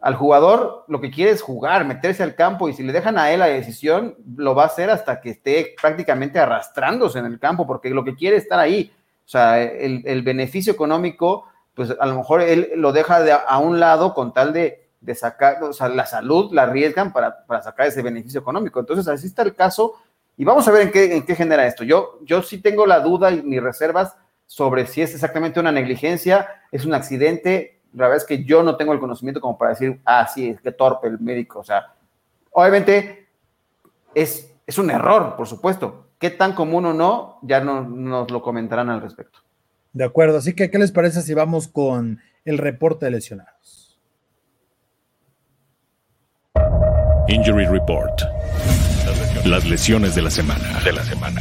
Al 0.00 0.14
jugador 0.14 0.86
lo 0.88 1.02
que 1.02 1.10
quiere 1.10 1.32
es 1.32 1.42
jugar, 1.42 1.84
meterse 1.84 2.22
al 2.22 2.34
campo 2.34 2.70
y 2.70 2.72
si 2.72 2.82
le 2.82 2.94
dejan 2.94 3.18
a 3.18 3.30
él 3.30 3.40
la 3.40 3.46
decisión, 3.46 4.16
lo 4.36 4.54
va 4.54 4.62
a 4.62 4.66
hacer 4.66 4.88
hasta 4.88 5.20
que 5.20 5.28
esté 5.28 5.74
prácticamente 5.78 6.38
arrastrándose 6.38 7.18
en 7.18 7.26
el 7.26 7.38
campo, 7.38 7.66
porque 7.66 7.90
lo 7.90 8.04
que 8.04 8.14
quiere 8.14 8.38
es 8.38 8.44
estar 8.44 8.58
ahí 8.58 8.90
o 9.30 9.32
sea, 9.32 9.62
el, 9.62 10.22
beneficio 10.22 10.72
económico, 10.72 11.44
pues 11.74 11.94
a 12.00 12.04
lo 12.04 12.16
mejor 12.16 12.40
él 12.40 12.72
lo 12.74 12.90
deja 12.90 13.22
de 13.22 13.30
a, 13.30 13.58
un 13.58 13.78
lado 13.78 14.12
con 14.12 14.34
tal 14.34 14.52
de, 14.52 14.88
sacar, 15.14 15.62
o 15.62 15.72
sea, 15.72 15.88
la 15.88 16.04
salud 16.04 16.52
la 16.52 16.64
arriesgan 16.64 17.12
para, 17.12 17.44
sacar 17.62 17.86
ese 17.86 18.02
beneficio 18.02 18.40
económico. 18.40 18.80
Entonces, 18.80 19.06
así 19.06 19.28
está 19.28 19.42
el 19.42 19.54
caso 19.54 19.94
y 20.36 20.44
vamos 20.44 20.66
a 20.66 20.72
ver 20.72 20.82
en 20.82 20.90
qué, 20.90 21.14
en 21.14 21.24
qué 21.24 21.36
genera 21.36 21.64
esto. 21.64 21.84
Yo, 21.84 22.18
yo 22.22 22.42
sí 22.42 22.58
tengo 22.58 22.86
la 22.86 22.98
duda 22.98 23.30
y 23.30 23.40
mis 23.42 23.62
reservas 23.62 24.16
sobre 24.46 24.84
si 24.88 25.00
es 25.00 25.14
exactamente 25.14 25.60
una 25.60 25.70
negligencia, 25.70 26.48
es 26.72 26.84
un 26.84 26.94
accidente. 26.94 27.82
La 27.92 28.08
verdad 28.08 28.16
es 28.16 28.24
que 28.24 28.42
yo 28.42 28.64
no 28.64 28.76
tengo 28.76 28.92
el 28.92 28.98
conocimiento 28.98 29.40
como 29.40 29.56
para 29.56 29.70
decir, 29.70 30.00
ah, 30.06 30.26
sí, 30.26 30.48
es 30.48 30.60
que 30.60 30.72
torpe 30.72 31.06
el 31.06 31.20
médico. 31.20 31.60
O 31.60 31.64
sea, 31.64 31.94
obviamente 32.50 33.28
es, 34.12 34.52
es 34.66 34.76
un 34.76 34.90
error, 34.90 35.36
por 35.36 35.46
supuesto, 35.46 36.09
¿Qué 36.20 36.28
tan 36.28 36.52
común 36.52 36.84
o 36.84 36.92
no? 36.92 37.38
Ya 37.40 37.60
no, 37.60 37.80
nos 37.80 38.30
lo 38.30 38.42
comentarán 38.42 38.90
al 38.90 39.00
respecto. 39.00 39.38
De 39.94 40.04
acuerdo, 40.04 40.36
así 40.36 40.54
que 40.54 40.70
¿qué 40.70 40.78
les 40.78 40.92
parece 40.92 41.22
si 41.22 41.32
vamos 41.32 41.66
con 41.66 42.20
el 42.44 42.58
reporte 42.58 43.06
de 43.06 43.12
lesionados? 43.12 43.98
Injury 47.26 47.64
Report. 47.64 48.20
Las 49.46 49.66
lesiones 49.66 50.14
de 50.14 50.20
la 50.20 50.30
semana. 50.30 50.78
De 50.84 50.92
la 50.92 51.02
semana. 51.04 51.40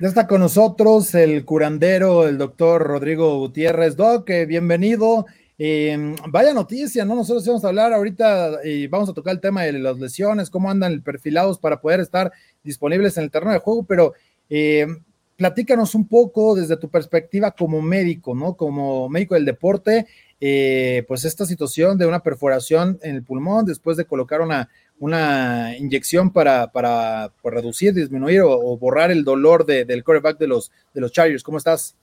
Ya 0.00 0.08
está 0.08 0.26
con 0.26 0.40
nosotros 0.40 1.14
el 1.14 1.44
curandero, 1.44 2.26
el 2.26 2.38
doctor 2.38 2.82
Rodrigo 2.82 3.38
Gutiérrez. 3.38 3.94
Doc, 3.94 4.28
eh, 4.30 4.46
bienvenido. 4.46 5.26
Em, 5.60 6.14
vaya 6.28 6.54
noticia, 6.54 7.04
¿no? 7.04 7.16
Nosotros 7.16 7.44
vamos 7.44 7.64
a 7.64 7.68
hablar 7.68 7.92
ahorita 7.92 8.60
y 8.64 8.86
vamos 8.86 9.08
a 9.08 9.12
tocar 9.12 9.34
el 9.34 9.40
tema 9.40 9.64
de 9.64 9.72
las 9.72 9.98
lesiones, 9.98 10.50
cómo 10.50 10.70
andan 10.70 11.02
perfilados 11.02 11.58
para 11.58 11.80
poder 11.80 11.98
estar 11.98 12.32
disponibles 12.62 13.16
en 13.16 13.24
el 13.24 13.30
terreno 13.32 13.52
de 13.52 13.58
juego, 13.58 13.82
pero 13.84 14.14
em, 14.48 15.02
platícanos 15.36 15.96
un 15.96 16.06
poco 16.06 16.54
desde 16.54 16.76
tu 16.76 16.88
perspectiva 16.88 17.50
como 17.50 17.82
médico, 17.82 18.36
¿no? 18.36 18.54
Como 18.56 19.08
médico 19.08 19.34
del 19.34 19.44
deporte, 19.44 20.06
eh, 20.40 21.04
pues 21.08 21.24
esta 21.24 21.44
situación 21.44 21.98
de 21.98 22.06
una 22.06 22.22
perforación 22.22 23.00
en 23.02 23.16
el 23.16 23.24
pulmón 23.24 23.66
después 23.66 23.96
de 23.96 24.04
colocar 24.04 24.40
una, 24.40 24.68
una 25.00 25.76
inyección 25.76 26.32
para, 26.32 26.70
para, 26.70 27.32
reducir, 27.42 27.94
disminuir 27.94 28.42
o, 28.42 28.76
borrar 28.78 29.10
el 29.10 29.24
dolor 29.24 29.66
del 29.66 30.04
quarterback 30.04 30.38
de 30.38 30.46
los, 30.46 30.70
de 30.94 31.00
los 31.00 31.10
Chargers. 31.10 31.42
¿Cómo 31.42 31.58
estás? 31.58 31.96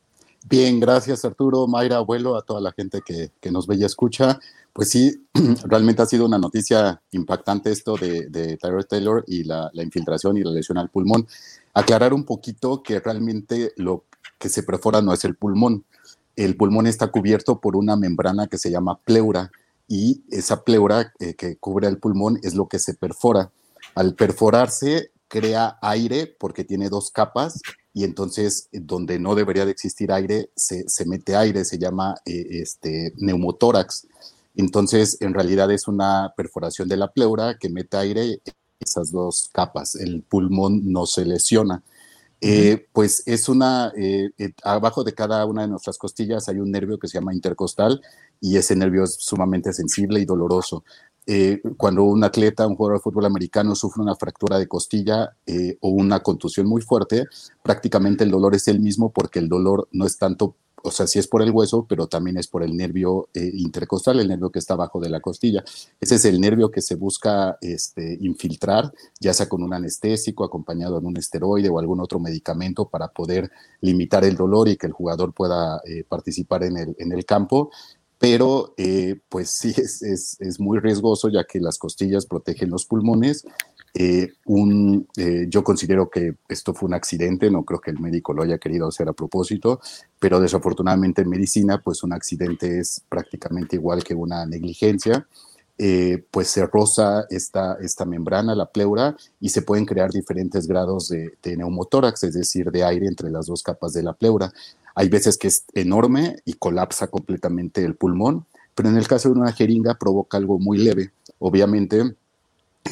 Bien, 0.48 0.80
gracias 0.80 1.26
Arturo, 1.26 1.66
Mayra, 1.66 1.98
abuelo, 1.98 2.36
a 2.36 2.44
toda 2.44 2.62
la 2.62 2.72
gente 2.72 3.02
que, 3.04 3.52
nos 3.52 3.66
ve 3.66 3.78
y 3.78 3.84
escucha. 3.84 4.40
Pues 4.74 4.92
sí, 4.92 5.26
realmente 5.66 6.04
ha 6.04 6.06
sido 6.06 6.24
una 6.24 6.38
noticia 6.38 7.02
impactante 7.10 7.72
esto 7.72 7.98
de, 7.98 8.28
de 8.30 8.56
Taylor 8.88 9.24
y 9.26 9.44
la, 9.44 9.72
infiltración 9.74 10.38
y 10.38 10.44
la 10.44 10.52
lesión 10.52 10.78
al 10.78 10.92
pulmón. 10.92 11.28
Aclarar 11.74 12.14
un 12.14 12.26
poquito 12.26 12.84
que 12.84 13.00
realmente 13.00 13.74
lo 13.78 14.04
que 14.38 14.50
se 14.50 14.62
perfora 14.62 15.02
no 15.02 15.14
es 15.14 15.26
el 15.26 15.36
pulmón. 15.36 15.84
El 16.36 16.56
pulmón 16.56 16.86
está 16.86 17.08
cubierto 17.08 17.60
por 17.60 17.76
una 17.76 17.96
membrana 17.96 18.46
que 18.46 18.60
se 18.60 18.70
llama 18.70 19.00
pleura 19.00 19.50
y 19.88 20.24
esa 20.30 20.64
pleura 20.64 21.12
eh, 21.18 21.34
que 21.34 21.58
cubre 21.58 21.88
el 21.88 21.98
pulmón 21.98 22.40
es 22.44 22.54
lo 22.54 22.68
que 22.68 22.78
se 22.78 22.94
perfora. 22.94 23.52
Al 23.96 24.14
perforarse 24.14 25.10
crea 25.28 25.80
aire 25.82 26.28
porque 26.40 26.64
tiene 26.64 26.90
dos 26.90 27.10
capas 27.10 27.64
y 27.96 28.04
entonces 28.04 28.68
eh, 28.74 28.82
donde 28.84 29.18
no 29.18 29.34
debería 29.34 29.66
de 29.66 29.72
existir 29.72 30.12
aire, 30.12 30.52
se, 30.56 30.86
mete 31.06 31.36
aire, 31.36 31.64
se 31.64 31.80
llama 31.80 32.14
eh, 32.26 32.46
este, 32.62 33.14
neumotórax. 33.16 34.08
Entonces, 34.56 35.18
en 35.22 35.34
realidad 35.34 35.72
es 35.72 35.88
una 35.88 36.34
perforación 36.36 36.90
de 36.90 36.98
la 36.98 37.12
pleura 37.12 37.58
que 37.58 37.70
mete 37.70 37.98
aire 37.98 38.42
esas 38.80 39.12
dos 39.12 39.50
capas. 39.52 39.96
El 39.96 40.24
pulmón 40.24 40.92
no 40.92 41.06
se 41.06 41.26
lesiona. 41.26 41.84
Eh, 42.42 42.86
pues 42.92 43.24
es 43.26 43.50
una, 43.50 43.92
eh, 43.96 44.30
eh, 44.38 44.52
abajo 44.64 45.04
de 45.04 45.14
cada 45.14 45.46
una 45.46 45.64
de 45.64 45.70
nuestras 45.70 45.98
costillas 45.98 46.48
hay 46.50 46.60
un 46.60 46.70
nervio 46.70 47.00
que 47.00 47.08
se 47.08 47.18
llama 47.18 47.34
intercostal 47.34 48.02
y 48.42 48.58
ese 48.58 48.76
nervio 48.76 49.06
es 49.06 49.16
sumamente 49.16 49.74
sensible 49.74 50.20
y 50.20 50.26
doloroso. 50.26 50.84
Cuando 51.78 52.04
un 52.04 52.24
atleta, 52.24 52.68
un 52.68 52.76
jugador 52.76 53.00
de 53.00 53.04
fútbol 53.04 53.26
americano 53.26 53.76
sufre 53.76 54.02
una 54.02 54.16
fractura 54.16 54.60
de 54.60 54.68
costilla 54.68 55.36
o 55.80 55.90
una 55.90 56.22
contusión 56.22 56.68
muy 56.68 56.82
fuerte, 56.82 57.26
prácticamente 57.64 58.24
el 58.24 58.32
dolor 58.32 58.54
es 58.54 58.68
el 58.68 58.80
mismo 58.80 59.12
porque 59.12 59.40
el 59.40 59.50
dolor 59.50 59.88
no 59.92 60.06
es 60.06 60.18
tanto 60.18 60.56
o 60.86 60.92
sea, 60.92 61.08
sí 61.08 61.18
es 61.18 61.28
por 61.28 61.42
el 61.42 61.50
hueso, 61.50 61.88
pero 61.90 62.08
también 62.08 62.38
es 62.38 62.48
por 62.48 62.62
el 62.62 62.78
nervio 62.78 63.28
eh, 63.34 63.50
intercostal, 63.56 64.20
el 64.20 64.28
nervio 64.28 64.52
que 64.52 64.60
está 64.60 64.76
abajo 64.76 65.00
de 65.00 65.10
la 65.10 65.20
costilla. 65.20 65.64
Ese 66.00 66.16
es 66.16 66.26
el 66.26 66.40
nervio 66.40 66.70
que 66.70 66.82
se 66.82 66.94
busca 66.94 67.58
este, 67.60 68.20
infiltrar, 68.22 68.94
ya 69.20 69.34
sea 69.34 69.50
con 69.50 69.64
un 69.64 69.74
anestésico, 69.74 70.44
acompañado 70.44 71.02
de 71.02 71.08
un 71.08 71.18
esteroide 71.18 71.70
o 71.70 71.80
algún 71.80 72.02
otro 72.02 72.20
medicamento 72.20 72.88
para 72.88 73.08
poder 73.08 73.50
limitar 73.82 74.24
el 74.26 74.36
dolor 74.36 74.68
y 74.68 74.78
que 74.78 74.86
el 74.86 74.94
jugador 74.94 75.34
pueda 75.34 75.82
eh, 75.86 76.04
participar 76.08 76.64
en 76.64 76.78
el 76.78 77.26
campo 77.26 77.72
pero 78.26 78.74
eh, 78.78 79.18
pues 79.30 79.52
sí 79.52 79.72
es, 79.78 80.02
es, 80.02 80.36
es, 80.40 80.60
muy 80.60 80.80
riesgoso 80.80 81.30
ya 81.30 81.44
que 81.44 81.60
las 81.60 81.78
costillas 81.78 82.26
protegen 82.26 82.72
los 82.72 82.88
pulmones 82.88 83.46
eh, 83.94 84.34
un, 84.46 85.08
eh, 85.16 85.46
yo 85.48 85.64
considero 85.64 86.10
que 86.10 86.34
esto 86.50 86.74
fue 86.74 86.88
un 86.88 86.96
accidente, 86.96 87.52
no 87.52 87.64
creo 87.64 87.80
que 87.80 87.92
el 87.92 88.00
médico 88.00 88.34
lo 88.34 88.42
haya 88.42 88.58
querido 88.58 88.88
hacer 88.88 89.08
a 89.08 89.14
propósito, 89.14 89.80
pero 90.20 90.40
desafortunadamente 90.40 91.22
en 91.22 91.30
medicina, 91.30 91.80
pues 91.84 92.02
un 92.02 92.14
accidente 92.14 92.80
es 92.80 93.04
prácticamente 93.08 93.76
igual 93.76 94.04
que 94.04 94.16
una 94.16 94.44
negligencia. 94.48 95.28
Eh, 95.78 96.26
pues 96.32 96.48
se 96.48 96.66
roza 96.66 97.26
esta, 97.30 97.78
esta 97.82 98.06
membrana, 98.06 98.56
la 98.56 98.68
pleura, 98.68 99.18
y 99.42 99.50
se 99.50 99.62
pueden 99.62 99.86
crear 99.86 100.10
diferentes 100.10 100.68
grados 100.68 101.10
de, 101.10 101.34
de, 101.44 101.58
neumotórax, 101.58 102.24
es 102.24 102.34
decir, 102.34 102.72
de 102.72 102.84
aire 102.84 103.08
entre 103.08 103.30
las 103.30 103.48
dos 103.48 103.62
capas 103.62 103.92
de 103.92 104.04
la 104.04 104.14
pleura. 104.14 104.54
Hay 104.96 105.10
veces 105.10 105.38
que 105.38 105.50
es 105.50 105.66
enorme 105.74 106.38
y 106.46 106.54
colapsa 106.54 107.08
completamente 107.08 107.84
el 107.84 107.96
pulmón, 107.96 108.46
pero 108.74 108.90
en 108.90 108.98
el 108.98 109.08
caso 109.08 109.30
de 109.30 109.40
una 109.40 109.52
jeringa 109.52 109.96
provoca 109.96 110.38
algo 110.38 110.60
muy 110.60 110.78
leve. 110.78 111.12
Obviamente, 111.40 112.16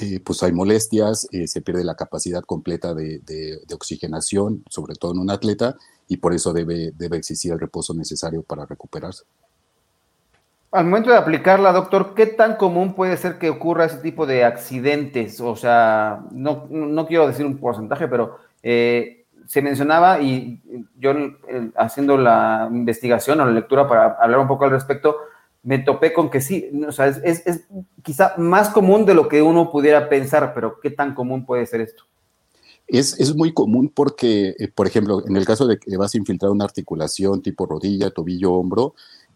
eh, 0.01 0.19
pues 0.21 0.41
hay 0.41 0.51
molestias, 0.51 1.27
eh, 1.31 1.47
se 1.47 1.61
pierde 1.61 1.83
la 1.83 1.95
capacidad 1.95 2.41
completa 2.43 2.93
de, 2.95 3.61
oxigenación, 3.73 4.63
sobre 4.69 4.95
todo 4.95 5.13
en 5.13 5.19
un 5.19 5.29
atleta, 5.29 5.77
y 6.07 6.17
por 6.17 6.33
eso 6.33 6.51
debe, 6.51 6.91
debe 6.97 7.17
existir 7.17 7.51
el 7.51 7.59
reposo 7.59 7.93
necesario 7.93 8.41
para 8.41 8.65
recuperarse. 8.65 9.23
Al 10.73 10.85
momento 10.85 11.11
de 11.11 11.17
aplicarla, 11.17 11.71
doctor, 11.71 12.15
¿qué 12.15 12.25
tan 12.25 12.55
común 12.55 12.95
puede 12.95 13.15
ser 13.17 13.37
que 13.37 13.51
ocurra 13.51 13.85
ese 13.85 13.97
tipo 13.97 14.25
de 14.25 14.43
accidentes? 14.43 15.39
O 15.39 15.55
sea, 15.55 16.23
no, 16.31 16.65
no 16.67 17.05
quiero 17.05 17.27
decir 17.27 17.45
un 17.45 17.59
porcentaje, 17.59 18.07
pero 18.07 18.37
eh, 18.63 19.27
se 19.45 19.61
mencionaba 19.61 20.19
y 20.19 20.63
yo 20.97 21.13
haciendo 21.75 22.17
la 22.17 22.67
investigación 22.71 23.39
o 23.39 23.45
la 23.45 23.51
lectura 23.51 23.87
para 23.87 24.17
hablar 24.19 24.39
un 24.39 24.47
poco 24.47 24.65
al 24.65 24.71
respecto, 24.71 25.17
me 25.61 25.77
topé 25.77 26.11
con 26.11 26.31
que 26.31 26.41
sí, 26.41 26.71
o 26.87 26.91
sea, 26.91 27.05
es, 27.05 27.45
es, 27.45 27.67
quizá 28.01 28.33
más 28.37 28.69
común 28.69 29.05
de 29.05 29.13
lo 29.13 29.27
que 29.27 29.43
uno 29.43 29.69
pudiera 29.69 30.09
pensar, 30.09 30.55
pero 30.55 30.79
¿qué 30.81 30.89
tan 30.89 31.13
común 31.13 31.45
puede 31.45 31.67
ser 31.67 31.81
esto? 31.81 32.05
Es, 32.87 33.19
es 33.19 33.35
muy 33.35 33.53
común 33.53 33.91
porque, 33.93 34.55
eh, 34.59 34.67
por 34.67 34.87
ejemplo, 34.87 35.23
en 35.25 35.37
el 35.37 35.45
caso 35.45 35.67
de 35.67 35.77
que 35.77 35.95
vas 35.97 36.13
a 36.13 36.17
infiltrar 36.17 36.51
una 36.51 36.65
articulación 36.65 37.41
tipo 37.41 37.65
rodilla, 37.65 38.09
tobillo, 38.09 38.53
hombro, 38.53 38.93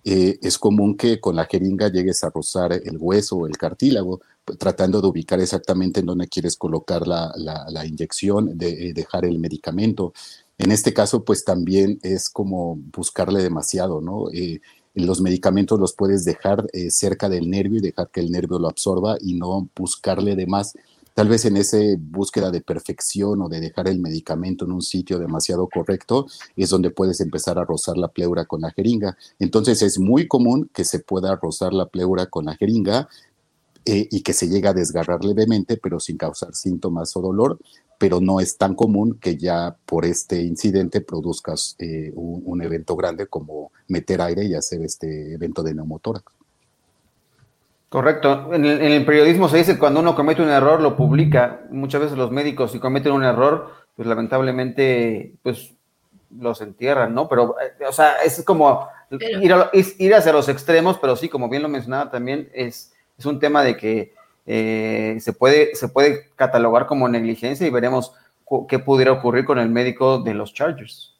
eh, 0.09 0.39
es 0.41 0.57
común 0.57 0.95
que 0.95 1.19
con 1.19 1.35
la 1.35 1.47
jeringa 1.47 1.89
llegues 1.89 2.23
a 2.23 2.29
rozar 2.29 2.71
el 2.71 2.97
hueso 2.97 3.35
o 3.35 3.45
el 3.45 3.57
cartílago, 3.57 4.21
tratando 4.57 5.01
de 5.01 5.07
ubicar 5.09 5.41
exactamente 5.41 5.99
en 5.99 6.05
dónde 6.05 6.29
quieres 6.29 6.55
colocar 6.55 7.05
la, 7.05 7.85
inyección, 7.85 8.57
de, 8.57 8.87
eh, 8.87 8.93
dejar 8.93 9.25
el 9.25 9.37
medicamento. 9.37 10.13
En 10.57 10.71
este 10.71 10.93
caso, 10.93 11.25
pues 11.25 11.43
también 11.43 11.99
es 12.03 12.29
como 12.29 12.79
buscarle 12.95 13.43
demasiado, 13.43 13.99
¿no? 13.99 14.29
los 14.93 15.21
medicamentos 15.21 15.77
los 15.77 15.93
puedes 15.93 16.23
dejar 16.23 16.65
eh, 16.73 16.89
cerca 16.89 17.27
del 17.27 17.49
nervio 17.49 17.79
y 17.79 17.81
dejar 17.81 18.09
que 18.09 18.21
el 18.21 18.31
nervio 18.31 18.59
lo 18.59 18.67
absorba 18.69 19.17
y 19.19 19.33
no 19.33 19.69
buscarle 19.75 20.35
de 20.37 20.47
más. 20.47 20.73
Tal 21.17 21.29
vez 21.29 21.45
en 21.45 21.57
esa 21.57 21.79
búsqueda 21.97 22.51
de 22.51 22.61
perfección 22.61 23.41
o 23.41 23.49
de 23.49 23.59
dejar 23.59 23.87
el 23.87 23.99
medicamento 23.99 24.65
en 24.65 24.71
un 24.71 24.83
sitio 24.83 25.17
demasiado 25.17 25.67
correcto 25.67 26.27
es 26.55 26.69
donde 26.69 26.91
puedes 26.91 27.19
empezar 27.21 27.57
a 27.57 27.65
rozar 27.65 27.97
la 27.97 28.09
pleura 28.09 28.45
con 28.45 28.61
la 28.61 28.69
jeringa. 28.69 29.17
Entonces 29.39 29.81
es 29.81 29.97
muy 29.97 30.27
común 30.27 30.69
que 30.71 30.85
se 30.85 30.99
pueda 30.99 31.35
rozar 31.35 31.73
la 31.73 31.87
pleura 31.87 32.27
con 32.27 32.45
la 32.45 32.55
jeringa 32.55 33.09
eh, 33.83 34.07
y 34.11 34.21
que 34.21 34.33
se 34.33 34.47
llegue 34.47 34.67
a 34.67 34.73
desgarrar 34.73 35.25
levemente, 35.25 35.77
pero 35.77 35.99
sin 35.99 36.17
causar 36.17 36.53
síntomas 36.53 37.17
o 37.17 37.21
dolor, 37.21 37.57
pero 37.97 38.21
no 38.21 38.39
es 38.39 38.59
tan 38.59 38.75
común 38.75 39.17
que 39.19 39.37
ya 39.37 39.75
por 39.87 40.05
este 40.05 40.43
incidente 40.43 41.01
produzcas 41.01 41.75
eh, 41.79 42.11
un, 42.13 42.61
evento 42.61 42.95
grande 42.95 43.25
como 43.25 43.71
meter 43.87 44.21
aire 44.21 44.45
y 44.45 44.53
hacer 44.53 44.83
este 44.83 45.33
evento 45.33 45.63
de 45.63 45.73
neumotórax. 45.73 46.36
Correcto. 47.89 48.53
En 48.53 48.65
el, 48.65 49.05
periodismo 49.05 49.47
se 49.47 49.57
dice 49.57 49.73
que 49.73 49.79
cuando 49.79 50.01
uno 50.01 50.15
comete 50.15 50.41
un 50.41 50.49
error 50.49 50.81
lo 50.81 50.97
publica. 50.97 51.61
Muchas 51.69 52.01
veces 52.01 52.17
los 52.17 52.31
médicos 52.31 52.71
si 52.73 52.79
cometen 52.79 53.13
un 53.13 53.23
error, 53.23 53.73
pues 53.95 54.07
lamentablemente 54.07 55.33
pues 55.41 55.73
los 56.37 56.59
entierran, 56.61 57.13
¿no? 57.13 57.29
Pero, 57.29 57.55
eh, 57.59 57.85
o 57.87 57.93
sea, 57.93 58.21
es 58.23 58.43
como 58.43 58.89
ir, 59.11 59.53
ir, 59.97 60.15
hacia 60.15 60.33
los 60.33 60.49
extremos, 60.49 60.97
pero 60.99 61.15
sí, 61.15 61.29
como 61.29 61.47
bien 61.47 61.63
lo 61.63 61.69
mencionaba 61.69 62.11
también, 62.11 62.49
es, 62.53 62.93
es 63.17 63.25
un 63.25 63.39
tema 63.39 63.63
de 63.63 63.77
que 63.77 64.13
eh, 64.45 65.17
se, 65.21 65.31
puede, 65.33 65.73
se 65.75 65.87
puede 65.87 66.29
catalogar 66.35 66.85
como 66.85 67.07
negligencia 67.07 67.65
y 67.65 67.69
veremos 67.69 68.13
qué 68.67 68.79
pudiera 68.79 69.13
ocurrir 69.13 69.45
con 69.45 69.59
el 69.59 69.69
médico 69.69 70.19
de 70.19 70.33
los 70.33 70.53
Chargers. 70.53 71.15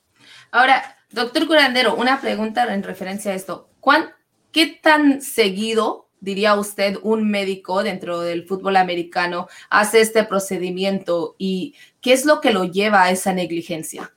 Ahora, 0.52 0.98
doctor 1.12 1.48
Curandero, 1.48 1.96
una 1.96 2.20
pregunta 2.20 2.74
en 2.74 2.84
referencia 2.84 3.32
a 3.32 3.36
esto. 3.36 3.70
¿Cuán, 3.80 4.12
¿Qué 4.52 4.80
tan 4.82 5.22
seguido, 5.22 6.07
diría 6.20 6.56
usted, 6.56 6.98
un 7.04 7.30
médico 7.30 7.84
dentro 7.84 8.22
del 8.22 8.48
fútbol 8.48 8.78
americano 8.78 9.48
hace 9.70 10.02
este 10.02 10.24
procedimiento 10.24 11.36
y 11.38 11.76
qué 12.02 12.14
es 12.14 12.26
lo 12.26 12.42
que 12.42 12.52
lo 12.52 12.64
lleva 12.66 13.04
a 13.04 13.12
esa 13.12 13.34
negligencia? 13.34 14.14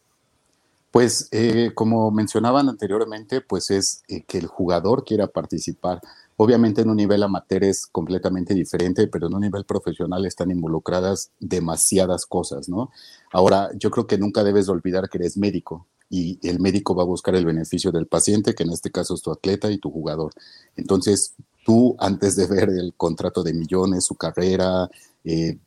Pues 0.91 1.29
eh, 1.31 1.71
como 1.75 2.11
mencionaban 2.11 2.69
anteriormente, 2.69 3.41
pues 3.41 3.71
es 3.71 4.03
eh, 4.09 4.23
que 4.27 4.39
el 4.39 4.47
jugador 4.47 5.05
quiera 5.05 5.29
participar 5.29 6.01
Obviamente 6.43 6.81
en 6.81 6.89
un 6.89 6.97
nivel 6.97 7.23
amateur 7.23 7.65
es 7.65 7.87
completamente 7.87 8.55
diferente, 8.55 9.07
pero 9.09 9.27
en 9.27 9.35
un 9.35 9.43
nivel 9.43 9.67
profesional 9.67 10.25
están 10.25 10.51
involucradas 10.51 11.33
demasiadas 11.39 12.25
cosas, 12.25 12.67
¿no? 12.67 12.91
Ahora, 13.31 13.69
yo 13.75 13.91
creo 13.91 14.07
que 14.07 14.17
nunca 14.17 14.43
debes 14.43 14.71
olvidar 14.71 15.11
que 15.11 15.19
eres 15.19 15.37
médico 15.37 15.87
y 16.09 16.39
el 16.49 16.59
médico 16.59 16.95
va 16.95 17.03
a 17.03 17.07
buscar 17.07 17.35
el 17.35 17.45
beneficio 17.45 17.93
del 17.93 18.07
paciente, 18.07 18.55
que 18.55 18.63
en 18.63 18.71
este 18.71 18.91
caso 18.91 19.13
es 19.13 19.21
tu 19.21 19.31
atleta 19.31 19.71
y 19.71 19.77
tu 19.77 19.91
jugador. 19.91 20.33
Entonces, 20.77 21.35
tú 21.65 21.97
antes 21.99 22.37
de 22.37 22.47
ver 22.47 22.69
el 22.69 22.95
contrato 22.97 23.43
de 23.43 23.55
millones, 23.55 24.05
su 24.05 24.15
carrera, 24.17 24.89
eh, 25.23 25.59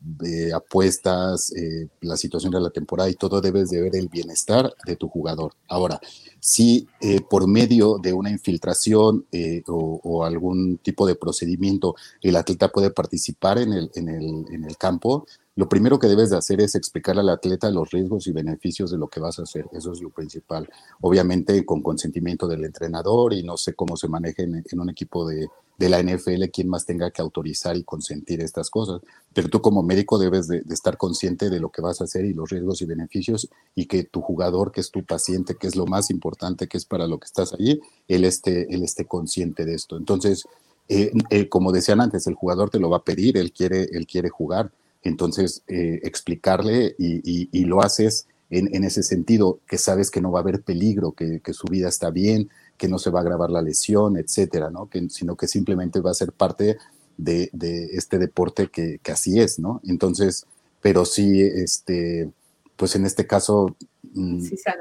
apuestas, 0.52 1.52
eh, 1.56 1.88
la 2.02 2.18
situación 2.18 2.52
de 2.52 2.60
la 2.60 2.72
temporada 2.72 3.08
y 3.08 3.14
todo, 3.14 3.40
debes 3.40 3.70
de 3.70 3.82
ver 3.82 3.96
el 3.96 4.08
bienestar 4.08 4.74
de 4.84 4.96
tu 4.96 5.08
jugador. 5.08 5.54
Ahora, 5.68 6.00
si 6.40 6.88
eh, 7.00 7.22
por 7.22 7.48
medio 7.48 8.00
de 8.00 8.14
una 8.14 8.32
infiltración 8.32 9.28
o, 9.68 10.24
algún 10.26 10.80
tipo 10.80 11.06
de 11.06 11.16
procedimiento 11.16 11.96
el 12.22 12.36
atleta 12.36 12.70
puede 12.70 12.90
participar 12.90 13.60
en 13.60 13.74
el, 13.74 13.92
en 13.94 14.10
el, 14.10 14.46
en 14.52 14.64
el 14.64 14.76
campo, 14.78 15.28
lo 15.56 15.70
primero 15.70 16.00
que 16.00 16.08
debes 16.08 16.32
de 16.32 16.38
hacer 16.38 16.62
es 16.62 16.74
explicarle 16.74 17.22
al 17.22 17.30
atleta 17.30 17.70
los 17.70 17.92
riesgos 17.92 18.26
y 18.26 18.32
beneficios 18.32 18.90
de 18.90 18.98
lo 18.98 19.08
que 19.08 19.20
vas 19.20 19.38
a 19.38 19.44
hacer. 19.44 19.68
Eso 19.72 19.92
es 19.92 20.02
lo 20.02 20.10
principal. 20.10 20.68
Obviamente 21.00 21.64
con 21.64 21.84
consentimiento 21.84 22.48
del 22.48 22.66
entrenador 22.66 23.34
y 23.34 23.44
no 23.44 23.56
sé 23.56 23.76
cómo 23.76 23.96
se 23.96 24.08
maneja 24.08 24.42
en, 24.42 24.64
un 24.80 24.90
equipo 24.90 25.28
de, 25.28 25.48
la 25.78 26.02
NFL 26.02 26.46
quién 26.52 26.70
más 26.70 26.86
tenga 26.86 27.12
que 27.12 27.22
autorizar 27.22 27.78
y 27.78 27.84
consentir 27.84 28.42
estas 28.42 28.72
cosas. 28.72 29.02
Pero 29.32 29.48
tú 29.48 29.62
como 29.62 29.84
médico 29.84 30.18
debes 30.18 30.48
de, 30.48 30.64
estar 30.72 30.98
consciente 30.98 31.52
de 31.52 31.60
lo 31.60 31.70
que 31.70 31.84
vas 31.84 32.02
a 32.02 32.06
hacer 32.06 32.26
y 32.26 32.34
los 32.34 32.50
riesgos 32.50 32.82
y 32.82 32.86
beneficios 32.86 33.48
y 33.76 33.86
que 33.86 34.06
tu 34.06 34.22
jugador, 34.22 34.72
que 34.72 34.82
es 34.82 34.90
tu 34.90 35.06
paciente, 35.06 35.56
que 35.56 35.68
es 35.68 35.76
lo 35.76 35.86
más 35.86 36.10
importante, 36.10 36.68
que 36.68 36.78
es 36.78 36.86
para 36.86 37.06
lo 37.06 37.20
que 37.20 37.26
estás 37.26 37.54
allí, 37.54 37.80
él 38.08 38.26
esté, 38.26 38.66
consciente 39.08 39.66
de 39.66 39.76
esto. 39.76 39.98
Entonces, 39.98 40.46
eh, 40.88 41.12
eh, 41.30 41.48
como 41.48 41.72
decían 41.72 42.02
antes, 42.02 42.26
el 42.26 42.34
jugador 42.34 42.72
te 42.72 42.80
lo 42.80 42.90
va 42.90 42.98
a 42.98 43.04
pedir, 43.04 43.38
él 43.38 43.52
quiere, 43.52 43.84
él 43.92 44.08
quiere 44.08 44.30
jugar 44.30 44.72
entonces, 45.04 45.64
eh, 45.68 46.00
explicarle 46.04 46.96
y, 46.98 47.66
lo 47.66 47.82
haces 47.82 48.28
en, 48.50 48.84
ese 48.84 49.04
sentido, 49.04 49.60
que 49.68 49.78
sabes 49.78 50.10
que 50.10 50.22
no 50.22 50.32
va 50.32 50.40
a 50.40 50.42
haber 50.44 50.62
peligro, 50.62 51.12
que, 51.12 51.42
su 51.54 51.68
vida 51.68 51.90
está 51.90 52.10
bien, 52.10 52.50
que 52.78 52.88
no 52.88 52.98
se 53.00 53.10
va 53.10 53.20
a 53.20 53.22
agravar 53.22 53.50
la 53.50 53.62
lesión, 53.62 54.18
etcétera, 54.18 54.70
¿no? 54.70 54.90
Que, 54.90 55.10
sino 55.10 55.36
que 55.36 55.48
simplemente 55.48 56.00
va 56.00 56.12
a 56.12 56.16
ser 56.16 56.32
parte 56.32 56.78
de, 57.18 57.50
este 57.94 58.18
deporte 58.18 58.70
que, 58.70 59.00
así 59.12 59.40
es, 59.40 59.60
¿no? 59.60 59.82
Entonces, 59.84 60.46
pero 60.82 61.06
sí, 61.06 61.42
este, 61.42 62.32
pues 62.76 62.96
en 62.96 63.06
este 63.06 63.28
caso. 63.28 63.76
Mm, 64.14 64.42
sí 64.42 64.58
se. 64.58 64.72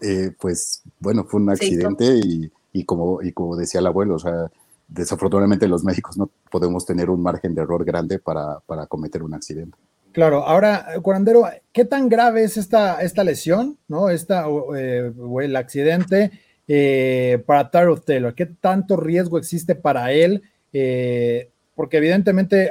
Eh, 0.00 0.32
pues 0.38 0.82
bueno, 1.00 1.24
fue 1.24 1.40
un 1.40 1.48
accidente 1.48 2.04
y, 2.22 2.50
y, 2.72 2.84
como, 2.84 3.22
y 3.22 3.32
como 3.32 3.56
decía 3.56 3.80
el 3.80 3.86
abuelo, 3.86 4.16
o 4.16 4.18
sea, 4.18 4.50
desafortunadamente 4.88 5.68
los 5.68 5.84
médicos 5.84 6.16
no 6.16 6.30
podemos 6.50 6.84
tener 6.86 7.10
un 7.10 7.22
margen 7.22 7.54
de 7.54 7.62
error 7.62 7.84
grande 7.84 8.18
para, 8.18 8.60
cometer 8.88 9.22
un 9.22 9.34
accidente. 9.34 9.76
Claro, 10.12 10.46
ahora, 10.46 10.86
Curandero, 11.02 11.44
¿qué 11.72 11.84
tan 11.84 12.08
grave 12.08 12.44
es 12.44 12.56
esta, 12.56 13.02
esta 13.02 13.24
lesión, 13.24 13.78
¿no? 13.88 14.10
Esta, 14.10 14.46
eh, 14.76 15.12
o 15.18 15.40
el 15.40 15.56
accidente 15.56 16.30
eh, 16.68 17.42
para 17.46 17.70
Tyrell 17.70 18.00
Taylor? 18.00 18.34
¿Qué 18.34 18.46
tanto 18.46 18.96
riesgo 18.96 19.38
existe 19.38 19.74
para 19.74 20.12
él? 20.12 20.42
Eh, 20.72 21.50
porque 21.74 21.96
evidentemente 21.96 22.70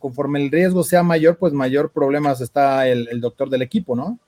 conforme 0.00 0.42
el 0.42 0.50
riesgo 0.50 0.82
sea 0.82 1.02
mayor, 1.02 1.36
pues 1.36 1.52
mayor 1.52 1.90
problemas 1.90 2.40
está 2.40 2.88
el, 2.88 3.20
doctor 3.20 3.50
del 3.50 3.60
equipo, 3.60 3.94
¿no? 3.94 4.18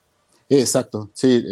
Exacto, 0.50 1.08
sí, 1.14 1.42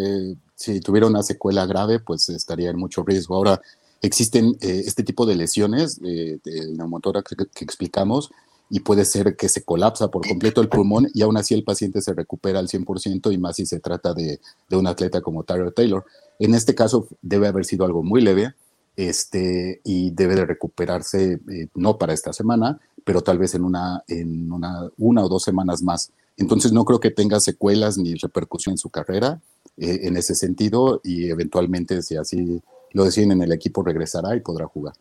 si 0.55 0.81
tuviera 0.81 1.07
una 1.07 1.23
secuela 1.23 1.65
grave, 1.65 2.01
pues 2.01 2.29
estaría 2.29 2.69
en 2.69 2.77
mucho 2.77 3.03
riesgo. 3.03 3.37
Ahora, 3.37 3.63
existen 4.03 4.57
este 4.61 5.03
tipo 5.03 5.25
de 5.27 5.37
lesiones 5.37 6.01
de, 6.01 6.41
neumotora 6.77 7.23
que, 7.23 7.37
que 7.37 7.65
explicamos, 7.65 8.31
y 8.75 8.81
puede 8.81 9.05
ser 9.05 9.37
que 9.37 9.51
se 9.51 9.65
colapsa 9.65 10.09
por 10.09 10.27
completo 10.27 10.63
el 10.63 10.71
pulmón 10.71 11.07
y 11.13 11.21
aún 11.21 11.37
así 11.37 11.53
el 11.53 11.63
paciente 11.63 12.01
se 12.01 12.15
recupera 12.15 12.59
al 12.59 12.69
100% 12.69 13.31
y 13.31 13.37
más 13.37 13.57
si 13.57 13.67
se 13.67 13.81
trata 13.81 14.15
de, 14.15 14.41
un 14.71 14.87
atleta 14.87 15.21
como 15.21 15.45
Tyler 15.45 15.73
Taylor. 15.73 16.07
En 16.39 16.55
este 16.55 16.75
caso 16.75 17.07
debe 17.21 17.49
haber 17.49 17.67
sido 17.67 17.85
algo 17.85 18.03
muy 18.03 18.23
leve 18.23 18.55
este, 18.97 19.83
y 19.85 20.13
debe 20.13 20.37
de 20.37 20.47
recuperarse 20.47 21.39
eh, 21.51 21.69
no 21.75 21.99
para 21.99 22.15
esta 22.15 22.33
semana, 22.33 22.81
pero 23.05 23.21
tal 23.21 23.37
vez 23.37 23.55
en, 23.55 23.65
una, 23.65 24.05
en 24.09 24.51
una, 24.51 24.89
una 24.97 25.23
o 25.23 25.29
dos 25.29 25.43
semanas 25.43 25.83
más. 25.83 26.11
Entonces 26.39 26.73
no 26.73 26.87
creo 26.87 26.99
que 26.99 27.11
tenga 27.11 27.41
secuelas 27.41 27.99
ni 27.99 28.15
repercusión 28.15 28.73
en 28.73 28.79
su 28.79 28.89
carrera 28.89 29.43
eh, 29.77 30.01
en 30.05 30.17
ese 30.17 30.35
sentido 30.35 31.03
y 31.05 31.29
eventualmente 31.29 32.01
si 32.01 32.17
así 32.17 32.63
lo 32.93 33.05
deciden 33.05 33.33
en 33.33 33.43
el 33.43 33.53
equipo 33.53 33.83
regresará 33.83 34.35
y 34.37 34.41
podrá 34.41 34.67
jugar. 34.67 34.95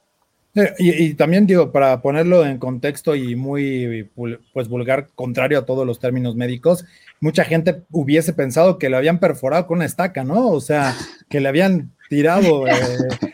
Eh, 0.54 0.74
y, 0.80 1.14
también 1.14 1.48
digo, 1.48 1.72
para 1.72 2.02
ponerlo 2.02 2.46
en 2.46 2.58
contexto 2.58 3.16
y 3.16 3.36
muy 3.36 4.10
pues 4.54 4.68
vulgar, 4.68 5.08
contrario 5.16 5.60
a 5.60 5.66
todos 5.66 5.88
los 5.88 6.00
términos 6.00 6.36
médicos, 6.36 6.86
mucha 7.22 7.46
gente 7.46 7.84
hubiese 7.92 8.34
pensado 8.34 8.78
que 8.78 8.90
lo 8.90 8.98
habían 8.98 9.20
perforado 9.20 9.66
con 9.68 9.78
una 9.78 9.86
estaca, 9.86 10.24
¿no? 10.24 10.50
O 10.50 10.60
sea, 10.60 10.96
que 11.30 11.40
le 11.40 11.48
habían 11.48 11.92
tirado 12.12 12.68
eh, 12.68 12.74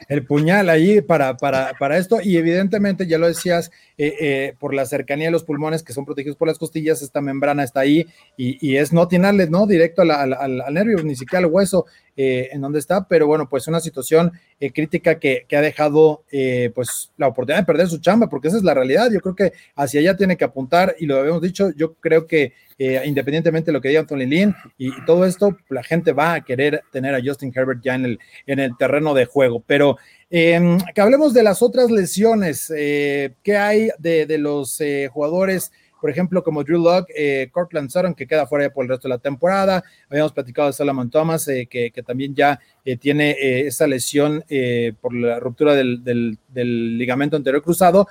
el 0.07 0.23
puñal 0.23 0.69
ahí 0.69 1.01
para, 1.01 1.35
para, 1.35 1.73
para, 1.79 1.97
esto. 1.97 2.19
Y 2.21 2.37
evidentemente, 2.37 3.07
ya 3.07 3.17
lo 3.17 3.27
decías, 3.27 3.71
eh, 3.97 4.13
eh, 4.19 4.53
por 4.59 4.75
la 4.75 4.85
cercanía 4.85 5.25
de 5.25 5.31
los 5.31 5.43
pulmones 5.43 5.81
que 5.81 5.93
son 5.93 6.05
protegidos 6.05 6.37
por 6.37 6.47
las 6.47 6.59
costillas, 6.59 7.01
esta 7.01 7.19
membrana 7.19 7.63
está 7.63 7.79
ahí 7.79 8.05
y, 8.37 8.75
es 8.75 8.93
no 8.93 9.01
atinarle, 9.01 9.49
¿no? 9.49 9.65
Directo 9.65 10.03
al, 10.03 10.11
al, 10.11 10.73
nervio, 10.75 11.01
ni 11.03 11.15
siquiera 11.15 11.43
al 11.43 11.51
hueso 11.51 11.87
en 12.17 12.61
donde 12.61 12.79
está. 12.79 13.07
Pero 13.07 13.27
bueno, 13.27 13.47
pues 13.47 13.67
una 13.67 13.79
situación 13.79 14.31
crítica 14.73 15.19
que, 15.19 15.45
que, 15.47 15.55
ha 15.55 15.61
dejado 15.61 16.23
pues 16.73 17.11
la 17.17 17.27
oportunidad 17.27 17.61
de 17.61 17.65
perder 17.65 17.87
su 17.87 17.99
chamba, 17.99 18.27
porque 18.27 18.47
esa 18.47 18.57
es 18.57 18.63
la 18.63 18.73
realidad. 18.73 19.09
Yo 19.11 19.21
creo 19.21 19.35
que 19.35 19.53
hacia 19.75 19.99
allá 19.99 20.17
tiene 20.17 20.35
que 20.35 20.45
apuntar 20.45 20.95
y 20.99 21.05
lo 21.05 21.19
habíamos 21.19 21.41
dicho, 21.41 21.71
yo 21.75 21.93
creo 21.95 22.25
que 22.25 22.53
eh, 22.79 23.01
independientemente 23.05 23.71
de 23.71 23.73
lo 23.73 23.81
que 23.81 23.87
diga 23.87 24.01
Anthony 24.01 24.27
Lynn 24.27 24.55
y, 24.77 24.91
todo 25.05 25.25
esto, 25.25 25.57
la 25.69 25.81
gente 25.81 26.11
va 26.11 26.35
a 26.35 26.41
querer 26.41 26.83
tener 26.91 27.15
a 27.15 27.21
Justin 27.23 27.51
Herbert 27.55 27.81
ya 27.83 27.95
en 27.95 28.05
el, 28.05 28.19
en 28.45 28.59
el 28.59 28.77
terreno 28.77 29.15
de 29.15 29.25
juego. 29.25 29.63
Pero 29.65 29.97
em, 30.29 30.77
que 30.93 31.01
hablemos 31.01 31.33
de 31.33 31.41
las 31.41 31.63
otras 31.63 31.89
lesiones, 31.89 32.71
eh, 32.75 33.33
¿qué 33.41 33.57
hay 33.57 33.89
de, 33.97 34.37
los 34.37 34.79
eh, 34.79 35.09
jugadores? 35.11 35.71
Por 35.99 36.09
ejemplo, 36.09 36.43
como 36.43 36.63
Drew 36.63 36.81
Locke, 36.81 37.11
eh, 37.15 37.49
Cortland 37.51 37.89
Sutton, 37.89 38.13
que 38.13 38.27
queda 38.27 38.47
fuera 38.47 38.69
por 38.71 38.85
el 38.85 38.89
resto 38.89 39.07
de 39.07 39.15
la 39.15 39.19
temporada. 39.19 39.83
Habíamos 40.09 40.33
platicado 40.33 40.67
de 40.67 40.73
Solomon 40.73 41.09
Thomas, 41.09 41.45
que, 41.45 42.03
también 42.05 42.35
ya 42.35 42.59
tiene 42.99 43.35
esa 43.67 43.87
lesión 43.87 44.43
por 45.01 45.13
la 45.13 45.39
ruptura 45.39 45.75
del, 45.75 46.03
del, 46.03 46.97
ligamento 46.97 47.35
anterior 47.35 47.61
cruzado. 47.61 48.07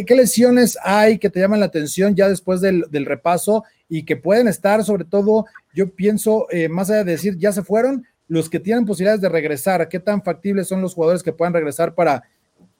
¿Qué, 0.00 0.16
lesiones 0.16 0.78
hay 0.82 1.18
que 1.18 1.28
te 1.28 1.38
llaman 1.38 1.60
la 1.60 1.66
atención 1.66 2.14
ya 2.14 2.26
después 2.26 2.62
del, 2.62 2.86
repaso 2.90 3.64
y 3.90 4.04
que 4.04 4.16
pueden 4.16 4.48
estar, 4.48 4.82
sobre 4.84 5.04
todo, 5.04 5.44
yo 5.74 5.94
pienso, 5.94 6.46
eh, 6.50 6.70
más 6.70 6.88
allá 6.88 7.04
de 7.04 7.12
decir 7.12 7.36
ya 7.36 7.52
se 7.52 7.62
fueron, 7.62 8.06
los 8.26 8.48
que 8.48 8.58
tienen 8.58 8.86
posibilidades 8.86 9.20
de 9.20 9.28
regresar? 9.28 9.86
¿Qué 9.90 10.00
tan 10.00 10.22
factibles 10.22 10.66
son 10.66 10.80
los 10.80 10.94
jugadores 10.94 11.22
que 11.22 11.34
puedan 11.34 11.52
regresar 11.52 11.94
para 11.94 12.22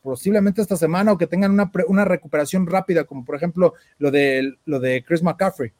posiblemente 0.02 0.60
esta 0.60 0.76
semana 0.76 1.12
o 1.12 1.18
que 1.18 1.26
tengan 1.26 1.52
una, 1.52 2.04
recuperación 2.04 2.66
rápida, 2.66 3.04
como 3.04 3.24
por 3.24 3.36
ejemplo 3.36 3.74
lo 3.98 4.10
de, 4.10 4.54
lo 4.64 4.80
de 4.80 5.04
Chris 5.04 5.22
McCaffrey? 5.22 5.72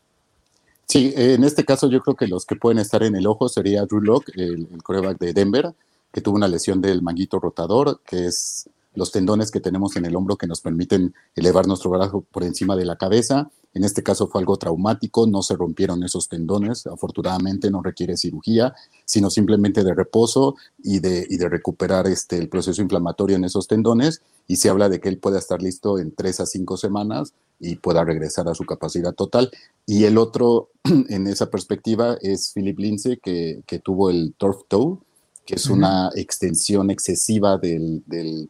Sí, 0.86 1.12
en 1.16 1.44
este 1.44 1.64
caso 1.64 1.88
yo 1.88 2.00
creo 2.00 2.16
que 2.16 2.26
los 2.26 2.44
que 2.44 2.56
pueden 2.56 2.78
estar 2.78 3.02
en 3.02 3.16
el 3.16 3.26
ojo 3.26 3.48
sería 3.48 3.84
Drew 3.84 4.00
Locke, 4.00 4.32
el, 4.34 4.68
el 4.72 4.82
coreback 4.82 5.18
de 5.18 5.32
Denver, 5.32 5.72
que 6.12 6.20
tuvo 6.20 6.36
una 6.36 6.48
lesión 6.48 6.80
del 6.80 7.02
manguito 7.02 7.40
rotador, 7.40 8.00
que 8.04 8.26
es 8.26 8.68
los 8.94 9.10
tendones 9.10 9.50
que 9.50 9.60
tenemos 9.60 9.96
en 9.96 10.04
el 10.04 10.16
hombro 10.16 10.36
que 10.36 10.46
nos 10.46 10.60
permiten 10.60 11.14
elevar 11.34 11.66
nuestro 11.66 11.90
brazo 11.90 12.24
por 12.30 12.44
encima 12.44 12.76
de 12.76 12.84
la 12.84 12.96
cabeza. 12.96 13.50
En 13.74 13.84
este 13.84 14.02
caso 14.02 14.26
fue 14.26 14.40
algo 14.40 14.58
traumático, 14.58 15.26
no 15.26 15.42
se 15.42 15.56
rompieron 15.56 16.04
esos 16.04 16.28
tendones, 16.28 16.86
afortunadamente 16.86 17.70
no 17.70 17.82
requiere 17.82 18.18
cirugía, 18.18 18.74
sino 19.06 19.30
simplemente 19.30 19.82
de 19.82 19.94
reposo 19.94 20.56
y 20.82 20.98
de, 20.98 21.26
y 21.28 21.38
de 21.38 21.48
recuperar 21.48 22.06
este, 22.06 22.36
el 22.36 22.50
proceso 22.50 22.82
inflamatorio 22.82 23.36
en 23.36 23.44
esos 23.44 23.66
tendones. 23.68 24.20
Y 24.46 24.56
se 24.56 24.68
habla 24.68 24.90
de 24.90 25.00
que 25.00 25.08
él 25.08 25.18
pueda 25.18 25.38
estar 25.38 25.62
listo 25.62 25.98
en 25.98 26.14
tres 26.14 26.40
a 26.40 26.46
cinco 26.46 26.76
semanas 26.76 27.32
y 27.60 27.76
pueda 27.76 28.04
regresar 28.04 28.46
a 28.48 28.54
su 28.54 28.64
capacidad 28.64 29.14
total. 29.14 29.50
Y 29.86 30.04
el 30.04 30.18
otro, 30.18 30.68
en 30.84 31.26
esa 31.26 31.48
perspectiva, 31.48 32.18
es 32.20 32.52
Philip 32.52 32.78
Lindsay, 32.78 33.16
que, 33.16 33.62
que 33.66 33.78
tuvo 33.78 34.10
el 34.10 34.34
turf 34.36 34.58
toe, 34.68 34.98
que 35.44 35.56
es 35.56 35.66
una 35.66 36.10
extensión 36.14 36.90
excesiva 36.90 37.58
del, 37.58 38.02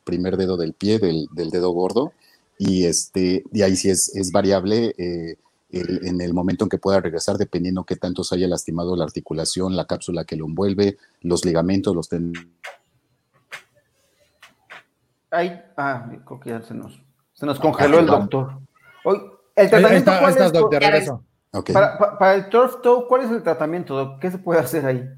primer 0.05 0.37
dedo 0.37 0.57
del 0.57 0.75
pie, 0.75 0.99
del, 0.99 1.51
dedo 1.51 1.71
gordo, 1.71 2.13
y, 2.59 2.85
este, 2.85 3.45
y 3.53 3.63
ahí 3.63 3.77
sí 3.77 3.91
es, 3.91 4.15
es 4.15 4.31
variable 4.31 4.95
eh, 4.99 5.37
en 5.71 6.21
el 6.21 6.35
momento 6.35 6.65
en 6.65 6.69
que 6.69 6.79
pueda 6.79 7.01
regresar, 7.01 7.39
dependiendo 7.39 7.85
qué 7.85 7.97
tanto 7.97 8.25
se 8.25 8.35
haya 8.35 8.47
lastimado 8.47 8.95
la 8.95 9.05
articulación, 9.05 9.75
la 9.75 9.87
cápsula 9.87 10.25
que 10.25 10.37
lo 10.37 10.45
envuelve, 10.45 10.99
los 11.23 11.45
ligamentos, 11.45 11.97
los 11.97 12.09
tendones. 12.09 12.47
Ay, 15.31 15.63
ah, 15.79 16.11
creo 16.27 16.41
que 16.41 16.51
ya 16.51 16.63
se 16.63 16.75
nos, 16.75 17.01
se 17.33 17.47
nos 17.47 17.59
congeló 17.59 18.01
el 18.01 18.07
doctor. 18.07 18.59
Hoy, 19.05 19.19
¿El 19.57 19.71
tratamiento 19.71 20.13
cuál 20.21 20.37
es? 20.95 21.73
Para, 21.73 22.19
para, 22.19 22.35
el 22.35 22.49
turf 22.49 22.81
toe, 22.83 23.07
¿cuál 23.09 23.23
es 23.23 23.31
el 23.31 23.43
tratamiento? 23.43 24.19
¿Qué 24.21 24.31
se 24.31 24.39
puede 24.39 24.61
hacer 24.61 24.85
ahí? 24.85 25.09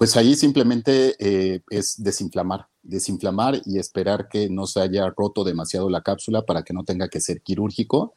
Pues 0.00 0.16
ahí 0.16 0.34
simplemente 0.34 1.14
eh, 1.18 1.60
es 1.68 2.02
desinflamar, 2.02 2.68
desinflamar 2.82 3.60
y 3.66 3.78
esperar 3.78 4.30
que 4.30 4.48
no 4.48 4.66
se 4.66 4.80
haya 4.80 5.12
roto 5.14 5.44
demasiado 5.44 5.90
la 5.90 6.00
cápsula 6.00 6.46
para 6.46 6.62
que 6.62 6.72
no 6.72 6.84
tenga 6.84 7.08
que 7.08 7.20
ser 7.20 7.42
quirúrgico. 7.42 8.14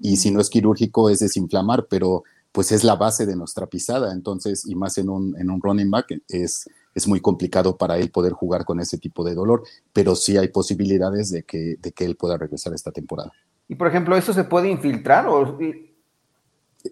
Y 0.00 0.16
si 0.16 0.30
no 0.30 0.40
es 0.40 0.48
quirúrgico 0.48 1.10
es 1.10 1.18
desinflamar, 1.18 1.88
pero 1.90 2.24
pues 2.52 2.72
es 2.72 2.84
la 2.84 2.96
base 2.96 3.26
de 3.26 3.36
nuestra 3.36 3.66
pisada. 3.66 4.14
Entonces, 4.14 4.66
y 4.66 4.76
más 4.76 4.96
en 4.96 5.10
un, 5.10 5.38
en 5.38 5.50
un 5.50 5.60
running 5.60 5.90
back, 5.90 6.22
es, 6.26 6.70
es 6.94 7.06
muy 7.06 7.20
complicado 7.20 7.76
para 7.76 7.98
él 7.98 8.10
poder 8.10 8.32
jugar 8.32 8.64
con 8.64 8.80
ese 8.80 8.96
tipo 8.96 9.22
de 9.22 9.34
dolor, 9.34 9.62
pero 9.92 10.16
sí 10.16 10.38
hay 10.38 10.48
posibilidades 10.48 11.30
de 11.30 11.42
que, 11.42 11.76
de 11.78 11.92
que 11.92 12.06
él 12.06 12.16
pueda 12.16 12.38
regresar 12.38 12.72
esta 12.72 12.92
temporada. 12.92 13.30
Y 13.68 13.74
por 13.74 13.88
ejemplo, 13.88 14.16
¿eso 14.16 14.32
se 14.32 14.44
puede 14.44 14.70
infiltrar? 14.70 15.26
O... 15.28 15.58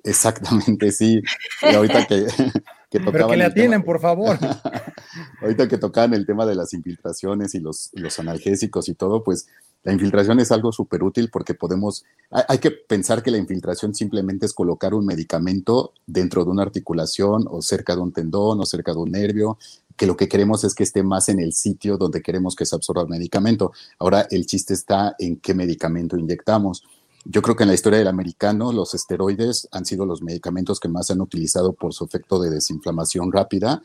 Exactamente, 0.03 0.93
sí. 0.93 1.23
Y 1.63 1.75
ahorita 1.75 2.07
que, 2.07 2.27
Pero 3.01 3.29
que 3.29 3.37
le 3.37 3.45
atienen, 3.45 3.83
por 3.83 4.01
favor. 4.01 4.39
Ahorita 5.43 5.69
que 5.69 5.79
tocaban 5.79 6.15
el 6.15 6.27
tema 6.27 6.47
de 6.47 6.55
las 6.55 6.73
infiltraciones 6.75 7.55
y 7.55 7.61
los, 7.61 7.91
los 7.95 8.19
analgésicos 8.19 8.89
y 8.89 8.95
todo, 8.95 9.23
pues 9.23 9.47
la 9.85 9.93
infiltración 9.93 10.41
es 10.41 10.51
algo 10.51 10.73
súper 10.73 11.03
útil 11.03 11.29
porque 11.31 11.53
podemos, 11.53 12.05
hay, 12.31 12.59
que 12.59 12.71
pensar 12.71 13.23
que 13.23 13.31
la 13.31 13.37
infiltración 13.37 13.95
simplemente 13.95 14.47
es 14.47 14.55
colocar 14.55 14.95
un 14.95 15.05
medicamento 15.05 15.93
dentro 16.07 16.43
de 16.45 16.51
una 16.51 16.63
articulación 16.63 17.45
o 17.51 17.61
cerca 17.61 17.95
de 17.95 18.01
un 18.01 18.11
tendón 18.11 18.61
o 18.61 18.65
cerca 18.65 18.93
de 18.93 18.99
un 18.99 19.11
nervio, 19.11 19.59
que 19.95 20.07
lo 20.07 20.17
que 20.17 20.27
queremos 20.27 20.65
es 20.65 20.75
que 20.75 20.85
esté 20.85 21.03
más 21.03 21.29
en 21.29 21.39
el 21.39 21.53
sitio 21.53 21.99
donde 21.99 22.23
queremos 22.23 22.57
que 22.57 22.65
se 22.65 22.75
absorba 22.75 23.03
el 23.03 23.09
medicamento. 23.09 23.73
Ahora 23.99 24.27
el 24.31 24.47
chiste 24.47 24.73
está 24.73 25.17
en 25.19 25.37
qué 25.37 25.53
medicamento 25.53 26.17
inyectamos. 26.17 26.83
Yo 27.27 27.41
creo 27.41 27.57
que 27.57 27.65
en 27.65 27.69
la 27.69 27.75
historia 27.75 27.99
del 27.99 28.09
americano 28.09 28.71
los 28.71 28.93
esteroides 28.93 29.67
han 29.73 29.87
sido 29.87 30.05
los 30.05 30.23
medicamentos 30.23 30.79
que 30.79 30.89
más 30.89 31.11
han 31.11 31.23
utilizado 31.23 31.73
por 31.73 31.95
su 31.95 32.05
efecto 32.05 32.39
de 32.39 32.51
desinflamación 32.51 33.33
rápida, 33.33 33.83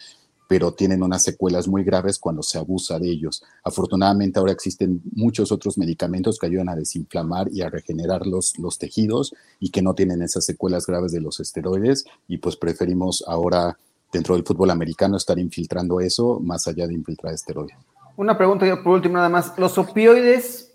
pero 0.49 0.73
tienen 0.73 1.03
unas 1.03 1.23
secuelas 1.23 1.67
muy 1.67 1.83
graves 1.83 2.19
cuando 2.19 2.43
se 2.43 2.57
abusa 2.57 2.99
de 2.99 3.09
ellos. 3.09 3.43
Afortunadamente 3.63 4.39
ahora 4.39 4.51
existen 4.51 5.01
muchos 5.13 5.53
otros 5.53 5.77
medicamentos 5.77 6.37
que 6.37 6.47
ayudan 6.47 6.67
a 6.67 6.75
desinflamar 6.75 7.47
y 7.53 7.61
a 7.61 7.69
regenerar 7.69 8.27
los, 8.27 8.57
los 8.59 8.77
tejidos 8.77 9.33
y 9.59 9.69
que 9.69 9.81
no 9.81 9.93
tienen 9.93 10.21
esas 10.21 10.43
secuelas 10.43 10.85
graves 10.85 11.13
de 11.13 11.21
los 11.21 11.39
esteroides 11.39 12.03
y 12.27 12.39
pues 12.39 12.57
preferimos 12.57 13.23
ahora 13.25 13.77
dentro 14.11 14.35
del 14.35 14.43
fútbol 14.43 14.71
americano 14.71 15.15
estar 15.15 15.39
infiltrando 15.39 16.01
eso 16.01 16.39
más 16.41 16.67
allá 16.67 16.87
de 16.87 16.95
infiltrar 16.95 17.33
esteroides. 17.33 17.77
Una 18.17 18.37
pregunta 18.37 18.65
por 18.83 18.95
último 18.95 19.15
nada 19.15 19.29
más. 19.29 19.53
¿Los 19.57 19.77
opioides 19.77 20.68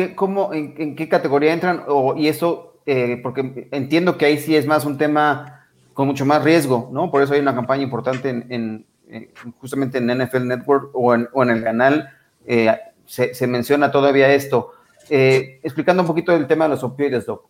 ¿qué, 0.00 0.14
cómo, 0.14 0.52
en, 0.54 0.96
qué 0.96 1.08
categoría 1.08 1.52
entran? 1.52 1.84
Y 2.16 2.28
eso, 2.28 2.80
eh, 2.86 3.20
porque 3.22 3.68
entiendo 3.70 4.16
que 4.16 4.26
ahí 4.26 4.38
sí 4.38 4.56
es 4.56 4.66
más 4.66 4.84
un 4.84 4.96
tema 4.96 5.66
con 5.92 6.06
mucho 6.06 6.24
más 6.24 6.42
riesgo, 6.42 6.88
¿no? 6.92 7.10
Por 7.10 7.22
eso 7.22 7.34
hay 7.34 7.40
una 7.40 7.54
campaña 7.54 7.82
importante 7.82 8.30
en, 8.30 8.86
justamente 9.58 9.98
en 9.98 10.06
NFL 10.06 10.46
Network 10.46 10.90
o 10.94 11.14
en, 11.14 11.50
el 11.50 11.62
canal, 11.62 12.10
eh, 12.46 12.74
se, 13.04 13.46
menciona 13.46 13.90
todavía 13.90 14.32
esto. 14.32 14.72
Eh, 15.10 15.60
explicando 15.62 16.02
un 16.02 16.06
poquito 16.06 16.32
el 16.32 16.46
tema 16.46 16.64
de 16.64 16.70
los 16.70 16.84
opioides, 16.84 17.26
Doc. 17.26 17.49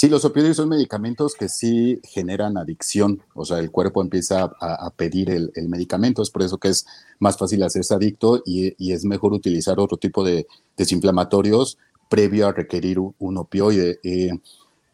Sí, 0.00 0.08
los 0.08 0.24
opioides 0.24 0.56
son 0.56 0.68
medicamentos 0.68 1.34
que 1.34 1.48
sí 1.48 2.00
generan 2.04 2.56
adicción, 2.56 3.20
o 3.34 3.44
sea, 3.44 3.58
el 3.58 3.72
cuerpo 3.72 4.00
empieza 4.00 4.44
a, 4.60 4.90
pedir 4.90 5.28
el, 5.28 5.50
medicamento, 5.68 6.22
es 6.22 6.30
por 6.30 6.42
eso 6.42 6.56
que 6.56 6.68
es 6.68 6.86
más 7.18 7.36
fácil 7.36 7.64
hacerse 7.64 7.94
adicto 7.94 8.40
y, 8.46 8.92
es 8.92 9.04
mejor 9.04 9.32
utilizar 9.32 9.80
otro 9.80 9.96
tipo 9.96 10.22
de 10.22 10.46
desinflamatorios 10.76 11.78
previo 12.08 12.46
a 12.46 12.52
requerir 12.52 13.00
un, 13.00 13.36
opioide. 13.38 13.98
Eh, 14.04 14.38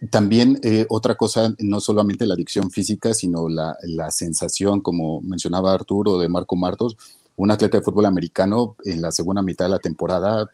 también 0.09 0.59
eh, 0.63 0.87
otra 0.89 1.17
cosa, 1.17 1.55
no 1.59 1.81
solamente 1.81 2.25
la 2.25 2.33
adicción 2.33 2.71
física, 2.71 3.13
sino 3.13 3.51
la, 3.51 3.77
la, 3.83 4.11
sensación, 4.11 4.81
como 4.81 5.21
mencionaba 5.21 5.75
Arturo, 5.75 6.17
de 6.17 6.31
Marco 6.31 6.57
Martos, 6.57 6.97
un 7.37 7.51
atleta 7.51 7.77
de 7.77 7.85
fútbol 7.85 8.07
americano 8.07 8.75
en 8.87 9.03
la 9.03 9.13
segunda 9.13 9.43
mitad 9.43 9.67
de 9.67 9.73
la 9.73 9.81
temporada, 9.81 10.49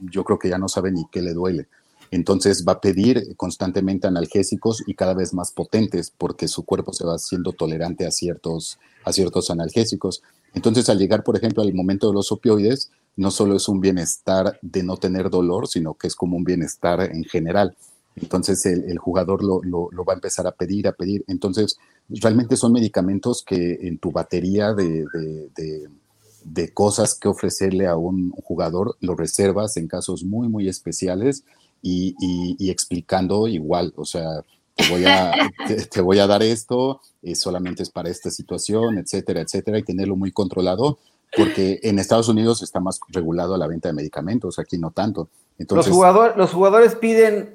yo 0.00 0.24
creo 0.24 0.40
que 0.40 0.48
ya 0.48 0.58
no 0.58 0.68
sabe 0.68 0.90
ni 0.90 1.06
qué 1.12 1.22
le 1.22 1.32
duele 1.32 1.68
entonces 2.10 2.64
va 2.66 2.72
a 2.74 2.80
pedir 2.80 3.36
constantemente 3.36 4.06
analgésicos 4.06 4.82
y 4.86 4.94
cada 4.94 5.14
vez 5.14 5.34
más 5.34 5.52
potentes 5.52 6.12
porque 6.16 6.48
su 6.48 6.64
cuerpo 6.64 6.92
se 6.92 7.04
va 7.04 7.14
haciendo 7.14 7.52
tolerante 7.52 8.06
a 8.06 8.10
ciertos, 8.10 8.78
a 9.04 9.12
ciertos 9.12 9.50
analgésicos. 9.50 10.22
Entonces 10.54 10.88
al 10.88 10.98
llegar, 10.98 11.24
por 11.24 11.36
ejemplo, 11.36 11.62
al 11.62 11.74
momento 11.74 12.08
de 12.08 12.14
los 12.14 12.30
opioides, 12.32 12.90
no 13.16 13.30
solo 13.30 13.56
es 13.56 13.68
un 13.68 13.80
bienestar 13.80 14.58
de 14.62 14.82
no 14.82 14.96
tener 14.96 15.30
dolor, 15.30 15.68
sino 15.68 15.94
que 15.94 16.06
es 16.06 16.14
como 16.14 16.36
un 16.36 16.44
bienestar 16.44 17.00
en 17.00 17.24
general. 17.24 17.76
Entonces 18.16 18.64
el, 18.66 18.98
jugador 18.98 19.42
lo, 19.42 19.90
va 20.04 20.12
a 20.12 20.16
empezar 20.16 20.46
a 20.46 20.52
pedir, 20.52 20.86
a 20.86 20.92
pedir. 20.92 21.24
Entonces 21.26 21.78
realmente 22.08 22.56
son 22.56 22.72
medicamentos 22.72 23.42
que 23.42 23.78
en 23.82 23.98
tu 23.98 24.12
batería 24.12 24.72
de, 24.72 25.04
de 26.44 26.72
cosas 26.72 27.14
que 27.14 27.28
ofrecerle 27.28 27.86
a 27.86 27.96
un 27.96 28.30
jugador 28.30 28.96
lo 29.00 29.16
reservas 29.16 29.76
en 29.76 29.88
casos 29.88 30.24
muy, 30.24 30.48
muy 30.48 30.68
especiales 30.68 31.44
y, 31.84 32.70
explicando 32.70 33.46
igual, 33.46 33.92
o 33.96 34.04
sea, 34.04 34.42
te 34.74 34.88
voy 34.88 35.04
a, 35.04 35.32
te, 35.90 36.00
voy 36.00 36.18
a 36.18 36.26
dar 36.26 36.42
esto, 36.42 37.00
eh, 37.22 37.34
solamente 37.34 37.82
es 37.82 37.90
para 37.90 38.08
esta 38.08 38.30
situación, 38.30 38.98
etcétera, 38.98 39.42
etcétera, 39.42 39.78
y 39.78 39.82
tenerlo 39.82 40.16
muy 40.16 40.32
controlado, 40.32 40.98
porque 41.36 41.80
en 41.82 41.98
Estados 41.98 42.28
Unidos 42.28 42.62
está 42.62 42.80
más 42.80 43.00
regulado 43.08 43.56
la 43.56 43.66
venta 43.66 43.88
de 43.88 43.94
medicamentos, 43.94 44.58
aquí 44.58 44.78
no 44.78 44.92
tanto. 44.92 45.28
Entonces, 45.58 45.94
los, 45.94 46.36
los 46.36 46.52
jugadores 46.52 46.94
piden 46.94 47.54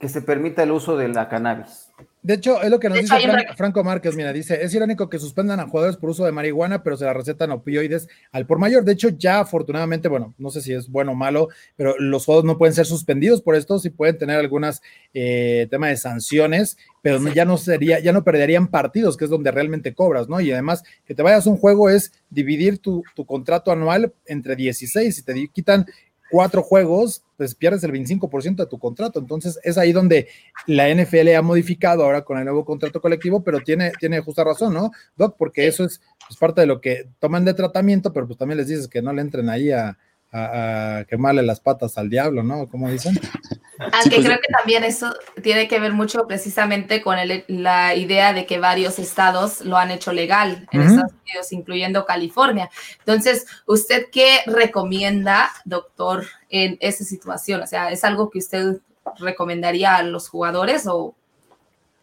que 0.00 0.08
se 0.08 0.22
permita 0.22 0.62
el 0.62 0.72
uso 0.72 0.96
de 0.96 1.08
la 1.08 1.28
cannabis. 1.28 1.88
De 2.22 2.34
hecho, 2.34 2.60
es 2.62 2.70
lo 2.70 2.80
que 2.80 2.88
nos 2.88 2.98
dice 2.98 3.14
Franco 3.56 3.84
Márquez, 3.84 4.16
mira, 4.16 4.32
dice, 4.32 4.62
es 4.62 4.74
irónico 4.74 5.08
que 5.08 5.18
suspendan 5.18 5.60
a 5.60 5.68
jugadores 5.68 5.96
por 5.96 6.10
uso 6.10 6.24
de 6.24 6.32
marihuana, 6.32 6.82
pero 6.82 6.96
se 6.96 7.04
la 7.04 7.14
recetan 7.14 7.52
opioides 7.52 8.08
al 8.32 8.46
por 8.46 8.58
mayor. 8.58 8.84
De 8.84 8.92
hecho, 8.92 9.10
ya 9.10 9.40
afortunadamente, 9.40 10.08
bueno, 10.08 10.34
no 10.36 10.50
sé 10.50 10.60
si 10.60 10.72
es 10.72 10.88
bueno 10.88 11.12
o 11.12 11.14
malo, 11.14 11.48
pero 11.76 11.94
los 11.98 12.24
juegos 12.24 12.44
no 12.44 12.58
pueden 12.58 12.74
ser 12.74 12.86
suspendidos 12.86 13.40
por 13.40 13.54
esto, 13.54 13.78
sí 13.78 13.90
pueden 13.90 14.18
tener 14.18 14.38
algunas 14.38 14.82
eh, 15.14 15.68
temas 15.70 15.90
de 15.90 15.96
sanciones, 15.96 16.76
pero 17.02 17.20
ya 17.32 17.44
no 17.44 17.56
sería, 17.56 18.00
ya 18.00 18.12
no 18.12 18.24
perderían 18.24 18.66
partidos, 18.66 19.16
que 19.16 19.24
es 19.24 19.30
donde 19.30 19.52
realmente 19.52 19.94
cobras, 19.94 20.28
¿no? 20.28 20.40
Y 20.40 20.50
además, 20.50 20.82
que 21.06 21.14
te 21.14 21.22
vayas 21.22 21.46
a 21.46 21.50
un 21.50 21.56
juego 21.56 21.88
es 21.88 22.12
dividir 22.30 22.78
tu, 22.78 23.04
tu 23.14 23.24
contrato 23.24 23.70
anual 23.70 24.12
entre 24.26 24.56
16 24.56 25.18
y 25.18 25.22
te 25.22 25.48
quitan 25.48 25.86
cuatro 26.30 26.62
juegos, 26.62 27.22
pues 27.36 27.54
pierdes 27.54 27.84
el 27.84 27.92
25% 27.92 28.56
de 28.56 28.66
tu 28.66 28.78
contrato. 28.78 29.18
Entonces 29.18 29.58
es 29.62 29.78
ahí 29.78 29.92
donde 29.92 30.28
la 30.66 30.92
NFL 30.92 31.34
ha 31.36 31.42
modificado 31.42 32.04
ahora 32.04 32.22
con 32.22 32.38
el 32.38 32.44
nuevo 32.44 32.64
contrato 32.64 33.00
colectivo, 33.00 33.42
pero 33.42 33.60
tiene, 33.60 33.92
tiene 33.98 34.20
justa 34.20 34.44
razón, 34.44 34.74
¿no, 34.74 34.90
Doc? 35.16 35.36
Porque 35.38 35.66
eso 35.66 35.84
es 35.84 36.00
pues, 36.26 36.38
parte 36.38 36.60
de 36.60 36.66
lo 36.66 36.80
que 36.80 37.08
toman 37.18 37.44
de 37.44 37.54
tratamiento, 37.54 38.12
pero 38.12 38.26
pues 38.26 38.38
también 38.38 38.58
les 38.58 38.68
dices 38.68 38.88
que 38.88 39.02
no 39.02 39.12
le 39.12 39.22
entren 39.22 39.48
ahí 39.48 39.70
a, 39.70 39.96
a, 40.32 41.04
quemarle 41.08 41.42
las 41.42 41.60
patas 41.60 41.96
al 41.98 42.10
diablo, 42.10 42.42
¿no? 42.42 42.68
Como 42.68 42.90
dicen. 42.90 43.18
Aunque 43.78 44.16
pues, 44.16 44.26
creo 44.26 44.38
que 44.38 44.52
también 44.58 44.84
eso 44.84 45.14
tiene 45.42 45.68
que 45.68 45.78
ver 45.78 45.92
mucho 45.92 46.26
precisamente 46.26 47.00
con 47.00 47.16
la 47.46 47.94
idea 47.94 48.32
de 48.32 48.44
que 48.44 48.58
varios 48.58 48.98
estados 48.98 49.60
lo 49.60 49.76
han 49.76 49.92
hecho 49.92 50.12
legal 50.12 50.66
en 50.72 50.82
Estados 50.82 51.12
Unidos, 51.22 51.52
incluyendo 51.52 52.04
California. 52.04 52.70
Entonces, 52.98 53.46
¿usted 53.66 54.06
qué 54.10 54.40
recomienda, 54.46 55.50
doctor, 55.64 56.26
en 56.50 56.76
esa 56.80 57.04
situación? 57.04 57.62
O 57.62 57.66
sea, 57.66 57.90
¿es 57.92 58.02
algo 58.02 58.30
que 58.30 58.40
usted 58.40 58.80
recomendaría 59.18 59.94
a 59.94 60.02
los 60.02 60.28
jugadores 60.28 60.86
o 60.86 61.14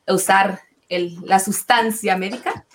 usar 0.07 0.61
la 0.89 1.39
sustancia 1.39 2.17
médica? 2.17 2.65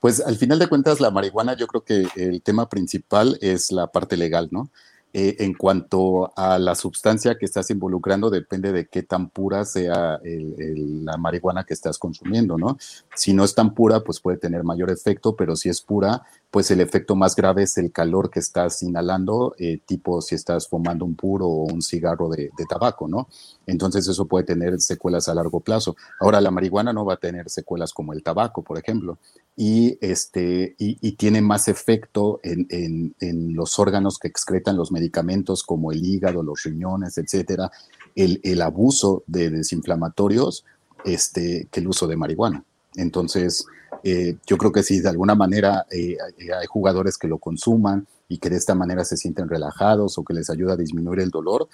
Pues 0.00 0.20
al 0.20 0.36
final 0.36 0.58
de 0.58 0.66
cuentas, 0.66 1.00
la 1.00 1.10
marihuana, 1.10 1.56
yo 1.56 1.66
creo 1.68 1.84
que 1.84 2.08
el 2.16 2.42
tema 2.42 2.68
principal 2.68 3.38
es 3.40 3.70
la 3.70 3.86
parte 3.86 4.16
legal, 4.16 4.48
¿no? 4.50 4.68
Eh, 5.14 5.36
en 5.40 5.52
cuanto 5.52 6.32
a 6.38 6.58
la 6.58 6.74
sustancia 6.74 7.36
que 7.36 7.44
estás 7.44 7.70
involucrando, 7.70 8.30
depende 8.30 8.72
de 8.72 8.86
qué 8.86 9.02
tan 9.02 9.28
pura 9.28 9.66
sea 9.66 10.18
la 10.22 11.16
marihuana 11.18 11.64
que 11.64 11.74
estás 11.74 11.98
consumiendo, 11.98 12.56
¿no? 12.56 12.78
Si 13.14 13.34
no 13.34 13.44
es 13.44 13.54
tan 13.54 13.74
pura, 13.74 14.00
pues 14.00 14.20
puede 14.20 14.38
tener 14.38 14.64
mayor 14.64 14.90
efecto, 14.90 15.36
pero 15.36 15.54
si 15.54 15.68
es 15.68 15.82
pura, 15.82 16.22
pues 16.52 16.70
el 16.70 16.82
efecto 16.82 17.16
más 17.16 17.34
grave 17.34 17.62
es 17.62 17.78
el 17.78 17.90
calor 17.90 18.30
que 18.30 18.38
estás 18.38 18.82
inhalando, 18.82 19.54
eh, 19.58 19.80
tipo 19.86 20.20
si 20.20 20.34
estás 20.34 20.68
fumando 20.68 21.06
un 21.06 21.14
puro 21.14 21.46
o 21.46 21.64
un 21.64 21.80
cigarro 21.80 22.28
de, 22.28 22.50
tabaco, 22.68 23.08
¿no? 23.08 23.28
Entonces 23.66 24.06
eso 24.06 24.26
puede 24.26 24.44
tener 24.44 24.78
secuelas 24.78 25.28
a 25.28 25.34
largo 25.34 25.60
plazo. 25.60 25.96
Ahora, 26.20 26.42
la 26.42 26.50
marihuana 26.50 26.92
no 26.92 27.06
va 27.06 27.14
a 27.14 27.16
tener 27.16 27.48
secuelas 27.48 27.94
como 27.94 28.12
el 28.12 28.22
tabaco, 28.22 28.60
por 28.62 28.78
ejemplo, 28.78 29.16
y, 29.56 29.96
este, 30.02 30.74
y, 30.78 31.12
tiene 31.12 31.40
más 31.40 31.68
efecto 31.68 32.38
en, 32.42 33.14
los 33.54 33.78
órganos 33.78 34.18
que 34.18 34.28
excretan 34.28 34.76
los 34.76 34.92
medicamentos 34.92 35.02
medicamentos 35.02 35.62
como 35.62 35.90
el 35.90 36.04
hígado, 36.04 36.42
los 36.42 36.62
riñones, 36.64 37.16
etcétera, 37.18 37.70
el, 38.14 38.40
el 38.44 38.60
abuso 38.60 39.24
de 39.26 39.50
desinflamatorios 39.50 40.64
este, 41.04 41.66
que 41.70 41.80
el 41.80 41.88
uso 41.88 42.06
de 42.06 42.16
marihuana. 42.16 42.62
Entonces, 42.96 43.66
eh, 44.04 44.36
yo 44.46 44.56
creo 44.56 44.72
que 44.72 44.82
si 44.82 45.00
de 45.00 45.08
alguna 45.08 45.34
manera 45.34 45.86
eh, 45.90 46.16
hay 46.20 46.66
jugadores 46.66 47.18
que 47.18 47.28
lo 47.28 47.38
consuman 47.38 48.06
y 48.28 48.38
que 48.38 48.50
de 48.50 48.56
esta 48.56 48.74
manera 48.74 49.04
se 49.04 49.16
sienten 49.16 49.48
relajados 49.48 50.18
o 50.18 50.24
que 50.24 50.34
les 50.34 50.50
ayuda 50.50 50.74
a 50.74 50.76
disminuir 50.76 51.20
el 51.20 51.30
dolor, 51.30 51.68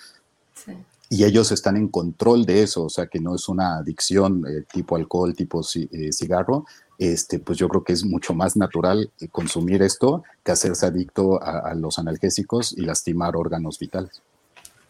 y 1.10 1.24
ellos 1.24 1.52
están 1.52 1.76
en 1.76 1.88
control 1.88 2.44
de 2.44 2.62
eso, 2.62 2.84
o 2.84 2.90
sea, 2.90 3.06
que 3.06 3.18
no 3.18 3.34
es 3.34 3.48
una 3.48 3.78
adicción 3.78 4.44
eh, 4.46 4.64
tipo 4.70 4.94
alcohol, 4.94 5.34
tipo 5.34 5.62
cigarro, 5.62 6.66
este, 6.98 7.38
pues 7.38 7.56
yo 7.56 7.68
creo 7.68 7.84
que 7.84 7.92
es 7.92 8.04
mucho 8.04 8.34
más 8.34 8.56
natural 8.56 9.10
eh, 9.20 9.28
consumir 9.28 9.82
esto 9.82 10.24
que 10.44 10.52
hacerse 10.52 10.84
adicto 10.84 11.42
a, 11.42 11.72
los 11.74 11.98
analgésicos 11.98 12.74
y 12.76 12.82
lastimar 12.82 13.36
órganos 13.36 13.78
vitales. 13.78 14.20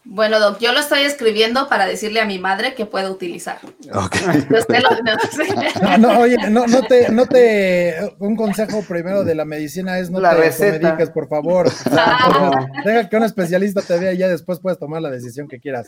Bueno, 0.05 0.39
Doc, 0.39 0.59
yo 0.59 0.71
lo 0.71 0.79
estoy 0.79 1.01
escribiendo 1.01 1.67
para 1.67 1.85
decirle 1.85 2.21
a 2.21 2.25
mi 2.25 2.39
madre 2.39 2.73
que 2.73 2.85
puede 2.85 3.09
utilizar. 3.09 3.59
Okay. 3.93 4.47
no, 5.81 5.97
no, 5.97 6.19
oye, 6.19 6.37
no, 6.49 6.65
no, 6.67 6.81
te, 6.83 7.09
no 7.09 7.25
te, 7.25 7.95
un 8.17 8.35
consejo 8.35 8.81
primero 8.87 9.23
de 9.23 9.35
la 9.35 9.45
medicina 9.45 9.99
es 9.99 10.09
no 10.09 10.19
la 10.19 10.31
te 10.31 10.71
mediques, 10.71 11.09
por 11.09 11.27
favor. 11.27 11.69
Ah. 11.91 12.67
Deja 12.85 13.09
que 13.09 13.17
un 13.17 13.23
especialista 13.23 13.81
te 13.81 13.97
vea 13.99 14.13
y 14.13 14.17
ya 14.17 14.27
después 14.27 14.59
puedes 14.59 14.79
tomar 14.79 15.01
la 15.01 15.09
decisión 15.09 15.47
que 15.47 15.59
quieras. 15.59 15.87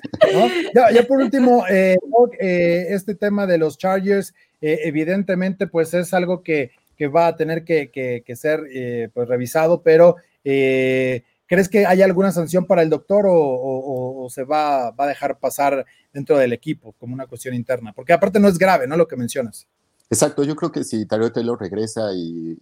Ya, 0.73 0.91
ya 0.91 1.03
por 1.03 1.19
último, 1.19 1.65
eh, 1.69 1.95
eh, 2.39 2.87
este 2.89 3.15
tema 3.15 3.47
de 3.47 3.57
los 3.57 3.77
Chargers, 3.77 4.33
eh, 4.61 4.81
evidentemente, 4.83 5.67
pues 5.67 5.93
es 5.93 6.13
algo 6.13 6.43
que, 6.43 6.71
va 7.15 7.27
a 7.27 7.35
tener 7.35 7.63
que, 7.63 8.23
ser 8.35 8.61
eh, 8.71 9.09
pues, 9.13 9.27
revisado, 9.27 9.81
pero 9.81 10.17
eh, 10.43 11.23
¿crees 11.51 11.67
que 11.67 11.85
hay 11.85 12.01
alguna 12.01 12.31
sanción 12.31 12.65
para 12.65 12.81
el 12.81 12.89
doctor 12.89 13.25
o, 13.27 14.25
se 14.29 14.45
va, 14.45 14.91
va, 14.91 15.03
a 15.03 15.07
dejar 15.07 15.37
pasar 15.37 15.85
dentro 16.13 16.37
del 16.37 16.53
equipo 16.53 16.93
como 16.93 17.13
una 17.13 17.27
cuestión 17.27 17.53
interna? 17.53 17.91
Porque 17.91 18.13
aparte 18.13 18.39
no 18.39 18.47
es 18.47 18.57
grave, 18.57 18.87
¿no? 18.87 18.95
Lo 18.95 19.05
que 19.05 19.17
mencionas. 19.17 19.67
Exacto, 20.11 20.43
yo 20.43 20.57
creo 20.57 20.73
que 20.73 20.83
si 20.83 21.05
Tario 21.05 21.31
Taylor 21.31 21.57
regresa 21.57 22.13
y, 22.13 22.59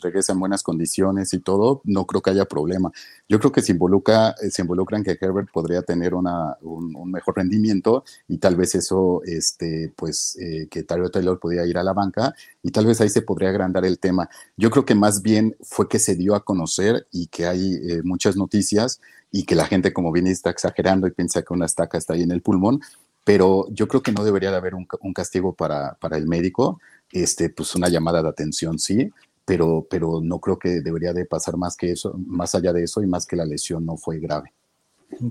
regresa 0.00 0.32
en 0.32 0.38
buenas 0.38 0.62
condiciones 0.62 1.34
y 1.34 1.40
todo, 1.40 1.80
no 1.84 2.06
creo 2.06 2.22
que 2.22 2.30
haya 2.30 2.44
problema. 2.44 2.92
Yo 3.28 3.40
creo 3.40 3.50
que 3.50 3.60
se 3.60 3.72
involucra, 3.72 4.36
eh, 4.40 4.50
se 4.50 4.62
involucran 4.62 5.02
que 5.02 5.18
Herbert 5.20 5.50
podría 5.52 5.82
tener 5.82 6.14
una, 6.14 6.56
un, 6.60 7.10
mejor 7.10 7.36
rendimiento 7.36 8.04
y 8.28 8.38
tal 8.38 8.54
vez 8.54 8.76
eso, 8.76 9.20
este, 9.24 9.92
pues, 9.96 10.36
eh, 10.40 10.68
que 10.70 10.84
Tario 10.84 11.10
Taylor 11.10 11.40
podría 11.40 11.66
ir 11.66 11.76
a 11.76 11.82
la 11.82 11.92
banca 11.92 12.34
y 12.62 12.70
tal 12.70 12.86
vez 12.86 13.00
ahí 13.00 13.08
se 13.08 13.22
podría 13.22 13.48
agrandar 13.48 13.84
el 13.84 13.98
tema. 13.98 14.28
Yo 14.56 14.70
creo 14.70 14.84
que 14.84 14.94
más 14.94 15.22
bien 15.22 15.56
fue 15.60 15.88
que 15.88 15.98
se 15.98 16.14
dio 16.14 16.36
a 16.36 16.44
conocer 16.44 17.08
y 17.10 17.26
que 17.26 17.46
hay 17.46 17.74
eh, 17.74 18.02
muchas 18.04 18.36
noticias 18.36 19.00
y 19.32 19.44
que 19.44 19.56
la 19.56 19.66
gente 19.66 19.92
como 19.92 20.12
bien 20.12 20.28
está 20.28 20.50
exagerando 20.50 21.08
y 21.08 21.10
piensa 21.10 21.42
que 21.42 21.52
una 21.52 21.66
estaca 21.66 21.98
está 21.98 22.14
ahí 22.14 22.22
en 22.22 22.30
el 22.30 22.42
pulmón, 22.42 22.80
pero 23.24 23.66
yo 23.70 23.86
creo 23.88 24.02
que 24.02 24.12
no 24.12 24.24
debería 24.24 24.50
de 24.50 24.56
haber 24.56 24.74
un, 24.74 24.86
castigo 25.14 25.54
para, 25.54 25.94
para, 25.94 26.16
el 26.16 26.26
médico, 26.26 26.80
este, 27.10 27.50
pues 27.50 27.74
una 27.74 27.88
llamada 27.88 28.22
de 28.22 28.28
atención 28.28 28.78
sí, 28.78 29.10
pero, 29.44 29.86
pero 29.88 30.20
no 30.22 30.38
creo 30.38 30.58
que 30.58 30.80
debería 30.80 31.12
de 31.12 31.24
pasar 31.24 31.56
más 31.56 31.76
que 31.76 31.92
eso, 31.92 32.14
más 32.26 32.54
allá 32.54 32.72
de 32.72 32.84
eso 32.84 33.02
y 33.02 33.06
más 33.06 33.26
que 33.26 33.36
la 33.36 33.44
lesión 33.44 33.84
no 33.84 33.96
fue 33.96 34.18
grave. 34.18 34.52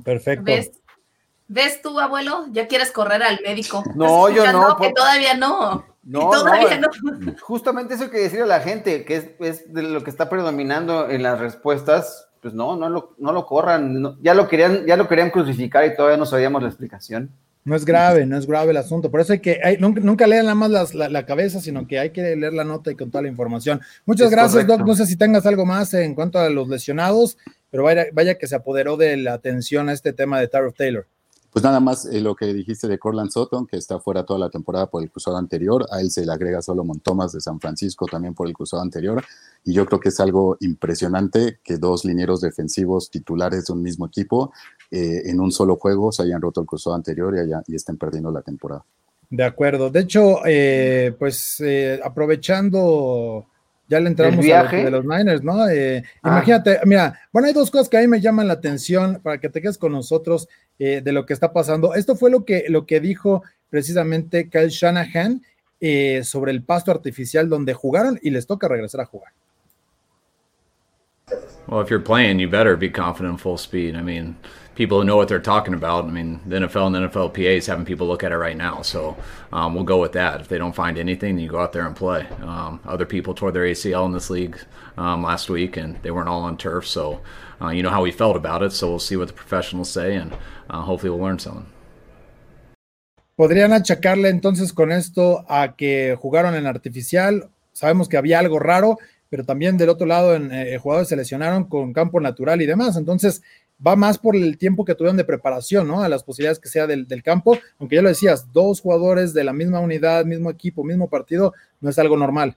Perfecto. 0.04 0.46
¿Ves, 0.46 0.72
¿Ves 1.48 1.82
tú, 1.82 2.00
abuelo? 2.00 2.46
¿Ya 2.52 2.68
quieres 2.68 2.92
correr 2.92 3.24
al 3.24 3.40
médico? 3.44 3.84
No, 3.96 4.30
yo 4.30 4.50
no. 4.54 4.78
Que 4.78 4.94
todavía 4.94 5.36
no. 5.36 5.86
No, 6.04 6.30
todavía 6.30 6.80
no, 6.80 6.88
Justamente 7.42 7.94
eso 7.94 8.10
que 8.10 8.20
decía 8.20 8.46
la 8.46 8.62
gente, 8.62 9.06
que 9.06 9.18
es, 9.18 9.30
es, 9.40 9.74
de 9.74 9.84
lo 9.84 10.04
que 10.04 10.10
está 10.10 10.30
predominando 10.30 11.10
en 11.10 11.22
las 11.24 11.40
respuestas, 11.40 12.30
pues 12.42 12.54
no, 12.54 12.76
no 12.76 12.90
lo, 12.90 13.16
no 13.18 13.34
lo 13.34 13.46
corran. 13.46 14.18
ya, 14.22 14.34
lo 14.34 14.48
querían, 14.48 14.86
ya 14.86 14.98
lo 14.98 15.08
querían 15.08 15.30
crucificar 15.30 15.86
y 15.86 15.96
todavía 15.96 16.18
no 16.18 16.26
sabíamos 16.26 16.64
la 16.64 16.70
explicación. 16.70 17.30
No 17.64 17.76
es 17.76 17.86
grave, 17.86 18.26
no 18.26 18.38
es 18.38 18.47
grave 18.47 18.72
el 18.72 18.78
asunto. 18.78 19.12
Por 19.12 19.22
eso 19.22 19.34
hay 19.34 19.39
que, 19.39 19.59
nunca, 19.80 20.26
lean 20.26 20.45
nada 20.45 20.55
más 20.55 20.93
la, 20.93 21.26
cabeza, 21.26 21.62
sino 21.62 21.88
que 21.88 21.99
hay 21.99 22.09
que 22.09 22.36
leer 22.36 22.53
la 22.53 22.64
nota 22.64 22.91
y 22.91 22.95
con 22.95 23.12
toda 23.12 23.22
la 23.22 23.28
información. 23.28 23.82
Muchas 24.05 24.32
gracias, 24.32 24.66
Doc. 24.66 24.82
No 24.82 24.95
sé 24.95 25.05
si 25.05 25.16
tengas 25.16 25.45
algo 25.45 25.66
más 25.66 25.93
en 25.93 26.16
cuanto 26.16 26.39
a 26.39 26.49
los 26.49 26.68
lesionados, 26.68 27.38
pero 27.70 27.84
vaya, 27.84 28.05
vaya 28.14 28.38
que 28.38 28.47
se 28.47 28.55
apoderó 28.55 28.97
de 28.97 29.16
la 29.18 29.34
atención 29.34 29.89
a 29.89 29.93
este 29.93 30.12
tema 30.12 30.39
de 30.39 30.47
Tyrell 30.47 30.74
Taylor. 30.74 31.05
Pues 31.51 31.64
nada 31.64 31.82
más 31.82 32.05
eh, 32.05 32.22
lo 32.22 32.34
que 32.34 32.53
dijiste 32.53 32.88
de 32.88 32.97
Corland 32.97 33.30
Sutton, 33.30 33.68
que 33.68 33.76
está 33.76 33.99
fuera 33.99 34.26
toda 34.26 34.39
la 34.39 34.49
temporada 34.49 34.89
por 34.89 35.03
el 35.03 35.12
cruzado 35.12 35.36
anterior. 35.36 35.86
A 35.91 35.99
él 35.99 36.09
se 36.09 36.26
le 36.26 36.32
agrega 36.32 36.62
Solomon 36.62 37.01
Thomas 37.01 37.34
de 37.34 37.41
San 37.41 37.59
Francisco 37.59 38.05
también 38.05 38.34
por 38.34 38.47
el 38.47 38.53
cruzado 38.53 38.82
anterior. 38.82 39.22
Y 39.66 39.74
yo 39.74 39.86
creo 39.86 39.99
que 39.99 40.09
es 40.09 40.20
algo 40.22 40.55
impresionante 40.62 41.59
que 41.62 41.76
dos 41.78 42.05
linieros 42.05 42.39
defensivos 42.39 43.12
titulares 43.12 43.66
de 43.66 43.74
un 43.74 43.82
mismo 43.82 44.05
equipo 44.05 44.53
eh, 44.92 45.24
en 45.26 45.39
un 45.39 45.52
solo 45.52 45.78
juego 45.78 46.12
se 46.12 46.24
hayan 46.24 46.42
roto 46.42 46.62
el 46.62 46.68
cruzado 46.68 46.96
anterior 46.96 47.34
y, 47.36 47.72
y 47.72 47.76
estén 47.76 47.98
perdiendo 47.98 48.32
la 48.32 48.42
temporada. 48.42 48.86
De 49.30 49.44
acuerdo. 49.44 49.89
De 49.89 50.02
hecho, 50.02 50.46
eh, 50.46 51.16
pues 51.18 51.64
aprovechando 52.04 53.46
ya 53.88 54.00
le 54.00 54.08
entramos 54.08 54.46
a 54.46 54.64
de 54.64 54.92
los 54.92 55.04
Niners, 55.04 55.44
¿no? 55.44 55.64
Ah. 55.64 56.02
Imagínate, 56.24 56.80
mira, 56.86 57.20
bueno, 57.32 57.48
hay 57.48 57.54
dos 57.54 57.70
cosas 57.70 57.89
que 57.89 57.98
a 57.98 58.02
mí 58.02 58.08
me 58.08 58.22
llaman 58.22 58.48
la 58.48 58.54
atención 58.54 59.20
para 59.22 59.38
que 59.38 59.50
te 59.50 59.62
quedes 59.62 59.78
con 59.78 59.92
nosotros. 59.92 60.48
Eh, 60.84 61.00
de 61.00 61.12
lo 61.12 61.28
que 61.28 61.34
está 61.34 61.54
pasando. 61.54 61.94
Esto 61.94 62.16
fue 62.16 62.32
lo 62.32 62.44
que, 62.44 62.66
lo 62.68 62.88
que 62.88 63.00
dijo 63.00 63.44
precisamente 63.70 64.50
Kyle 64.50 64.70
Shanahan 64.70 65.44
eh, 65.80 66.24
sobre 66.24 66.52
el 66.52 66.64
pasto 66.64 66.89
artificial 66.89 67.50
donde 67.50 67.76
jugaron 67.76 68.18
y 68.24 68.32
les 68.32 68.48
toca 68.48 68.68
regresar 68.68 69.02
a 69.02 69.06
jugar. 69.06 69.32
Well, 71.68 71.84
if 71.84 71.92
you're 71.92 72.04
playing, 72.04 72.39
you 72.39 72.50
better 72.50 72.76
be 72.76 72.89
confident 72.89 73.34
in 73.34 73.38
full 73.38 73.60
speed. 73.60 73.96
I 73.96 74.02
mean, 74.02 74.36
people 74.82 74.98
who 74.98 75.06
know 75.06 75.16
what 75.16 75.28
they're 75.28 75.40
talking 75.40 75.76
about. 75.76 76.06
I 76.06 76.10
mean, 76.10 76.40
the 76.44 76.56
NFL 76.56 76.88
and 76.88 76.96
the 76.96 77.08
NFLPA 77.08 77.58
is 77.58 77.68
having 77.68 77.86
people 77.86 78.08
look 78.08 78.24
at 78.24 78.32
it 78.32 78.38
right 78.38 78.58
now. 78.58 78.82
So 78.82 79.16
um, 79.54 79.76
we'll 79.76 79.84
go 79.84 80.02
with 80.02 80.14
that. 80.14 80.42
If 80.42 80.48
they 80.48 80.58
don't 80.58 80.74
find 80.74 80.98
anything, 80.98 81.36
then 81.36 81.44
you 81.44 81.52
go 81.52 81.60
out 81.60 81.72
there 81.72 81.86
and 81.86 81.96
play. 81.96 82.26
Um, 82.42 82.80
other 82.84 83.06
people 83.06 83.36
tore 83.36 83.52
their 83.52 83.66
ACL 83.66 84.08
in 84.08 84.12
this 84.12 84.32
league 84.32 84.58
um, 84.98 85.22
last 85.22 85.52
week, 85.52 85.78
and 85.78 86.02
they 86.02 86.10
weren't 86.10 86.30
all 86.30 86.42
on 86.42 86.58
turf. 86.58 86.88
So 86.88 87.22
uh, 87.62 87.70
you 87.70 87.84
know 87.84 87.92
how 87.92 88.02
we 88.02 88.12
felt 88.12 88.36
about 88.36 88.64
it. 88.64 88.72
So 88.72 88.90
we'll 88.90 88.98
see 88.98 89.18
what 89.18 89.28
the 89.28 89.36
professionals 89.36 89.92
say, 89.92 90.16
and 90.16 90.34
uh, 90.72 90.82
hopefully 90.82 91.12
we'll 91.12 91.24
learn 91.28 91.38
something. 91.38 91.68
Podrían 93.36 93.74
achacarle 93.74 94.30
entonces 94.30 94.74
con 94.74 94.92
esto 94.92 95.46
a 95.48 95.76
que 95.76 96.18
jugaron 96.20 96.56
en 96.56 96.66
artificial. 96.66 97.52
Sabemos 97.72 98.10
que 98.10 98.18
había 98.18 98.40
algo 98.40 98.58
raro, 98.58 98.98
pero 99.30 99.46
también 99.46 99.78
del 99.78 99.90
otro 99.90 100.08
lado 100.08 100.36
en, 100.36 100.52
eh, 100.52 100.80
jugadores 100.80 101.08
se 101.08 101.16
lesionaron 101.16 101.66
con 101.66 101.94
campo 101.94 102.20
natural 102.20 102.64
y 102.64 102.66
demás. 102.66 102.98
Entonces, 102.98 103.44
va 103.86 103.96
más 103.96 104.18
por 104.18 104.36
el 104.36 104.58
tiempo 104.58 104.86
que 104.86 104.96
tuvieron 104.96 105.18
de 105.18 105.24
preparación, 105.24 105.88
¿no? 105.88 106.02
A 106.02 106.10
las 106.10 106.24
posibilidades 106.24 106.60
que 106.60 106.70
sea 106.70 106.88
del, 106.88 107.24
campo, 107.24 107.58
aunque 107.80 107.96
ya 107.96 108.02
lo 108.02 108.10
decías, 108.10 108.52
dos 108.54 108.82
jugadores 108.82 109.34
de 109.34 109.44
la 109.44 109.54
misma 109.54 109.80
unidad, 109.80 110.26
mismo 110.26 110.50
equipo, 110.50 110.84
mismo 110.84 111.10
partido, 111.10 111.54
no 111.80 111.90
es 111.90 112.00
algo 112.00 112.18
normal. 112.18 112.56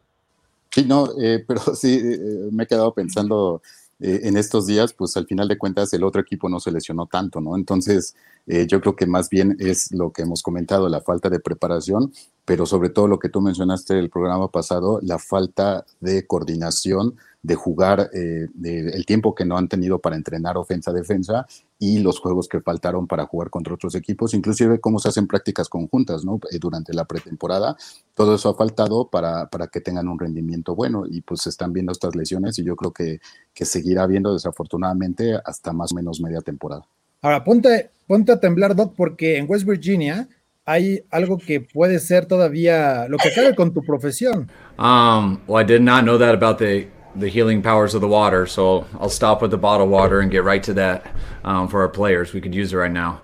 Sí, 0.71 0.85
no, 0.85 1.09
eh, 1.21 1.45
pero 1.49 1.61
sí, 1.75 2.01
eh, 2.03 2.49
me 2.51 2.65
he 2.65 2.67
quedado 2.67 2.93
pensando 2.93 3.63
eh, 4.01 4.21
en 4.25 4.37
estos 4.37 4.67
días, 4.67 4.93
pues 4.93 5.17
al 5.17 5.27
final 5.27 5.49
de 5.49 5.59
cuentas 5.59 5.93
el 5.93 6.05
otro 6.05 6.21
equipo 6.21 6.49
no 6.49 6.61
se 6.61 6.73
lesionó 6.73 7.07
tanto, 7.07 7.41
¿no? 7.41 7.57
Entonces, 7.57 8.15
yo 8.47 8.81
creo 8.81 8.95
que 8.95 9.07
más 9.07 9.31
bien 9.31 9.57
es 9.59 9.93
lo 9.93 10.13
que 10.13 10.23
hemos 10.23 10.43
comentado, 10.43 10.89
la 10.89 11.01
falta 11.01 11.31
de 11.31 11.41
preparación, 11.41 12.13
pero 12.45 12.67
sobre 12.67 12.91
todo 12.91 13.09
lo 13.09 13.19
que 13.19 13.31
tú 13.31 13.41
mencionaste 13.41 13.99
el 13.99 14.11
programa 14.11 14.51
pasado, 14.51 15.01
la 15.03 15.19
falta 15.19 15.87
de 16.01 16.27
coordinación 16.27 17.17
de 17.43 17.55
jugar 17.57 18.11
eh, 18.15 18.49
el 18.63 19.05
tiempo 19.05 19.35
que 19.35 19.45
no 19.45 19.59
han 19.59 19.69
tenido 19.69 19.99
para 19.99 20.17
entrenar 20.17 20.57
ofensa-defensa 20.57 21.47
y 21.79 21.99
los 21.99 22.19
juegos 22.19 22.49
que 22.49 22.63
faltaron 22.63 23.07
para 23.07 23.27
jugar 23.27 23.51
contra 23.51 23.75
otros 23.75 23.95
equipos, 23.95 24.33
inclusive 24.33 24.81
cómo 24.81 24.99
se 24.99 25.09
hacen 25.11 25.27
prácticas 25.27 25.69
conjuntas. 25.69 26.25
Eh, 26.51 26.59
durante 26.59 26.93
la 26.95 27.05
pretemporada. 27.05 27.77
Todo 28.15 28.35
eso 28.35 28.49
ha 28.49 28.55
faltado 28.55 29.09
para, 29.09 29.49
para 29.49 29.67
que 29.69 29.81
tengan 29.81 30.09
un 30.09 30.19
rendimiento 30.19 30.75
bueno 30.75 31.05
y 31.09 31.21
pues 31.21 31.43
se 31.43 31.51
están 31.51 31.73
viendo 31.73 31.93
estas 31.93 32.15
lesiones 32.15 32.59
y 32.59 32.65
yo 32.65 32.77
creo 32.77 32.93
que, 32.93 33.21
que 33.53 33.65
seguirá 33.65 34.07
viendo 34.07 34.33
desafortunadamente 34.33 35.39
hasta 35.45 35.73
más 35.73 35.93
o 35.93 35.97
menos 35.97 36.21
media 36.21 36.41
temporada. 36.41 36.87
Ahora, 37.25 37.43
ponte, 37.43 37.89
ponte 38.07 38.33
a 38.33 38.39
temblar, 38.39 38.77
Doc, 38.77 38.93
porque 38.95 39.39
en 39.39 39.47
West 39.49 39.65
Virginia 39.65 40.29
hay 40.67 41.03
algo 41.11 41.39
que 41.39 41.59
puede 41.59 41.99
ser 41.99 42.27
todavía 42.27 43.09
lo 43.09 43.17
que 43.17 43.33
cabe 43.33 43.55
con 43.55 43.73
tu 43.73 43.83
profesión. 43.83 44.51
Um, 44.79 45.41
well, 45.47 45.59
I 45.59 45.65
did 45.65 45.81
not 45.81 46.05
know 46.05 46.19
that 46.19 46.35
about 46.35 46.59
the 46.59 46.87
the 47.19 47.31
healing 47.31 47.63
powers 47.63 47.95
of 47.95 48.03
the 48.03 48.09
water. 48.09 48.47
So 48.47 48.85
I'll 49.01 49.09
stop 49.09 49.41
with 49.41 49.51
the 49.51 49.57
bottled 49.57 49.89
water 49.89 50.21
and 50.21 50.31
get 50.31 50.45
right 50.45 50.63
to 50.65 50.75
that 50.75 51.07
um, 51.45 51.67
for 51.67 51.81
our 51.81 51.89
players. 51.89 52.35
We 52.35 52.43
could 52.43 52.55
use 52.55 52.75
it 52.75 52.77
right 52.77 52.93
now. 52.93 53.23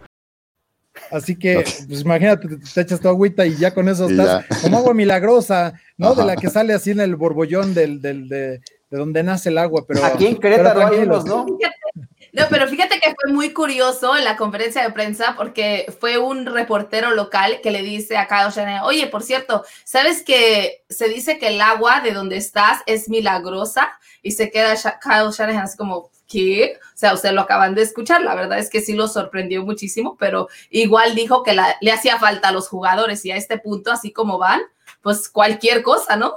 Así 1.13 1.39
que, 1.39 1.57
pues 1.57 2.01
imagínate, 2.01 2.49
te 2.57 2.81
echas 2.81 3.01
tu 3.01 3.09
agüita 3.09 3.45
y 3.45 3.57
ya 3.57 3.75
con 3.75 3.87
eso 3.87 4.09
estás 4.09 4.47
como 4.63 4.79
agua 4.79 4.95
milagrosa, 4.95 5.75
¿no? 5.99 6.15
De 6.15 6.25
la 6.25 6.37
que 6.37 6.49
sale 6.49 6.73
así 6.73 6.93
en 6.93 7.01
el 7.01 7.17
borbollón 7.17 7.75
del, 7.75 8.01
del 8.01 8.29
de, 8.31 8.61
de, 8.91 8.97
donde 8.99 9.23
nace 9.23 9.51
el 9.51 9.59
agua. 9.59 9.85
Pero 9.87 10.03
aquí 10.07 10.27
en 10.27 10.39
Querétaro 10.39 10.87
hay 10.87 11.01
unos, 11.01 11.27
¿no? 11.27 11.45
No, 12.33 12.45
pero 12.49 12.69
fíjate 12.69 13.01
que 13.01 13.15
fue 13.21 13.33
muy 13.33 13.53
curioso 13.53 14.17
en 14.17 14.25
la 14.25 14.37
conferencia 14.37 14.83
de 14.83 14.93
prensa 14.93 15.35
porque 15.37 15.93
fue 15.99 16.19
un 16.19 16.47
reportero 16.47 17.11
local 17.11 17.61
que 17.63 17.71
le 17.71 17.83
dice 17.83 18.17
a 18.17 18.29
Kyle 18.29 18.53
Shanahan, 18.55 18.85
oye, 18.85 19.07
por 19.09 19.23
cierto, 19.23 19.65
¿sabes 19.85 20.23
que 20.23 20.85
se 20.89 21.09
dice 21.09 21.39
que 21.39 21.49
el 21.49 21.61
agua 21.61 22.01
de 22.01 22.13
donde 22.13 22.37
estás 22.37 22.83
es 22.87 23.09
milagrosa? 23.09 23.99
Y 24.23 24.33
se 24.33 24.51
queda 24.51 24.75
Kyle 24.75 25.31
Shanahan 25.33 25.65
así 25.65 25.77
como, 25.77 26.11
¿qué? 26.29 26.79
O 26.95 26.97
sea, 26.97 27.15
ustedes 27.15 27.35
lo 27.35 27.41
acaban 27.41 27.75
de 27.75 27.83
escuchar, 27.83 28.23
la 28.23 28.35
verdad 28.35 28.59
es 28.59 28.71
que 28.71 28.81
sí 28.81 28.93
lo 28.93 29.09
sorprendió 29.09 29.65
muchísimo, 29.65 30.17
pero 30.19 30.49
igual 30.71 31.15
dijo 31.15 31.43
que 31.43 31.57
le 31.81 31.93
hacía 31.93 32.19
falta 32.19 32.49
a 32.49 32.53
los 32.53 32.69
jugadores 32.69 33.25
y 33.25 33.33
a 33.33 33.37
este 33.37 33.59
punto, 33.59 33.91
así 33.91 34.13
como 34.13 34.39
van, 34.39 34.61
pues 35.03 35.29
cualquier 35.29 35.83
cosa, 35.83 36.17
¿no? 36.17 36.37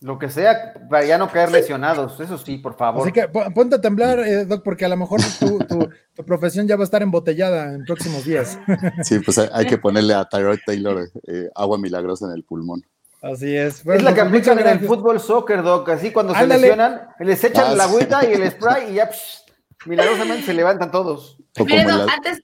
Lo 0.00 0.16
que 0.16 0.30
sea, 0.30 0.74
para 0.88 1.04
ya 1.04 1.18
no 1.18 1.28
caer 1.28 1.50
lesionados, 1.50 2.20
eso 2.20 2.38
sí, 2.38 2.58
por 2.58 2.76
favor. 2.76 3.02
Así 3.02 3.10
que 3.10 3.26
ponte 3.28 3.76
a 3.76 3.80
temblar, 3.80 4.20
eh, 4.20 4.44
Doc, 4.44 4.62
porque 4.62 4.84
a 4.84 4.88
lo 4.88 4.96
mejor 4.96 5.20
tu, 5.40 6.24
profesión 6.24 6.68
ya 6.68 6.76
va 6.76 6.82
a 6.82 6.84
estar 6.84 7.02
embotellada 7.02 7.74
en 7.74 7.84
próximos 7.84 8.24
días. 8.24 8.58
Sí, 9.02 9.18
pues 9.18 9.38
hay, 9.38 9.66
que 9.66 9.78
ponerle 9.78 10.14
a 10.14 10.24
Tyrod 10.24 10.58
Taylor 10.64 11.08
eh, 11.26 11.48
agua 11.54 11.78
milagrosa 11.78 12.26
en 12.26 12.32
el 12.32 12.44
pulmón. 12.44 12.84
Así 13.22 13.56
es. 13.56 13.84
es 13.84 14.02
la 14.02 14.14
que 14.14 14.20
aplican 14.20 14.58
en 14.60 14.68
el 14.68 14.80
fútbol 14.80 15.18
soccer, 15.18 15.62
Doc, 15.62 15.88
así 15.88 16.12
cuando 16.12 16.34
se 16.34 16.46
lesionan, 16.46 17.08
les 17.18 17.42
echan 17.42 17.76
la 17.76 17.84
agüita 17.84 18.24
y 18.28 18.34
el 18.34 18.48
spray 18.50 18.92
y 18.92 18.94
ya 18.94 19.10
milagrosamente 19.86 20.46
se 20.46 20.54
levantan 20.54 20.92
todos. 20.92 21.38
Pero 21.54 22.06
antes, 22.08 22.40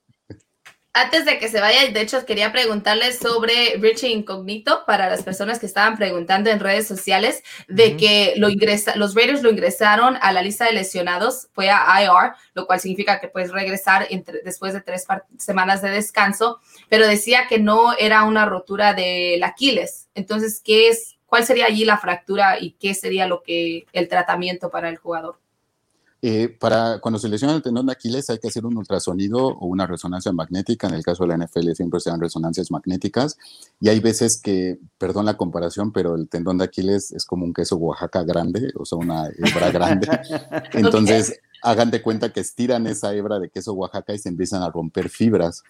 antes 0.94 1.24
de 1.24 1.40
que 1.40 1.48
se 1.48 1.60
vaya, 1.60 1.90
de 1.90 2.00
hecho, 2.00 2.24
quería 2.24 2.52
preguntarles 2.52 3.18
sobre 3.18 3.76
Richie 3.80 4.10
Incognito 4.10 4.84
para 4.86 5.10
las 5.10 5.24
personas 5.24 5.58
que 5.58 5.66
estaban 5.66 5.96
preguntando 5.96 6.50
en 6.50 6.60
redes 6.60 6.86
sociales 6.86 7.42
de 7.66 7.96
que 7.96 8.34
lo 8.36 8.48
ingresa, 8.48 8.94
los 8.94 9.16
Raiders 9.16 9.42
lo 9.42 9.50
ingresaron 9.50 10.16
a 10.20 10.32
la 10.32 10.40
lista 10.40 10.66
de 10.66 10.72
lesionados, 10.72 11.48
fue 11.52 11.68
a 11.68 11.84
IR, 12.00 12.34
lo 12.54 12.66
cual 12.66 12.78
significa 12.78 13.18
que 13.18 13.26
puedes 13.26 13.50
regresar 13.50 14.06
después 14.44 14.72
de 14.72 14.82
tres 14.82 15.04
semanas 15.36 15.82
de 15.82 15.90
descanso, 15.90 16.60
pero 16.88 17.08
decía 17.08 17.48
que 17.48 17.58
no 17.58 17.92
era 17.98 18.22
una 18.22 18.46
rotura 18.46 18.94
del 18.94 19.42
Aquiles. 19.42 20.08
Entonces, 20.14 20.62
¿qué 20.64 20.88
es, 20.88 21.16
cuál 21.26 21.44
sería 21.44 21.66
allí 21.66 21.84
la 21.84 21.98
fractura 21.98 22.60
y 22.60 22.76
qué 22.78 22.94
sería 22.94 23.26
lo 23.26 23.42
que 23.42 23.86
el 23.92 24.06
tratamiento 24.08 24.70
para 24.70 24.88
el 24.90 24.96
jugador? 24.98 25.43
Eh, 26.26 26.48
para 26.48 27.00
cuando 27.00 27.18
se 27.18 27.28
lesiona 27.28 27.54
el 27.54 27.60
tendón 27.60 27.84
de 27.84 27.92
Aquiles 27.92 28.30
hay 28.30 28.38
que 28.38 28.48
hacer 28.48 28.64
un 28.64 28.78
ultrasonido 28.78 29.46
o 29.46 29.66
una 29.66 29.86
resonancia 29.86 30.32
magnética. 30.32 30.88
En 30.88 30.94
el 30.94 31.02
caso 31.02 31.26
de 31.26 31.36
la 31.36 31.44
NFL 31.44 31.72
siempre 31.72 32.00
se 32.00 32.08
dan 32.08 32.18
resonancias 32.18 32.70
magnéticas. 32.70 33.36
Y 33.78 33.90
hay 33.90 34.00
veces 34.00 34.40
que, 34.40 34.78
perdón 34.96 35.26
la 35.26 35.36
comparación, 35.36 35.92
pero 35.92 36.14
el 36.14 36.30
tendón 36.30 36.56
de 36.56 36.64
Aquiles 36.64 37.12
es 37.12 37.26
como 37.26 37.44
un 37.44 37.52
queso 37.52 37.76
Oaxaca 37.76 38.22
grande, 38.22 38.72
o 38.74 38.86
sea, 38.86 38.96
una 38.96 39.26
hebra 39.26 39.70
grande. 39.70 40.08
Entonces, 40.72 41.40
hagan 41.62 41.90
de 41.90 42.00
cuenta 42.00 42.32
que 42.32 42.40
estiran 42.40 42.86
esa 42.86 43.12
hebra 43.12 43.38
de 43.38 43.50
queso 43.50 43.74
Oaxaca 43.74 44.14
y 44.14 44.18
se 44.18 44.30
empiezan 44.30 44.62
a 44.62 44.70
romper 44.70 45.10
fibras. 45.10 45.62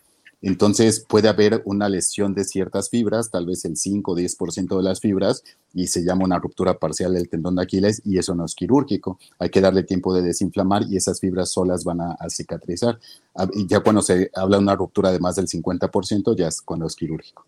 Entonces 0.42 1.04
puede 1.08 1.28
haber 1.28 1.62
una 1.64 1.88
lesión 1.88 2.34
de 2.34 2.44
ciertas 2.44 2.90
fibras, 2.90 3.30
tal 3.30 3.46
vez 3.46 3.64
el 3.64 3.76
5 3.76 4.12
o 4.12 4.16
10% 4.16 4.76
de 4.76 4.82
las 4.82 5.00
fibras, 5.00 5.42
y 5.72 5.86
se 5.86 6.04
llama 6.04 6.24
una 6.24 6.38
ruptura 6.38 6.78
parcial 6.78 7.14
del 7.14 7.28
tendón 7.28 7.56
de 7.56 7.62
Aquiles 7.62 8.02
y 8.04 8.18
eso 8.18 8.34
no 8.34 8.44
es 8.44 8.54
quirúrgico. 8.54 9.18
Hay 9.38 9.50
que 9.50 9.60
darle 9.60 9.82
tiempo 9.82 10.14
de 10.14 10.22
desinflamar 10.22 10.84
y 10.88 10.96
esas 10.96 11.20
fibras 11.20 11.50
solas 11.50 11.84
van 11.84 12.00
a, 12.00 12.16
cicatrizar. 12.28 12.98
Ah, 13.34 13.48
ya 13.66 13.80
cuando 13.80 14.02
se 14.02 14.30
habla 14.34 14.56
de 14.58 14.62
una 14.62 14.76
ruptura 14.76 15.12
de 15.12 15.18
más 15.18 15.36
del 15.36 15.46
50%, 15.46 16.36
ya 16.36 16.48
es 16.48 16.62
cuando 16.62 16.86
es 16.86 16.96
quirúrgico. 16.96 17.46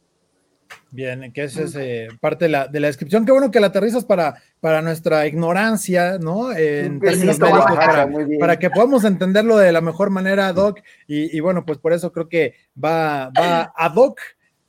Bien, 0.96 1.30
que 1.30 1.44
esa 1.44 1.64
es 1.64 1.74
eh, 1.74 2.08
parte 2.20 2.46
de 2.46 2.48
la, 2.48 2.68
descripción. 2.68 3.26
Qué 3.26 3.32
bueno 3.32 3.50
que 3.50 3.60
la 3.60 3.66
aterrizas 3.66 4.06
para, 4.06 4.42
para 4.60 4.80
nuestra 4.80 5.26
ignorancia, 5.26 6.16
¿no? 6.18 6.56
En 6.56 7.00
términos 7.00 7.38
para, 7.38 8.58
que 8.58 8.70
podamos 8.70 9.04
entenderlo 9.04 9.58
de 9.58 9.72
la 9.72 9.82
mejor 9.82 10.08
manera, 10.08 10.50
Doc. 10.54 10.80
Y, 11.06 11.38
bueno, 11.40 11.66
pues 11.66 11.76
por 11.76 11.92
eso 11.92 12.12
creo 12.12 12.30
que 12.30 12.54
va, 12.82 13.30
va 13.38 13.74
a 13.76 13.90
Doc, 13.90 14.20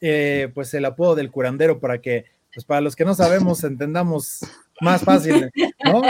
eh, 0.02 0.52
pues 0.54 0.74
el 0.74 0.84
apodo 0.84 1.16
del 1.16 1.32
curandero, 1.32 1.80
para 1.80 2.02
que, 2.02 2.26
pues 2.54 2.66
para 2.66 2.82
los 2.82 2.98
que 2.98 3.06
no 3.06 3.16
sabemos, 3.16 3.64
entendamos 3.64 4.42
más 4.82 5.04
fácil, 5.04 5.50
¿no? 5.86 6.02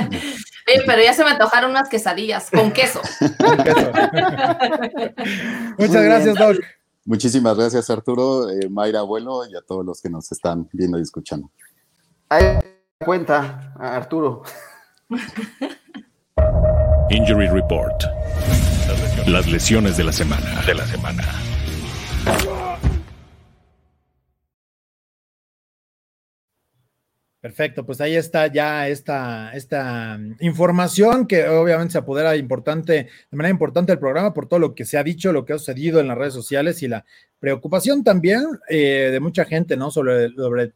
pero 0.87 1.03
ya 1.03 1.13
se 1.13 1.23
me 1.23 1.29
antojaron 1.29 1.69
unas 1.69 1.89
quesadillas 1.89 2.49
con 2.49 2.71
queso. 2.71 3.01
Muchas 5.77 6.03
gracias, 6.03 6.35
Doc. 6.35 6.57
Muchísimas 7.07 7.55
gracias, 7.55 7.89
Arturo, 7.89 8.49
eh, 8.49 8.67
Mayra 8.69 8.99
Abuelo 8.99 9.45
y 9.49 9.55
a 9.55 9.61
todos 9.61 9.85
los 9.85 10.01
que 10.01 10.09
nos 10.09 10.29
están 10.29 10.67
viendo 10.73 10.99
y 10.99 11.01
escuchando. 11.01 11.49
Ahí 12.27 12.59
cuenta, 12.99 13.73
Arturo. 13.79 14.43
Injury 17.09 17.47
Report. 17.47 18.03
Las 19.25 19.47
lesiones 19.47 19.95
de 19.95 20.03
la 20.03 20.11
semana. 20.11 20.61
De 20.65 20.73
la 20.73 20.85
semana. 20.85 21.23
Perfecto, 27.47 27.85
pues 27.85 28.01
ahí 28.01 28.13
está 28.17 28.47
ya 28.47 28.89
esta, 28.89 29.53
esta 29.53 30.19
información 30.41 31.25
que 31.25 31.47
obviamente 31.47 31.93
se 31.93 31.97
apodera 31.97 32.35
importante, 32.35 33.07
de 33.31 33.37
manera 33.37 33.53
importante 33.53 33.93
del 33.93 33.99
programa 33.99 34.33
por 34.33 34.49
todo 34.49 34.59
lo 34.59 34.75
que 34.75 34.83
se 34.83 34.97
ha 34.97 35.03
dicho, 35.03 35.31
lo 35.31 35.45
que 35.45 35.53
ha 35.53 35.57
sucedido 35.57 36.01
en 36.01 36.09
las 36.09 36.17
redes 36.17 36.33
sociales 36.33 36.83
y 36.83 36.89
la 36.89 37.05
preocupación 37.39 38.03
también 38.03 38.43
eh, 38.67 39.11
de 39.13 39.19
mucha 39.21 39.45
gente, 39.45 39.77
¿no? 39.77 39.91
Sobre, 39.91 40.27
sobre 40.35 40.73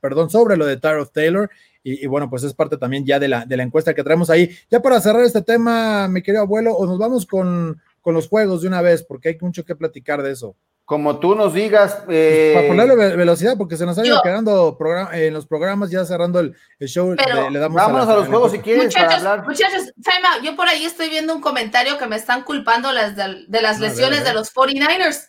perdón, 0.00 0.28
sobre 0.28 0.58
lo 0.58 0.66
de 0.66 0.76
Tyro 0.76 1.06
Taylor. 1.06 1.48
Y, 1.82 2.04
y, 2.04 2.06
bueno, 2.06 2.28
pues 2.28 2.42
es 2.42 2.52
parte 2.52 2.76
también 2.76 3.06
ya 3.06 3.18
de 3.18 3.28
la, 3.28 3.46
de 3.46 3.56
la 3.56 3.62
encuesta 3.62 3.94
que 3.94 4.04
traemos 4.04 4.28
ahí. 4.28 4.50
Ya 4.70 4.82
para 4.82 5.00
cerrar 5.00 5.24
este 5.24 5.40
tema, 5.40 6.08
mi 6.08 6.20
querido 6.20 6.42
abuelo, 6.42 6.74
o 6.74 6.84
nos 6.84 6.98
vamos 6.98 7.24
con, 7.24 7.80
con 8.02 8.12
los 8.12 8.28
juegos 8.28 8.60
de 8.60 8.68
una 8.68 8.82
vez, 8.82 9.02
porque 9.02 9.30
hay 9.30 9.38
mucho 9.40 9.64
que 9.64 9.76
platicar 9.76 10.22
de 10.22 10.32
eso. 10.32 10.56
Como 10.92 11.18
tú 11.18 11.34
nos 11.34 11.54
digas. 11.54 12.02
Eh... 12.10 12.52
Para 12.54 12.68
ponerle 12.68 13.16
velocidad, 13.16 13.54
porque 13.56 13.78
se 13.78 13.86
nos 13.86 13.96
ha 13.96 14.04
ido 14.04 14.20
quedando 14.22 14.76
en 15.10 15.32
los 15.32 15.46
programas, 15.46 15.88
ya 15.88 16.04
cerrando 16.04 16.38
el, 16.38 16.54
el 16.78 16.86
show. 16.86 17.14
Pero, 17.16 17.44
le, 17.44 17.50
le 17.52 17.58
damos 17.60 17.76
vámonos 17.76 18.08
a, 18.08 18.10
la, 18.10 18.12
a 18.12 18.16
los 18.18 18.28
juegos 18.28 18.52
si 18.52 18.58
quieres. 18.58 18.84
Muchachos, 18.84 19.06
para 19.06 19.16
hablar. 19.16 19.48
muchachos 19.48 19.90
time 20.04 20.28
out. 20.28 20.42
yo 20.44 20.54
por 20.54 20.68
ahí 20.68 20.84
estoy 20.84 21.08
viendo 21.08 21.34
un 21.34 21.40
comentario 21.40 21.96
que 21.96 22.06
me 22.06 22.16
están 22.16 22.42
culpando 22.42 22.92
las 22.92 23.16
de, 23.16 23.46
de 23.48 23.62
las 23.62 23.80
lesiones 23.80 24.20
a 24.20 24.24
ver, 24.24 24.32
a 24.32 24.34
ver. 24.34 24.34
de 24.34 24.38
los 24.38 24.54
49ers. 24.54 25.28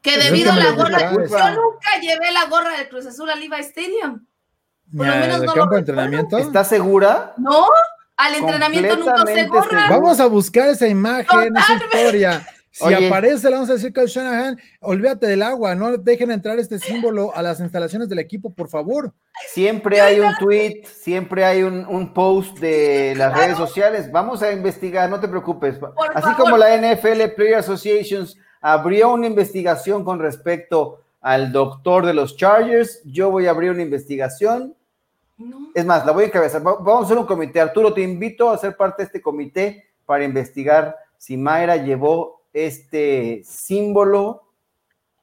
Que 0.00 0.12
Pues 0.12 0.24
debido 0.24 0.52
es 0.52 0.56
que 0.56 0.62
a 0.62 0.70
la 0.70 0.76
gorra, 0.76 0.98
yo 1.12 1.60
nunca 1.60 2.00
llevé 2.00 2.32
la 2.32 2.46
gorra 2.46 2.78
del 2.78 2.88
Cruz 2.88 3.04
Azul 3.04 3.28
al 3.28 3.40
Levi 3.40 3.60
Stadium. 3.60 4.26
Por 4.96 5.06
lo 5.06 5.14
menos 5.16 5.40
¿De 5.42 5.46
no 5.46 5.52
campo 5.52 5.68
lo 5.68 5.74
de 5.74 5.78
entrenamiento? 5.80 6.38
¿Estás 6.38 6.66
segura? 6.66 7.34
No, 7.36 7.66
al 8.16 8.34
entrenamiento 8.36 8.96
nunca 8.96 9.22
usé 9.22 9.46
gorra. 9.48 9.86
Vamos 9.90 10.18
a 10.18 10.24
buscar 10.24 10.70
esa 10.70 10.88
imagen, 10.88 11.54
esa 11.54 11.74
Totalmente. 11.74 11.98
historia. 11.98 12.46
Si 12.76 12.82
Oye. 12.84 13.06
aparece, 13.06 13.48
le 13.48 13.54
vamos 13.54 13.70
a 13.70 13.74
decir 13.74 13.92
que 13.92 14.04
Shanahan, 14.04 14.58
olvídate 14.80 15.28
del 15.28 15.42
agua, 15.42 15.76
no 15.76 15.96
dejen 15.96 16.32
entrar 16.32 16.58
este 16.58 16.80
símbolo 16.80 17.30
a 17.32 17.40
las 17.40 17.60
instalaciones 17.60 18.08
del 18.08 18.18
equipo, 18.18 18.50
por 18.52 18.68
favor. 18.68 19.12
Siempre 19.52 20.00
hay 20.00 20.18
un 20.18 20.34
tweet, 20.40 20.82
siempre 20.84 21.44
hay 21.44 21.62
un, 21.62 21.86
un 21.86 22.12
post 22.12 22.58
de 22.58 23.14
las 23.16 23.32
redes 23.36 23.56
sociales. 23.56 24.10
Vamos 24.10 24.42
a 24.42 24.50
investigar, 24.50 25.08
no 25.08 25.20
te 25.20 25.28
preocupes. 25.28 25.76
Así 26.14 26.22
favor. 26.30 26.36
como 26.36 26.56
la 26.56 26.76
NFL 26.76 27.28
Player 27.36 27.54
Associations 27.58 28.36
abrió 28.60 29.12
una 29.12 29.28
investigación 29.28 30.02
con 30.04 30.18
respecto 30.18 31.00
al 31.20 31.52
doctor 31.52 32.04
de 32.04 32.12
los 32.14 32.36
Chargers, 32.36 33.00
yo 33.04 33.30
voy 33.30 33.46
a 33.46 33.50
abrir 33.50 33.70
una 33.70 33.82
investigación. 33.82 34.74
No. 35.38 35.68
Es 35.76 35.84
más, 35.84 36.04
la 36.04 36.10
voy 36.10 36.24
a 36.24 36.26
encabezar. 36.26 36.60
Va- 36.66 36.74
Vamos 36.80 37.02
a 37.02 37.04
hacer 37.06 37.18
un 37.18 37.26
comité. 37.26 37.60
Arturo, 37.60 37.94
te 37.94 38.00
invito 38.02 38.50
a 38.50 38.58
ser 38.58 38.76
parte 38.76 39.02
de 39.02 39.06
este 39.06 39.22
comité 39.22 39.84
para 40.04 40.24
investigar 40.24 40.96
si 41.18 41.36
Mayra 41.36 41.76
llevó 41.76 42.42
este 42.54 43.42
símbolo 43.44 44.48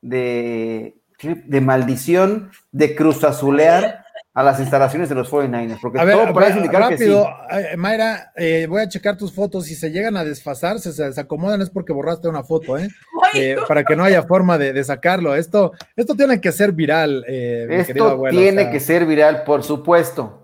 de, 0.01 0.95
de 1.23 1.61
maldición 1.61 2.51
de 2.71 2.95
cruz 2.95 3.23
azulear 3.23 4.05
a 4.33 4.43
las 4.43 4.59
instalaciones 4.59 5.09
de 5.09 5.15
los 5.15 5.29
49ers. 5.29 5.79
Porque 5.81 5.99
A 5.99 6.05
ver, 6.05 6.15
todo 6.15 6.33
parece 6.33 6.57
indicar 6.57 6.81
rápido, 6.81 7.27
que 7.49 7.71
sí. 7.71 7.77
Mayra, 7.77 8.31
eh, 8.35 8.65
voy 8.69 8.81
a 8.81 8.87
checar 8.87 9.17
tus 9.17 9.33
fotos. 9.33 9.65
Si 9.65 9.75
se 9.75 9.91
llegan 9.91 10.15
a 10.15 10.23
desfasar, 10.23 10.79
se, 10.79 10.93
se 10.93 11.03
desacomodan, 11.03 11.61
es 11.61 11.69
porque 11.69 11.91
borraste 11.91 12.29
una 12.29 12.43
foto, 12.43 12.77
¿eh? 12.77 12.87
Eh, 13.33 13.55
para 13.67 13.83
que 13.83 13.95
no 13.95 14.03
haya 14.03 14.23
forma 14.23 14.57
de, 14.57 14.71
de 14.71 14.83
sacarlo. 14.83 15.35
Esto, 15.35 15.73
esto 15.95 16.15
tiene 16.15 16.39
que 16.39 16.51
ser 16.51 16.71
viral, 16.71 17.25
eh, 17.27 17.65
mi 17.69 17.83
querido 17.83 18.05
Esto 18.05 18.09
abuelo, 18.09 18.37
tiene 18.37 18.61
o 18.61 18.65
sea, 18.65 18.71
que 18.71 18.79
ser 18.79 19.05
viral, 19.05 19.43
por 19.43 19.63
supuesto. 19.63 20.40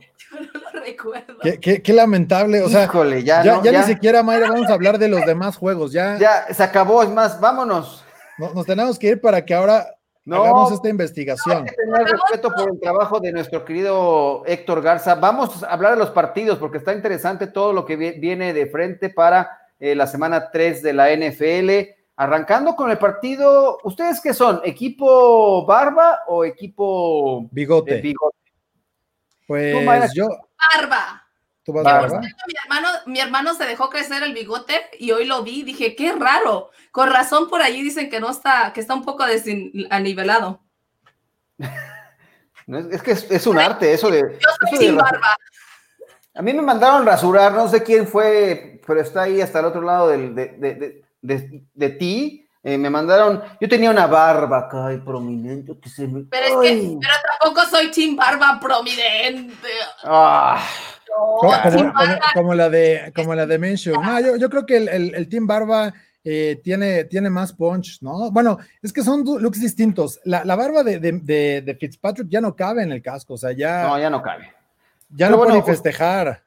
No 0.87 1.13
recuerdo. 1.13 1.37
Qué, 1.41 1.59
qué- 1.59 1.81
qué 1.81 1.93
lamentable, 1.93 2.61
o 2.61 2.69
sea, 2.69 2.85
Híjole, 2.85 3.23
ya, 3.23 3.43
ya, 3.43 3.55
no, 3.55 3.63
ya 3.63 3.71
ya, 3.71 3.79
ni 3.81 3.85
siquiera, 3.93 4.23
Mayra, 4.23 4.49
vamos 4.49 4.69
a 4.69 4.73
hablar 4.73 4.97
de 4.97 5.07
los 5.09 5.25
demás 5.25 5.57
juegos. 5.57 5.91
Ya, 5.91 6.17
ya 6.17 6.53
se 6.53 6.63
acabó. 6.63 7.03
Es 7.03 7.09
más, 7.09 7.39
vámonos. 7.39 8.03
no- 8.37 8.53
nos 8.53 8.65
tenemos 8.65 8.97
que 8.99 9.07
ir 9.07 9.21
para 9.21 9.43
que 9.43 9.53
ahora 9.53 9.87
No, 10.25 10.43
hagamos 10.43 10.71
esta 10.73 10.89
investigación. 10.89 11.57
Hay 11.59 11.63
que 11.65 11.75
tener 11.75 12.03
respeto 12.05 12.51
por 12.51 12.69
el 12.69 12.79
trabajo 12.79 13.19
de 13.19 13.31
nuestro 13.31 13.63
querido 13.65 14.43
Héctor 14.45 14.81
Garza. 14.81 15.15
Vamos 15.15 15.63
a 15.63 15.67
hablar 15.71 15.93
de 15.93 15.99
los 15.99 16.09
partidos 16.11 16.57
porque 16.59 16.77
está 16.79 16.93
interesante 16.93 17.47
todo 17.47 17.71
lo 17.73 17.85
que 17.85 17.95
vi- 17.95 18.19
viene 18.19 18.53
de 18.53 18.67
frente 18.67 19.09
para 19.09 19.49
eh, 19.79 19.95
la 19.95 20.05
semana 20.07 20.49
3 20.51 20.81
de 20.83 20.91
la 20.93 21.09
NFL. 21.11 21.95
Arrancando 22.19 22.75
con 22.75 22.89
el 22.91 22.97
partido, 22.97 23.77
¿ustedes 23.83 24.19
qué 24.19 24.33
son? 24.33 24.59
¿Equipo 24.65 25.65
barba 25.67 26.19
o 26.27 26.43
equipo 26.43 27.47
Bigote. 27.51 27.93
de 27.95 28.01
bigote? 28.01 28.37
Pues 29.47 30.13
yo, 30.13 30.27
Barba. 30.73 31.23
por 31.65 31.83
barba. 31.83 32.21
cierto, 32.21 32.43
mi 32.47 32.53
hermano, 32.63 32.87
mi 33.05 33.19
hermano 33.19 33.53
se 33.53 33.65
dejó 33.65 33.89
crecer 33.89 34.23
el 34.23 34.33
bigote 34.33 34.79
y 34.99 35.11
hoy 35.11 35.25
lo 35.25 35.43
vi. 35.43 35.63
Dije, 35.63 35.95
qué 35.95 36.13
raro. 36.13 36.71
Con 36.91 37.09
razón 37.11 37.49
por 37.49 37.61
allí 37.61 37.81
dicen 37.83 38.09
que 38.09 38.19
no 38.19 38.29
está, 38.29 38.71
que 38.73 38.79
está 38.81 38.93
un 38.93 39.03
poco 39.03 39.25
desanivelado. 39.25 40.61
No, 42.65 42.79
es, 42.79 43.01
que 43.01 43.11
es, 43.11 43.25
es 43.31 43.47
un 43.47 43.57
arte 43.57 43.93
eso 43.93 44.09
de... 44.11 44.19
Yo 44.19 44.49
soy 44.69 44.77
sin 44.77 44.97
barba. 44.97 45.37
A 46.35 46.41
mí 46.41 46.53
me 46.53 46.61
mandaron 46.61 47.05
rasurar, 47.05 47.53
no 47.53 47.69
sé 47.69 47.81
quién 47.81 48.05
fue, 48.05 48.81
pero 48.85 48.99
está 48.99 49.21
ahí 49.21 49.39
hasta 49.39 49.59
el 49.61 49.65
otro 49.67 49.81
lado 49.81 50.09
del- 50.09 50.35
de, 50.35 50.47
de- 50.49 50.75
de- 50.75 51.03
de- 51.21 51.63
de 51.73 51.89
ti. 51.91 52.46
Eh, 52.69 52.77
me 52.77 52.89
mandaron, 52.89 53.41
yo 53.61 53.69
tenía 53.69 53.89
una 53.89 54.07
barba 54.07 54.57
acá 54.59 54.91
y 54.93 54.97
prominente 54.97 55.71
que 55.81 55.87
se 55.89 56.05
me. 56.05 56.23
Pero 56.25 56.45
es 56.47 56.53
que, 56.61 56.67
¡Ay! 56.75 56.97
pero 56.99 57.13
tampoco 57.39 57.69
soy 57.69 57.91
team 57.91 58.15
barba 58.17 58.59
prominente. 58.61 59.69
Ah, 60.03 60.61
No, 61.09 61.37
Como, 61.39 61.51
la 61.53 62.69
de 62.69 63.11
como 63.13 63.33
la 63.35 63.45
de. 63.45 63.57
No, 63.59 64.19
yo, 64.19 64.35
yo 64.35 64.49
creo 64.49 64.65
que 64.65 64.77
el, 64.77 64.89
el- 64.89 65.15
el 65.15 65.29
Team 65.29 65.47
Barba 65.47 65.93
eh, 66.25 66.59
tiene, 66.61 67.05
tiene 67.05 67.29
más 67.29 67.53
punch, 67.53 67.99
¿no? 68.01 68.31
Bueno, 68.31 68.57
es 68.81 68.91
que 68.91 69.01
son 69.01 69.23
looks 69.23 69.61
distintos. 69.61 70.19
La, 70.25 70.43
la 70.43 70.57
barba 70.57 70.83
de, 70.83 70.99
de- 70.99 71.19
de- 71.23 71.61
de 71.61 71.75
Fitzpatrick 71.75 72.27
ya 72.29 72.41
no 72.41 72.53
cabe 72.53 72.83
en 72.83 72.91
el 72.91 73.01
casco, 73.01 73.35
o 73.35 73.37
sea, 73.37 73.53
ya, 73.53 73.83
no, 73.87 73.97
ya 73.97 74.09
no 74.09 74.21
cabe. 74.21 74.53
ya 75.09 75.27
pero 75.27 75.31
no 75.31 75.37
bueno, 75.37 75.53
puede 75.53 75.61
ni 75.61 75.67
festejar. 75.67 76.43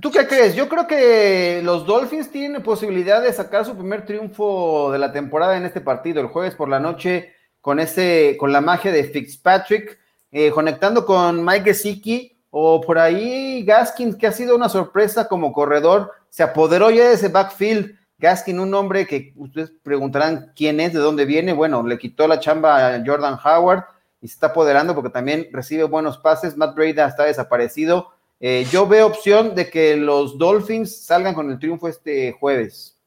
¿Tú 0.00 0.12
qué 0.12 0.26
crees? 0.28 0.54
Yo 0.54 0.68
creo 0.68 0.86
que 0.86 1.60
los 1.64 1.86
Dolphins 1.86 2.30
tienen 2.30 2.62
posibilidad 2.62 3.20
de 3.20 3.32
sacar 3.32 3.64
su 3.64 3.74
primer 3.74 4.06
triunfo 4.06 4.92
de 4.92 4.98
la 4.98 5.12
temporada 5.12 5.56
en 5.56 5.64
este 5.64 5.80
partido, 5.80 6.20
el 6.20 6.28
jueves 6.28 6.54
por 6.54 6.68
la 6.68 6.78
noche, 6.78 7.34
con 7.60 7.80
ese, 7.80 8.36
con 8.38 8.52
la 8.52 8.60
magia 8.60 8.92
de 8.92 9.04
Fitzpatrick, 9.04 9.98
eh, 10.30 10.50
conectando 10.52 11.04
con 11.04 11.44
Mike 11.44 11.64
Gesicki, 11.64 12.36
o 12.50 12.80
por 12.80 12.98
ahí 12.98 13.64
Gaskin, 13.64 14.16
que 14.16 14.28
ha 14.28 14.32
sido 14.32 14.54
una 14.54 14.68
sorpresa 14.68 15.26
como 15.26 15.52
corredor, 15.52 16.12
se 16.30 16.42
apoderó 16.42 16.90
ya 16.90 17.08
de 17.08 17.14
ese 17.14 17.28
backfield. 17.28 17.96
Gaskin, 18.18 18.60
un 18.60 18.72
hombre 18.72 19.06
que 19.06 19.34
ustedes 19.36 19.72
preguntarán 19.82 20.52
quién 20.56 20.80
es, 20.80 20.92
de 20.94 21.00
dónde 21.00 21.26
viene. 21.26 21.52
Bueno, 21.52 21.82
le 21.86 21.98
quitó 21.98 22.26
la 22.26 22.40
chamba 22.40 22.94
a 22.94 23.02
Jordan 23.04 23.38
Howard 23.44 23.84
y 24.22 24.28
se 24.28 24.34
está 24.34 24.46
apoderando 24.48 24.94
porque 24.94 25.10
también 25.10 25.48
recibe 25.52 25.84
buenos 25.84 26.16
pases. 26.16 26.56
Matt 26.56 26.74
Breda 26.74 27.06
está 27.06 27.24
desaparecido. 27.24 28.15
Eh, 28.38 28.66
yo 28.70 28.86
veo 28.86 29.06
opción 29.06 29.54
de 29.54 29.70
que 29.70 29.96
los 29.96 30.36
Dolphins 30.36 31.04
salgan 31.04 31.34
con 31.34 31.50
el 31.50 31.58
triunfo 31.58 31.88
este 31.88 32.32
jueves. 32.32 32.98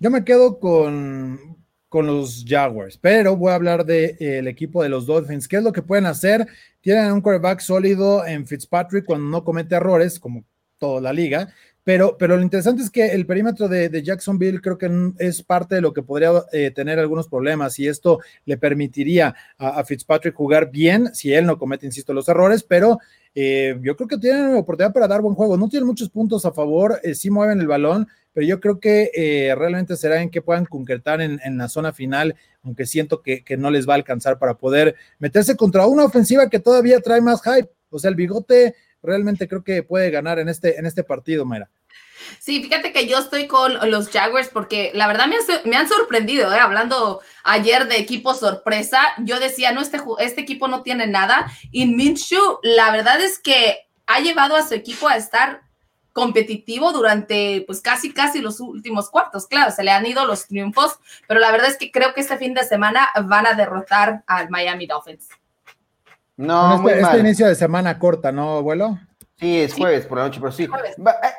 Yo 0.00 0.10
me 0.10 0.24
quedo 0.24 0.58
con, 0.58 1.58
con 1.90 2.06
los 2.06 2.44
Jaguars, 2.46 2.96
pero 2.96 3.36
voy 3.36 3.52
a 3.52 3.56
hablar 3.56 3.84
del 3.84 4.16
de, 4.16 4.38
el 4.38 4.48
equipo 4.48 4.82
de 4.82 4.88
los 4.88 5.04
Dolphins. 5.04 5.46
¿Qué 5.46 5.56
es 5.56 5.62
lo 5.62 5.72
que 5.72 5.82
pueden 5.82 6.06
hacer? 6.06 6.46
Tienen 6.80 7.12
un 7.12 7.20
quarterback 7.20 7.60
sólido 7.60 8.24
en 8.26 8.46
Fitzpatrick 8.46 9.04
cuando 9.04 9.26
no 9.26 9.44
comete 9.44 9.74
errores, 9.74 10.18
como 10.18 10.44
toda 10.78 11.02
la 11.02 11.12
liga, 11.12 11.52
pero, 11.82 12.16
pero 12.18 12.36
lo 12.36 12.42
interesante 12.42 12.82
es 12.82 12.90
que 12.90 13.08
el 13.08 13.24
perímetro 13.24 13.66
de, 13.66 13.88
de 13.88 14.02
Jacksonville 14.02 14.60
creo 14.60 14.76
que 14.76 15.12
es 15.18 15.42
parte 15.42 15.76
de 15.76 15.80
lo 15.80 15.94
que 15.94 16.02
podría 16.02 16.30
eh, 16.52 16.70
tener 16.70 16.98
algunos 16.98 17.26
problemas 17.26 17.78
y 17.78 17.88
esto 17.88 18.20
le 18.44 18.58
permitiría 18.58 19.34
a, 19.56 19.82
Fitzpatrick 19.84 20.34
jugar 20.34 20.70
bien 20.70 21.14
si 21.14 21.32
él 21.32 21.46
no 21.46 21.58
comete, 21.58 21.86
insisto, 21.86 22.12
los 22.12 22.28
errores, 22.28 22.62
pero 22.62 22.98
eh, 23.34 23.78
yo 23.82 23.96
creo 23.96 24.08
que 24.08 24.18
tienen 24.18 24.56
oportunidad 24.56 24.92
para 24.92 25.08
dar 25.08 25.22
buen 25.22 25.34
juego. 25.34 25.56
No 25.56 25.68
tienen 25.68 25.86
muchos 25.86 26.10
puntos 26.10 26.44
a 26.44 26.52
favor, 26.52 27.00
eh, 27.02 27.14
sí 27.14 27.30
mueven 27.30 27.60
el 27.60 27.66
balón, 27.66 28.06
pero 28.32 28.46
yo 28.46 28.60
creo 28.60 28.78
que 28.78 29.52
realmente 29.56 29.96
será 29.96 30.22
en 30.22 30.30
que 30.30 30.42
puedan 30.42 30.66
concretar 30.66 31.20
en, 31.20 31.40
en 31.42 31.58
la 31.58 31.68
zona 31.68 31.92
final, 31.92 32.36
aunque 32.62 32.86
siento 32.86 33.22
que, 33.22 33.42
que, 33.42 33.56
no 33.56 33.70
les 33.70 33.88
va 33.88 33.94
a 33.94 33.96
alcanzar 33.96 34.38
para 34.38 34.54
poder 34.54 34.94
meterse 35.18 35.56
contra 35.56 35.86
una 35.86 36.04
ofensiva 36.04 36.48
que 36.48 36.60
todavía 36.60 37.00
trae 37.00 37.20
más 37.20 37.42
hype. 37.42 37.70
O 37.88 37.98
sea, 37.98 38.10
el 38.10 38.14
bigote 38.14 38.76
realmente 39.02 39.48
creo 39.48 39.64
que 39.64 39.82
puede 39.82 40.10
ganar 40.10 40.38
en 40.38 40.48
este, 40.48 40.78
en 40.78 40.86
este 40.86 41.04
partido, 41.04 41.44
Mayra. 41.44 41.70
Sí, 42.38 42.62
fíjate 42.62 42.92
que 42.92 43.06
yo 43.06 43.18
estoy 43.18 43.46
con 43.46 43.90
los 43.90 44.10
Jaguars 44.10 44.48
porque 44.52 44.90
la 44.94 45.06
verdad 45.06 45.26
me, 45.26 45.36
han, 45.36 45.42
me 45.64 45.76
han 45.76 45.88
sorprendido, 45.88 46.52
¿eh? 46.52 46.58
hablando 46.58 47.20
ayer 47.44 47.88
de 47.88 47.96
equipo 47.96 48.34
sorpresa, 48.34 49.00
yo 49.18 49.40
decía, 49.40 49.72
no, 49.72 49.80
este, 49.80 49.98
este 50.18 50.42
equipo 50.42 50.68
no 50.68 50.82
tiene 50.82 51.06
nada, 51.06 51.50
y 51.70 51.86
Minshew, 51.86 52.58
la 52.62 52.90
verdad 52.92 53.20
es 53.20 53.38
que 53.38 53.88
ha 54.06 54.20
llevado 54.20 54.56
a 54.56 54.66
su 54.66 54.74
equipo 54.74 55.08
a 55.08 55.16
estar 55.16 55.62
competitivo 56.12 56.92
durante 56.92 57.62
pues 57.66 57.80
casi 57.80 58.12
casi 58.12 58.40
los 58.40 58.60
últimos 58.60 59.10
cuartos. 59.10 59.46
Claro, 59.46 59.70
se 59.70 59.84
le 59.84 59.92
han 59.92 60.06
ido 60.06 60.26
los 60.26 60.46
triunfos, 60.46 60.98
pero 61.28 61.40
la 61.40 61.52
verdad 61.52 61.70
es 61.70 61.76
que 61.76 61.90
creo 61.90 62.12
que 62.14 62.20
este 62.20 62.36
fin 62.36 62.52
de 62.52 62.64
semana 62.64 63.08
van 63.24 63.46
a 63.46 63.54
derrotar 63.54 64.24
al 64.26 64.50
Miami 64.50 64.86
Dolphins. 64.86 65.28
No, 66.40 66.88
este, 66.88 67.00
este, 67.00 67.18
inicio 67.18 67.46
de 67.46 67.54
semana 67.54 67.98
corta, 67.98 68.32
¿no, 68.32 68.56
abuelo? 68.56 68.98
Sí, 69.38 69.60
es 69.60 69.74
jueves 69.74 70.06
por 70.06 70.18
la 70.18 70.24
noche, 70.24 70.40
pero 70.40 70.52
sí. 70.52 70.68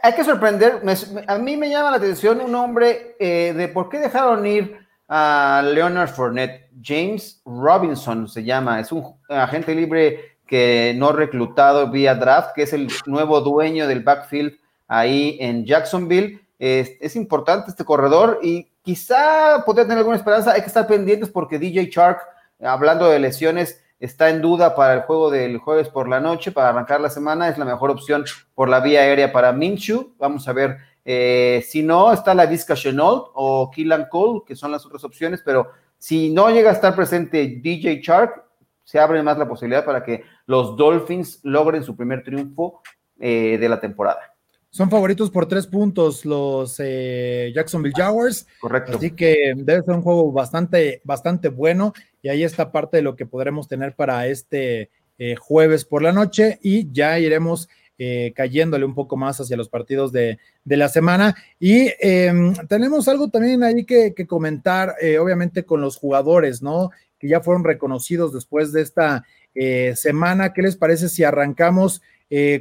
hay 0.03 0.13
que 0.13 0.23
sorprender, 0.23 0.81
a 1.27 1.37
mí 1.39 1.57
me 1.57 1.69
llama 1.69 1.91
la 1.91 1.97
atención 1.97 2.39
un 2.39 2.53
hombre 2.53 3.15
eh, 3.19 3.53
de 3.55 3.67
por 3.67 3.89
qué 3.89 3.97
dejaron 3.97 4.45
ir 4.45 4.77
a 5.07 5.63
Leonard 5.65 6.09
Fournette. 6.09 6.69
James 6.83 7.41
Robinson 7.45 8.27
se 8.27 8.43
llama, 8.43 8.79
es 8.79 8.91
un 8.91 9.15
agente 9.27 9.73
libre 9.73 10.37
que 10.45 10.93
no 10.97 11.13
reclutado 11.13 11.89
vía 11.89 12.13
draft, 12.13 12.51
que 12.53 12.63
es 12.63 12.73
el 12.73 12.87
nuevo 13.07 13.41
dueño 13.41 13.87
del 13.87 14.03
backfield 14.03 14.53
ahí 14.87 15.37
en 15.39 15.65
Jacksonville. 15.65 16.41
Es, 16.59 17.15
importante 17.15 17.71
este 17.71 17.85
corredor 17.85 18.39
y 18.43 18.67
quizá 18.83 19.63
podría 19.65 19.85
tener 19.85 19.99
alguna 19.99 20.17
esperanza. 20.17 20.51
Hay 20.51 20.61
que 20.61 20.67
estar 20.67 20.85
pendientes 20.85 21.29
porque 21.29 21.57
DJ 21.57 21.89
Shark, 21.89 22.19
hablando 22.61 23.09
de 23.09 23.17
lesiones, 23.17 23.81
está 24.01 24.29
en 24.29 24.41
duda 24.41 24.75
para 24.75 24.95
el 24.95 25.01
juego 25.01 25.29
del 25.29 25.59
jueves 25.59 25.87
por 25.87 26.09
la 26.09 26.19
noche, 26.19 26.51
para 26.51 26.69
arrancar 26.69 26.99
la 26.99 27.09
semana. 27.09 27.47
Es 27.47 27.57
la 27.57 27.65
mejor 27.65 27.91
opción 27.91 28.25
por 28.55 28.67
la 28.67 28.79
vía 28.79 29.01
aérea 29.01 29.31
para 29.31 29.53
Minshew. 29.53 30.15
Vamos 30.17 30.47
a 30.47 30.53
ver 30.53 30.77
eh, 31.05 31.63
si 31.67 31.83
no, 31.83 32.11
está 32.11 32.33
la 32.33 32.47
Vizca 32.47 32.75
Chenault 32.75 33.27
o 33.33 33.69
Killan 33.71 34.07
Cole, 34.09 34.41
que 34.45 34.55
son 34.55 34.71
las 34.71 34.85
otras 34.85 35.03
opciones, 35.03 35.41
pero 35.45 35.71
si 35.97 36.31
no 36.31 36.49
llega 36.49 36.71
a 36.71 36.73
estar 36.73 36.95
presente 36.95 37.59
DJ 37.61 38.01
Shark, 38.01 38.43
se 38.83 38.99
abre 38.99 39.21
más 39.21 39.37
la 39.37 39.47
posibilidad 39.47 39.85
para 39.85 40.03
que 40.03 40.23
los 40.47 40.75
Dolphins 40.75 41.39
logren 41.43 41.83
su 41.83 41.95
primer 41.95 42.23
triunfo 42.23 42.81
eh, 43.19 43.57
de 43.59 43.69
la 43.69 43.79
temporada. 43.79 44.19
Son 44.69 44.89
favoritos 44.89 45.29
por 45.29 45.47
tres 45.47 45.67
puntos 45.67 46.25
los 46.25 46.77
eh, 46.79 47.51
Jacksonville 47.53 47.93
Jaguars. 47.95 48.47
Correcto. 48.61 48.97
Así 48.97 49.11
que 49.11 49.53
debe 49.55 49.83
ser 49.83 49.95
un 49.95 50.01
juego 50.01 50.31
bastante, 50.31 51.01
bastante 51.03 51.49
bueno. 51.49 51.93
Y 52.21 52.29
ahí 52.29 52.43
está 52.43 52.71
parte 52.71 52.97
de 52.97 53.03
lo 53.03 53.15
que 53.15 53.25
podremos 53.25 53.67
tener 53.67 53.95
para 53.95 54.27
este 54.27 54.89
eh, 55.17 55.35
jueves 55.35 55.85
por 55.85 56.01
la 56.01 56.11
noche. 56.11 56.59
Y 56.61 56.91
ya 56.91 57.19
iremos 57.19 57.69
cayéndole 58.33 58.83
un 58.83 58.95
poco 58.95 59.15
más 59.15 59.39
hacia 59.39 59.55
los 59.55 59.69
partidos 59.69 60.11
de, 60.11 60.39
la 60.65 60.89
semana. 60.89 61.35
Y 61.59 61.91
em, 61.99 62.55
tenemos 62.67 63.07
algo 63.07 63.29
también 63.29 63.63
ahí 63.63 63.85
que, 63.85 64.15
que 64.15 64.25
comentar, 64.25 64.95
obviamente, 65.21 65.65
con 65.65 65.81
los 65.81 65.97
jugadores, 65.97 66.63
¿no? 66.63 66.89
Que 67.19 67.27
ya 67.27 67.41
fueron 67.41 67.63
reconocidos 67.63 68.33
después 68.33 68.71
de 68.71 68.81
esta 68.81 69.23
semana. 69.93 70.51
¿Qué 70.51 70.63
les 70.63 70.77
parece 70.77 71.09
si 71.09 71.23
arrancamos? 71.23 72.01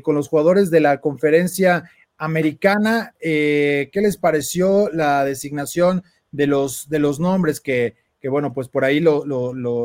con 0.02 0.16
los 0.16 0.28
jugadores 0.28 0.68
de 0.70 0.80
la 0.80 1.00
conferencia 1.00 1.84
americana, 2.20 3.14
eh, 3.18 3.88
¿qué 3.92 4.02
les 4.02 4.18
pareció 4.18 4.90
la 4.90 5.24
designación 5.24 6.04
de 6.30 6.46
los, 6.46 6.88
de 6.90 6.98
los 6.98 7.18
nombres 7.18 7.60
que, 7.60 7.96
que 8.20 8.28
bueno, 8.28 8.52
pues 8.52 8.68
por 8.68 8.84
ahí 8.84 9.00
lo, 9.00 9.24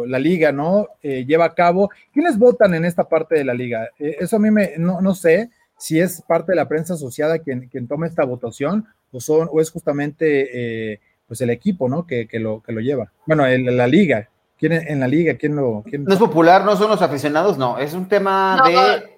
la 0.05 0.19
liga, 0.19 0.51
¿no? 0.51 0.87
Eh, 1.01 1.25
lleva 1.25 1.45
a 1.45 1.53
cabo. 1.53 1.89
¿Quiénes 2.13 2.37
votan 2.37 2.73
en 2.73 2.85
esta 2.85 3.07
parte 3.07 3.35
de 3.35 3.45
la 3.45 3.53
liga? 3.53 3.89
Eh, 3.97 4.17
eso 4.19 4.35
a 4.35 4.39
mí 4.39 4.51
me, 4.51 4.73
no, 4.77 5.01
no, 5.01 5.15
sé 5.15 5.49
si 5.77 5.99
es 5.99 6.21
parte 6.21 6.51
de 6.51 6.57
la 6.57 6.67
prensa 6.67 6.95
asociada 6.95 7.39
quien, 7.39 7.69
quien 7.69 7.87
toma 7.87 8.07
esta 8.07 8.23
votación 8.25 8.85
o, 9.11 9.19
son, 9.19 9.49
o 9.51 9.61
es 9.61 9.71
justamente 9.71 10.99
pues 11.27 11.41
el 11.41 11.49
equipo, 11.49 11.89
¿no? 11.89 12.05
Que, 12.05 12.27
que, 12.27 12.39
lo, 12.39 12.61
que 12.61 12.71
lo 12.71 12.81
lleva. 12.81 13.11
Bueno, 13.25 13.45
la 13.47 13.87
liga. 13.87 14.29
¿Quién 14.57 14.73
en 14.73 14.99
la 14.99 15.07
liga? 15.07 15.35
¿Quién 15.35 15.55
lo...? 15.55 15.83
Quién... 15.87 16.05
No 16.05 16.13
es 16.13 16.19
popular, 16.19 16.63
no 16.63 16.77
son 16.77 16.89
los 16.89 17.01
aficionados, 17.01 17.57
no. 17.57 17.77
Es 17.77 17.93
un 17.93 18.07
tema 18.07 18.61
de... 18.65 19.15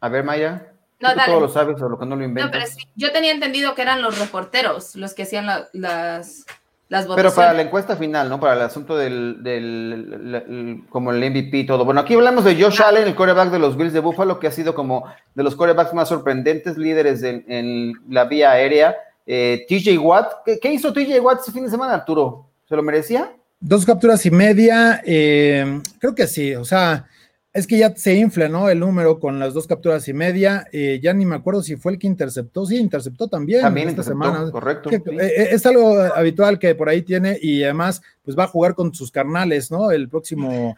A 0.00 0.08
ver, 0.08 0.24
Maya. 0.24 0.72
No, 0.98 1.14
dale. 1.14 1.32
Todo 1.32 1.40
lo 1.40 1.48
sabes 1.48 1.80
o 1.80 1.88
lo 1.88 1.98
que 1.98 2.06
no 2.06 2.16
lo 2.16 2.24
inventas. 2.24 2.46
No, 2.46 2.52
pero 2.52 2.66
sí, 2.66 2.88
yo 2.94 3.12
tenía 3.12 3.32
entendido 3.32 3.74
que 3.74 3.82
eran 3.82 4.02
los 4.02 4.18
reporteros 4.18 4.96
los 4.96 5.14
que 5.14 5.24
hacían 5.24 5.46
las, 5.72 6.46
las 6.90 7.06
votaciones. 7.06 7.32
Pero 7.32 7.34
para 7.34 7.54
la 7.54 7.62
encuesta 7.62 7.96
final, 7.96 8.28
¿no? 8.28 8.38
Para 8.38 8.52
el 8.52 8.60
asunto 8.60 8.98
del, 8.98 9.42
del 9.42 10.84
como 10.90 11.12
el 11.12 11.30
MVP 11.30 11.56
y 11.56 11.66
todo. 11.66 11.86
Bueno, 11.86 12.02
aquí 12.02 12.14
hablamos 12.14 12.44
de 12.44 12.62
Josh 12.62 12.82
Allen, 12.82 13.08
el 13.08 13.14
coreback 13.14 13.50
de 13.50 13.58
los 13.58 13.78
Bills 13.78 13.94
de 13.94 14.00
Buffalo, 14.00 14.38
que 14.38 14.48
ha 14.48 14.52
sido 14.52 14.74
como 14.74 15.06
de 15.34 15.42
los 15.42 15.56
corebacks 15.56 15.94
más 15.94 16.08
sorprendentes, 16.10 16.76
líderes 16.76 17.22
en 17.22 17.94
la 18.08 18.24
vía 18.24 18.50
aérea. 18.50 18.94
Eh, 19.32 19.64
TJ 19.68 19.96
Watt, 19.98 20.32
¿Qué, 20.60 20.72
hizo 20.72 20.92
TJ 20.92 21.20
Watt 21.20 21.38
este 21.38 21.52
fin 21.52 21.62
de 21.62 21.70
semana, 21.70 21.94
Arturo? 21.94 22.48
¿Se 22.68 22.74
lo 22.74 22.82
merecía? 22.82 23.32
Dos 23.60 23.86
capturas 23.86 24.26
y 24.26 24.30
media, 24.32 25.02
eh, 25.04 25.80
creo 26.00 26.16
que 26.16 26.26
sí, 26.26 26.52
o 26.56 26.64
sea, 26.64 27.06
es 27.52 27.66
que 27.66 27.78
ya 27.78 27.94
se 27.96 28.14
infla, 28.14 28.48
¿no? 28.48 28.68
El 28.68 28.78
número 28.78 29.18
con 29.18 29.40
las 29.40 29.54
dos 29.54 29.66
capturas 29.66 30.06
y 30.06 30.12
media. 30.12 30.66
Eh, 30.72 31.00
ya 31.02 31.12
ni 31.12 31.26
me 31.26 31.34
acuerdo 31.34 31.62
si 31.62 31.74
fue 31.74 31.92
el 31.92 31.98
que 31.98 32.06
interceptó. 32.06 32.64
Sí, 32.64 32.76
interceptó 32.76 33.26
también. 33.26 33.62
También 33.62 33.88
esta 33.88 34.04
semana. 34.04 34.48
Correcto. 34.52 34.88
Eh, 34.90 35.00
eh, 35.10 35.48
es 35.50 35.66
algo 35.66 36.00
habitual 36.00 36.60
que 36.60 36.76
por 36.76 36.88
ahí 36.88 37.02
tiene 37.02 37.36
y 37.42 37.64
además, 37.64 38.02
pues 38.22 38.38
va 38.38 38.44
a 38.44 38.48
jugar 38.48 38.74
con 38.74 38.94
sus 38.94 39.10
carnales, 39.10 39.70
¿no? 39.70 39.90
El 39.90 40.08
próximo 40.08 40.76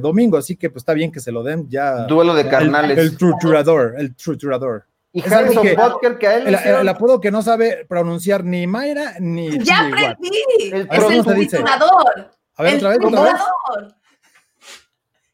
domingo. 0.00 0.36
Así 0.36 0.54
que, 0.54 0.70
pues 0.70 0.82
está 0.82 0.92
bien 0.92 1.10
que 1.10 1.18
se 1.18 1.32
lo 1.32 1.42
den 1.42 1.68
ya. 1.68 2.04
Duelo 2.06 2.32
de 2.32 2.46
carnales. 2.46 2.96
El, 2.96 3.16
triturador, 3.16 3.94
el 3.98 4.14
triturador. 4.14 4.84
Y 5.12 5.20
Harrison 5.22 5.64
que, 5.64 6.18
que 6.20 6.26
a 6.28 6.36
él. 6.36 6.46
El, 6.64 6.88
apodo 6.88 7.20
que 7.20 7.32
no 7.32 7.42
sabe 7.42 7.84
pronunciar 7.88 8.44
ni 8.44 8.68
Mayra 8.68 9.14
ni. 9.18 9.58
Ya 9.64 9.88
aprendí. 9.88 10.30
El, 10.70 10.88
es 10.92 11.10
el 11.10 11.24
triturador. 11.24 12.30
A 12.54 12.62
ver, 12.62 12.76
otra 12.76 12.90
vez, 12.90 12.98
otra 13.02 13.22
vez. 13.22 13.94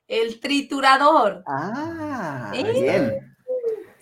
El 0.06 0.40
triturador. 0.40 1.42
Ah, 1.46 2.52
¿Eh? 2.54 2.80
bien. 2.80 3.36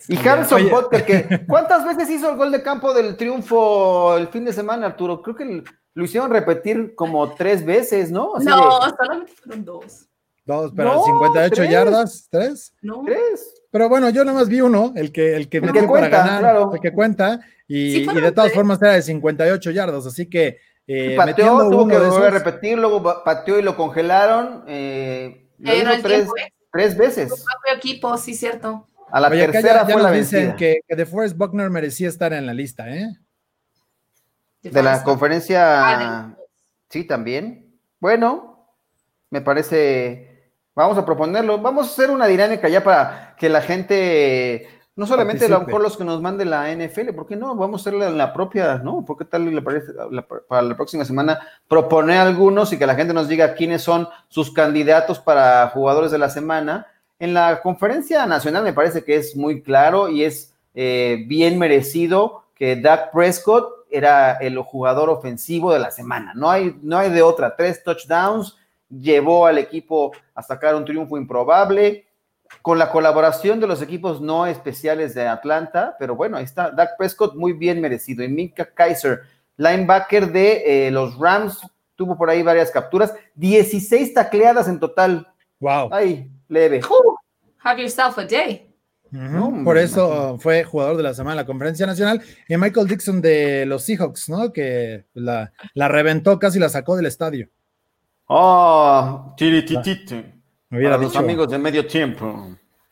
Y 0.07 0.27
Harrison 0.27 0.69
Butker, 0.69 1.05
que 1.05 1.45
¿cuántas 1.47 1.85
veces 1.85 2.09
hizo 2.09 2.29
el 2.29 2.35
gol 2.35 2.51
de 2.51 2.61
campo 2.61 2.93
del 2.93 3.15
triunfo 3.15 4.17
el 4.17 4.27
fin 4.27 4.43
de 4.43 4.53
semana, 4.53 4.87
Arturo? 4.87 5.21
Creo 5.21 5.35
que 5.35 5.63
lo 5.93 6.03
hicieron 6.03 6.29
repetir 6.29 6.93
como 6.95 7.33
tres 7.33 7.65
veces, 7.65 8.11
¿no? 8.11 8.33
no, 8.39 8.81
solamente 8.97 9.31
fueron 9.33 9.65
dos. 9.65 10.09
Dos, 10.45 10.73
pero 10.75 11.05
58 11.05 11.63
yardas, 11.63 12.27
¿tres? 12.29 12.73
No. 12.81 13.03
Tres. 13.05 13.61
Pero 13.71 13.87
bueno, 13.87 14.09
yo 14.09 14.25
nada 14.25 14.37
más 14.37 14.49
vi 14.49 14.59
uno, 14.59 14.91
el 14.95 15.13
que, 15.13 15.35
el 15.35 15.47
que 15.47 15.61
metió 15.61 15.87
para 15.89 16.09
ganar, 16.09 16.67
el 16.73 16.79
que 16.81 16.91
cuenta, 16.91 17.39
y, 17.65 18.05
de 18.05 18.31
todas 18.33 18.51
formas 18.51 18.81
era 18.81 18.93
de 18.93 19.01
58 19.01 19.71
yardas, 19.71 20.05
así 20.05 20.29
que 20.29 20.57
eh, 20.85 21.15
pateó, 21.15 21.69
tuvo 21.69 21.87
que 21.87 21.97
volver 21.97 22.27
a 22.27 22.29
repetir, 22.31 22.77
luego 22.77 23.23
pateó 23.23 23.57
y 23.57 23.61
lo 23.61 23.77
congelaron. 23.77 24.65
Eh, 24.67 25.47
tres, 25.63 26.27
tres, 26.71 26.97
veces. 26.97 27.29
Su 27.29 27.43
propio 27.43 27.75
equipo, 27.75 28.17
sí, 28.17 28.33
cierto. 28.33 28.87
A 29.11 29.19
la 29.19 29.29
tercera 29.29 29.85
fue 29.85 30.01
la 30.01 30.11
dicen 30.11 30.55
que, 30.55 30.79
que 30.87 30.95
De 30.95 31.05
Forest 31.05 31.37
Buckner 31.37 31.69
merecía 31.69 32.09
estar 32.09 32.33
en 32.33 32.45
la 32.45 32.53
lista, 32.53 32.89
¿eh? 32.89 33.07
De 34.61 34.81
la 34.81 35.03
conferencia, 35.03 36.35
sí, 36.89 37.03
también. 37.03 37.77
Bueno, 37.99 38.67
me 39.29 39.41
parece, 39.41 40.51
vamos 40.73 40.97
a 40.97 41.05
proponerlo, 41.05 41.59
vamos 41.59 41.87
a 41.87 41.91
hacer 41.91 42.09
una 42.09 42.27
dinámica 42.27 42.69
ya 42.69 42.83
para 42.83 43.35
que 43.37 43.49
la 43.49 43.61
gente 43.61 44.67
no 44.95 45.07
solamente 45.07 45.45
a 45.45 45.49
lo 45.49 45.61
mejor 45.61 45.81
los 45.81 45.97
que 45.97 46.03
nos 46.03 46.21
mande 46.21 46.45
la 46.45 46.71
NFL, 46.71 47.13
¿por 47.15 47.25
qué 47.25 47.35
no? 47.35 47.55
Vamos 47.55 47.81
a 47.81 47.83
hacerle 47.83 48.11
la 48.11 48.31
propia, 48.31 48.77
¿no? 48.77 49.03
¿Por 49.03 49.17
qué 49.17 49.25
tal 49.25 49.53
le 49.53 49.61
parece 49.61 49.91
para 50.47 50.61
la 50.61 50.75
próxima 50.75 51.03
semana 51.03 51.39
proponer 51.67 52.17
algunos 52.17 52.71
y 52.71 52.77
que 52.77 52.85
la 52.85 52.93
gente 52.93 53.13
nos 53.13 53.27
diga 53.27 53.55
quiénes 53.55 53.81
son 53.81 54.07
sus 54.27 54.51
candidatos 54.53 55.19
para 55.19 55.67
jugadores 55.69 56.11
de 56.11 56.19
la 56.19 56.29
semana? 56.29 56.87
En 57.17 57.33
la 57.33 57.61
conferencia 57.61 58.25
nacional 58.27 58.63
me 58.63 58.73
parece 58.73 59.03
que 59.03 59.15
es 59.15 59.35
muy 59.35 59.63
claro 59.63 60.09
y 60.09 60.25
es 60.25 60.53
eh, 60.75 61.23
bien 61.27 61.57
merecido 61.57 62.43
que 62.53 62.75
Dak 62.75 63.11
Prescott 63.11 63.85
era 63.89 64.33
el 64.33 64.59
jugador 64.59 65.09
ofensivo 65.09 65.73
de 65.73 65.79
la 65.79 65.89
semana. 65.89 66.33
No 66.35 66.51
hay, 66.51 66.77
no 66.83 66.99
hay 66.99 67.09
de 67.09 67.21
otra. 67.23 67.55
Tres 67.55 67.83
touchdowns, 67.83 68.57
llevó 68.89 69.47
al 69.47 69.57
equipo 69.57 70.11
a 70.35 70.43
sacar 70.43 70.75
un 70.75 70.85
triunfo 70.85 71.17
improbable 71.17 72.05
con 72.61 72.77
la 72.79 72.91
colaboración 72.91 73.59
de 73.59 73.67
los 73.67 73.81
equipos 73.81 74.21
no 74.21 74.45
especiales 74.45 75.13
de 75.13 75.27
Atlanta, 75.27 75.95
pero 75.99 76.15
bueno, 76.15 76.37
ahí 76.37 76.43
está 76.43 76.71
Dak 76.71 76.97
Prescott 76.97 77.35
muy 77.35 77.53
bien 77.53 77.81
merecido. 77.81 78.23
Y 78.23 78.27
Minka 78.27 78.65
Kaiser, 78.65 79.21
linebacker 79.57 80.31
de 80.31 80.87
eh, 80.87 80.91
los 80.91 81.17
Rams, 81.17 81.59
tuvo 81.95 82.17
por 82.17 82.29
ahí 82.29 82.43
varias 82.43 82.71
capturas, 82.71 83.13
16 83.35 84.13
tacleadas 84.13 84.67
en 84.67 84.79
total. 84.79 85.27
Wow. 85.59 85.93
Ahí, 85.93 86.29
leve. 86.47 86.81
have 87.59 87.81
yourself 87.81 88.17
a 88.17 88.25
day. 88.25 88.69
por 89.63 89.77
eso 89.77 90.37
fue 90.39 90.63
jugador 90.63 90.97
de 90.97 91.03
la 91.03 91.13
semana 91.13 91.35
de 91.35 91.43
la 91.43 91.45
conferencia 91.45 91.85
nacional. 91.85 92.21
Y 92.47 92.57
Michael 92.57 92.87
Dixon 92.87 93.21
de 93.21 93.65
los 93.65 93.83
Seahawks, 93.83 94.29
¿no? 94.29 94.51
Que 94.51 95.05
la, 95.13 95.51
la 95.73 95.87
reventó, 95.87 96.39
casi 96.39 96.59
la 96.59 96.69
sacó 96.69 96.95
del 96.95 97.05
estadio. 97.05 97.49
Oh, 98.27 99.33
tirititito 99.37 100.42
a 100.73 100.97
los 100.97 101.15
amigos 101.15 101.49
de 101.49 101.59
medio 101.59 101.85
tiempo. 101.85 102.49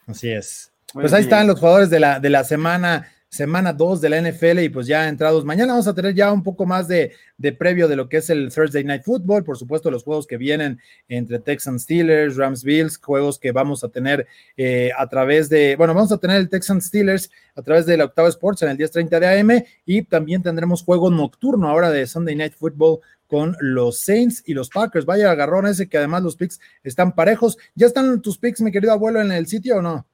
Así 0.07 0.29
es. 0.31 0.71
pues 0.93 1.11
ahí 1.13 1.23
están 1.23 1.47
los 1.47 1.59
jugadores 1.59 1.89
de 1.89 1.99
la, 1.99 2.19
de 2.19 2.29
la 2.29 2.43
semana 2.43 3.07
semana 3.31 3.71
2 3.71 4.01
de 4.01 4.09
la 4.09 4.21
NFL 4.21 4.59
y 4.59 4.67
pues 4.67 4.87
ya 4.87 5.07
entrados. 5.07 5.45
Mañana 5.45 5.71
vamos 5.71 5.87
a 5.87 5.95
tener 5.95 6.13
ya 6.13 6.33
un 6.33 6.43
poco 6.43 6.65
más 6.65 6.89
de, 6.89 7.13
de, 7.37 7.53
previo 7.53 7.87
de 7.87 7.95
lo 7.95 8.09
que 8.09 8.17
es 8.17 8.29
el 8.29 8.53
Thursday 8.53 8.83
Night 8.83 9.03
Football, 9.03 9.45
por 9.45 9.57
supuesto 9.57 9.89
los 9.89 10.03
juegos 10.03 10.27
que 10.27 10.35
vienen 10.35 10.81
entre 11.07 11.39
Texans 11.39 11.83
Steelers, 11.83 12.35
Rams 12.35 12.61
Bills, 12.65 12.97
juegos 12.97 13.39
que 13.39 13.53
vamos 13.53 13.85
a 13.85 13.89
tener 13.89 14.27
eh, 14.57 14.91
a 14.97 15.07
través 15.07 15.47
de, 15.47 15.77
bueno, 15.77 15.93
vamos 15.93 16.11
a 16.11 16.17
tener 16.17 16.41
el 16.41 16.49
Texans 16.49 16.87
Steelers 16.87 17.31
a 17.55 17.61
través 17.61 17.85
de 17.85 17.95
la 17.95 18.03
Octava 18.03 18.27
Sports 18.27 18.63
en 18.63 18.69
el 18.69 18.77
10.30 18.77 19.19
de 19.19 19.39
AM 19.39 19.63
y 19.85 20.01
también 20.01 20.43
tendremos 20.43 20.83
juego 20.83 21.09
nocturno 21.09 21.69
ahora 21.69 21.89
de 21.89 22.05
Sunday 22.07 22.35
Night 22.35 22.53
Football 22.53 22.99
con 23.31 23.55
los 23.61 23.97
Saints 23.97 24.43
y 24.45 24.53
los 24.53 24.69
Packers. 24.69 25.05
Vaya 25.05 25.31
agarrón 25.31 25.65
ese 25.65 25.87
que 25.87 25.97
además 25.97 26.21
los 26.21 26.35
picks 26.35 26.59
están 26.83 27.15
parejos. 27.15 27.57
¿Ya 27.75 27.87
están 27.87 28.21
tus 28.21 28.37
picks, 28.37 28.59
mi 28.59 28.73
querido 28.73 28.91
abuelo, 28.91 29.21
en 29.21 29.31
el 29.31 29.47
sitio 29.47 29.77
o 29.77 29.81
no? 29.81 30.05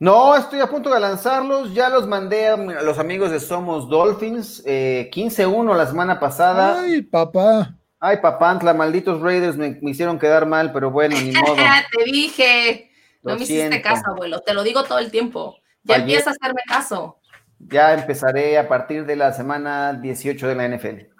No, 0.00 0.34
estoy 0.34 0.58
a 0.58 0.66
punto 0.66 0.92
de 0.92 0.98
lanzarlos. 0.98 1.72
Ya 1.74 1.88
los 1.88 2.08
mandé 2.08 2.48
a 2.48 2.56
los 2.56 2.98
amigos 2.98 3.30
de 3.30 3.38
Somos 3.38 3.88
Dolphins. 3.88 4.64
15-1 4.64 5.74
eh, 5.74 5.78
la 5.78 5.86
semana 5.86 6.18
pasada. 6.18 6.80
Ay, 6.80 7.02
papá. 7.02 7.76
Ay, 8.00 8.16
papantla, 8.16 8.74
malditos 8.74 9.20
Raiders 9.20 9.56
me, 9.56 9.78
hicieron 9.82 10.18
quedar 10.18 10.44
mal, 10.44 10.72
pero 10.72 10.90
bueno, 10.90 11.16
ni 11.20 11.30
modo. 11.40 11.54
Te 11.54 12.04
dije. 12.04 12.90
no 13.22 13.36
me 13.36 13.44
hiciste 13.44 13.80
caso, 13.80 14.02
abuelo. 14.08 14.40
Te 14.40 14.54
lo 14.54 14.64
digo 14.64 14.82
todo 14.82 14.98
el 14.98 15.12
tiempo. 15.12 15.56
Ya 15.84 15.96
empieza 15.98 16.30
a 16.30 16.32
hacerme 16.32 16.62
caso. 16.66 17.20
Ya 17.60 17.94
empezaré 17.94 18.58
a 18.58 18.66
partir 18.66 19.06
de 19.06 19.14
la 19.14 19.32
semana 19.32 19.92
18 19.92 20.48
de 20.48 20.54
la 20.56 20.68
NFL. 20.68 21.16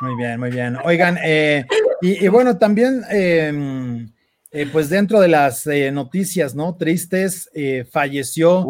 Muy 0.00 0.16
bien, 0.16 0.40
muy 0.40 0.50
bien. 0.50 0.76
Oigan, 0.84 1.18
eh, 1.22 1.66
y, 2.00 2.26
bueno, 2.28 2.58
también 2.58 3.02
em, 3.10 4.10
eh, 4.50 4.66
pues 4.72 4.88
dentro 4.88 5.20
de 5.20 5.28
las 5.28 5.66
eh, 5.66 5.90
noticias, 5.90 6.54
¿no? 6.54 6.76
Tristes, 6.76 7.50
falleció 7.90 8.66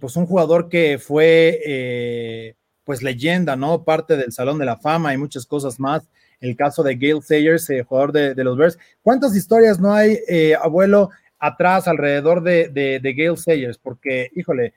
pues 0.00 0.16
un 0.16 0.26
jugador 0.26 0.68
que 0.68 0.98
fue 0.98 2.54
pues 2.84 3.02
leyenda, 3.02 3.56
¿no? 3.56 3.84
Parte 3.84 4.16
del 4.16 4.32
Salón 4.32 4.58
de 4.58 4.64
la 4.64 4.78
Fama 4.78 5.12
y 5.12 5.18
muchas 5.18 5.46
cosas 5.46 5.78
más. 5.78 6.08
El 6.40 6.56
caso 6.56 6.82
de 6.82 6.96
Gail 6.96 7.22
Sayers, 7.22 7.68
jugador 7.88 8.12
de, 8.12 8.44
los 8.44 8.56
Bears. 8.56 8.78
¿Cuántas 9.02 9.34
historias 9.34 9.80
no 9.80 9.92
hay, 9.92 10.18
abuelo, 10.60 11.10
atrás, 11.38 11.88
alrededor 11.88 12.42
de, 12.42 12.68
de, 12.68 13.12
Gail 13.14 13.36
Sayers? 13.36 13.78
Porque, 13.78 14.30
híjole, 14.34 14.74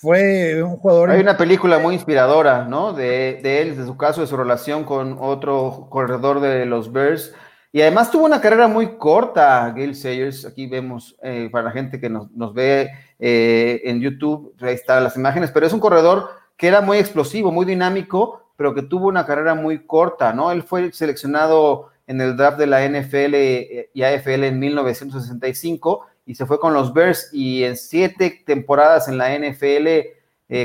fue 0.00 0.62
un 0.62 0.76
jugador. 0.76 1.10
Hay 1.10 1.20
una 1.20 1.36
película 1.36 1.78
muy 1.78 1.94
inspiradora, 1.94 2.64
¿no? 2.64 2.92
De, 2.94 3.40
de, 3.42 3.62
él, 3.62 3.76
de 3.76 3.84
su 3.84 3.96
caso, 3.96 4.22
de 4.22 4.26
su 4.26 4.36
relación 4.36 4.84
con 4.84 5.18
otro 5.20 5.88
corredor 5.90 6.40
de 6.40 6.64
los 6.64 6.90
Bears. 6.90 7.34
Y 7.72 7.82
además 7.82 8.10
tuvo 8.10 8.24
una 8.24 8.40
carrera 8.40 8.66
muy 8.66 8.96
corta, 8.96 9.70
Gail 9.76 9.94
Sayers. 9.94 10.44
Aquí 10.44 10.66
vemos 10.66 11.16
eh, 11.22 11.48
para 11.52 11.64
la 11.64 11.70
gente 11.70 12.00
que 12.00 12.08
nos, 12.08 12.54
ve 12.54 12.90
eh, 13.18 13.82
en 13.84 14.00
YouTube, 14.00 14.54
ahí 14.60 14.74
están 14.74 15.04
las 15.04 15.16
imágenes, 15.16 15.50
pero 15.52 15.66
es 15.66 15.72
un 15.72 15.80
corredor 15.80 16.30
que 16.56 16.66
era 16.66 16.80
muy 16.80 16.98
explosivo, 16.98 17.52
muy 17.52 17.66
dinámico, 17.66 18.42
pero 18.56 18.74
que 18.74 18.82
tuvo 18.82 19.06
una 19.06 19.24
carrera 19.24 19.54
muy 19.54 19.86
corta, 19.86 20.32
¿no? 20.32 20.50
Él 20.50 20.62
fue 20.62 20.92
seleccionado 20.92 21.90
en 22.06 22.20
el 22.20 22.36
draft 22.36 22.58
de 22.58 22.66
la 22.66 22.84
NFL 22.88 23.34
eh, 23.34 23.90
y 23.94 24.02
AFL 24.02 24.44
en 24.44 24.58
1965 24.58 26.06
y 26.26 26.34
se 26.34 26.46
fue 26.46 26.60
con 26.60 26.74
los 26.74 26.92
Bears 26.92 27.30
y 27.32 27.64
en 27.64 27.76
siete 27.76 28.42
temporadas 28.46 29.08
en 29.08 29.18
la 29.18 29.36
NFL 29.36 29.88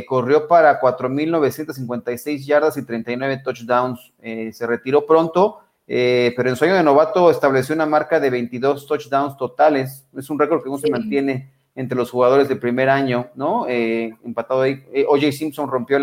corrió 0.08 0.48
para 0.48 0.82
4.956 0.82 2.46
yardas 2.46 2.76
y 2.78 2.86
39 2.86 3.42
touchdowns. 3.44 4.14
se 4.52 4.66
retiró 4.66 5.06
pronto 5.06 5.60
eh, 5.88 6.34
pero 6.36 6.50
en 6.50 6.56
sueño 6.56 6.76
de 6.76 6.84
novato 6.84 7.30
estableció 7.30 7.76
una 7.76 7.86
marca 7.86 8.20
de 8.20 8.30
22 8.30 8.88
touchdowns 8.88 9.38
totales. 9.38 10.08
Es 10.16 10.30
un 10.30 10.40
récord 10.40 10.64
que 10.64 10.70
no 10.70 10.78
se 10.78 10.90
mantiene 10.90 11.52
entre 11.76 11.98
los 11.98 12.10
jugadores 12.10 12.48
de 12.48 12.56
primer 12.56 12.90
año, 12.90 13.28
¿no? 13.36 13.68
Eh, 13.68 14.16
empatado 14.24 14.62
ahí. 14.62 14.84
Eh, 14.94 15.06
OJ 15.08 15.32
Simpson 15.32 15.70
rompió 15.70 16.00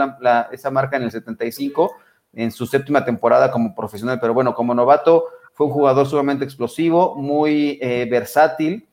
esa 0.53 0.71
marca 0.71 0.97
en 0.97 1.05
el 1.05 1.11
75, 1.11 1.93
en 2.35 2.51
su 2.51 2.67
séptima 2.67 3.05
temporada 3.05 3.51
como 3.51 3.75
profesional, 3.75 4.19
pero 4.21 4.35
bueno, 4.35 4.55
como 4.55 4.75
novato 4.75 5.27
fue 5.55 5.67
un 5.67 5.73
jugador 5.73 6.07
sumamente 6.07 6.45
explosivo, 6.45 7.15
muy 7.15 7.79
versátil, 8.11 8.89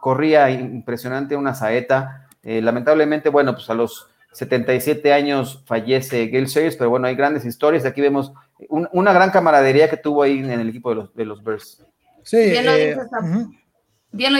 corría 0.00 0.50
impresionante 0.50 1.36
una 1.36 1.54
saeta. 1.54 2.28
lamentablemente, 2.42 3.28
bueno, 3.28 3.54
pues 3.54 3.68
a 3.70 3.74
los 3.74 4.08
77 4.32 5.12
años 5.12 5.62
fallece 5.66 6.26
Gail 6.26 6.48
Sayers, 6.48 6.76
pero 6.76 6.90
bueno, 6.90 7.06
hay 7.06 7.14
grandes 7.14 7.44
historias. 7.44 7.84
Aquí 7.84 8.00
vemos 8.00 8.32
una 8.68 9.12
gran 9.12 9.30
camaradería 9.30 9.90
que 9.90 9.96
tuvo 9.96 10.22
ahí 10.22 10.38
en 10.38 10.50
el 10.50 10.68
equipo 10.68 10.90
de 10.90 10.96
los, 10.96 11.14
de 11.14 11.24
los 11.24 11.44
Bears. 11.44 11.84
Sí, 12.22 12.36
bien 12.50 12.64
lo, 12.64 12.72
eh, 12.72 12.96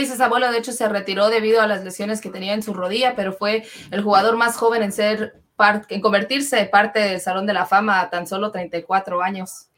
dices, 0.00 0.20
abuelo. 0.20 0.50
De 0.50 0.58
hecho, 0.58 0.72
se 0.72 0.88
retiró 0.88 1.28
debido 1.28 1.60
a 1.60 1.66
las 1.66 1.84
lesiones 1.84 2.20
que 2.20 2.30
tenía 2.30 2.54
en 2.54 2.62
su 2.62 2.72
rodilla, 2.72 3.14
pero 3.16 3.32
fue 3.32 3.64
el 3.90 4.02
jugador 4.02 4.36
más 4.36 4.56
joven 4.56 4.82
en 4.82 4.92
ser 4.92 5.42
en 5.88 6.00
convertirse 6.00 6.64
parte 6.64 6.98
del 6.98 7.20
Salón 7.20 7.46
de 7.46 7.52
la 7.52 7.66
Fama 7.66 8.00
a 8.00 8.10
tan 8.10 8.26
solo 8.26 8.50
34 8.50 9.22
años. 9.22 9.68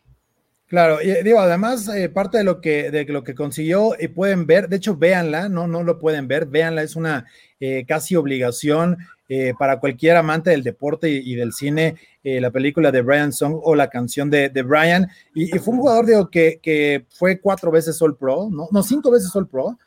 Claro, 0.74 1.00
y 1.00 1.22
digo, 1.22 1.38
además, 1.38 1.86
eh, 1.86 2.08
parte 2.08 2.38
de 2.38 2.42
lo 2.42 2.60
que, 2.60 2.90
de 2.90 3.04
lo 3.04 3.22
que 3.22 3.36
consiguió, 3.36 3.92
y 3.96 4.08
pueden 4.08 4.44
ver, 4.44 4.68
de 4.68 4.74
hecho, 4.74 4.96
véanla, 4.96 5.48
no, 5.48 5.68
no 5.68 5.84
lo 5.84 6.00
pueden 6.00 6.26
ver, 6.26 6.46
véanla, 6.46 6.82
es 6.82 6.96
una 6.96 7.26
eh, 7.60 7.84
casi 7.86 8.16
obligación 8.16 8.98
eh, 9.28 9.54
para 9.56 9.78
cualquier 9.78 10.16
amante 10.16 10.50
del 10.50 10.64
deporte 10.64 11.08
y, 11.08 11.36
del 11.36 11.52
cine, 11.52 11.94
eh, 12.24 12.40
la 12.40 12.50
película 12.50 12.90
de 12.90 13.02
Brian 13.02 13.32
Song 13.32 13.60
o 13.62 13.76
la 13.76 13.88
canción 13.88 14.28
de, 14.30 14.48
Brian. 14.66 15.08
Y, 15.32 15.46
fue 15.60 15.74
un 15.74 15.80
jugador 15.80 16.06
digo, 16.06 16.28
que, 16.28 16.58
que, 16.60 17.04
fue 17.08 17.38
cuatro 17.38 17.70
veces 17.70 18.02
All 18.02 18.16
Pro, 18.16 18.48
no, 18.50 18.66
no 18.72 18.82
cinco 18.82 19.12
veces 19.12 19.30
All 19.36 19.46
Pro. 19.46 19.78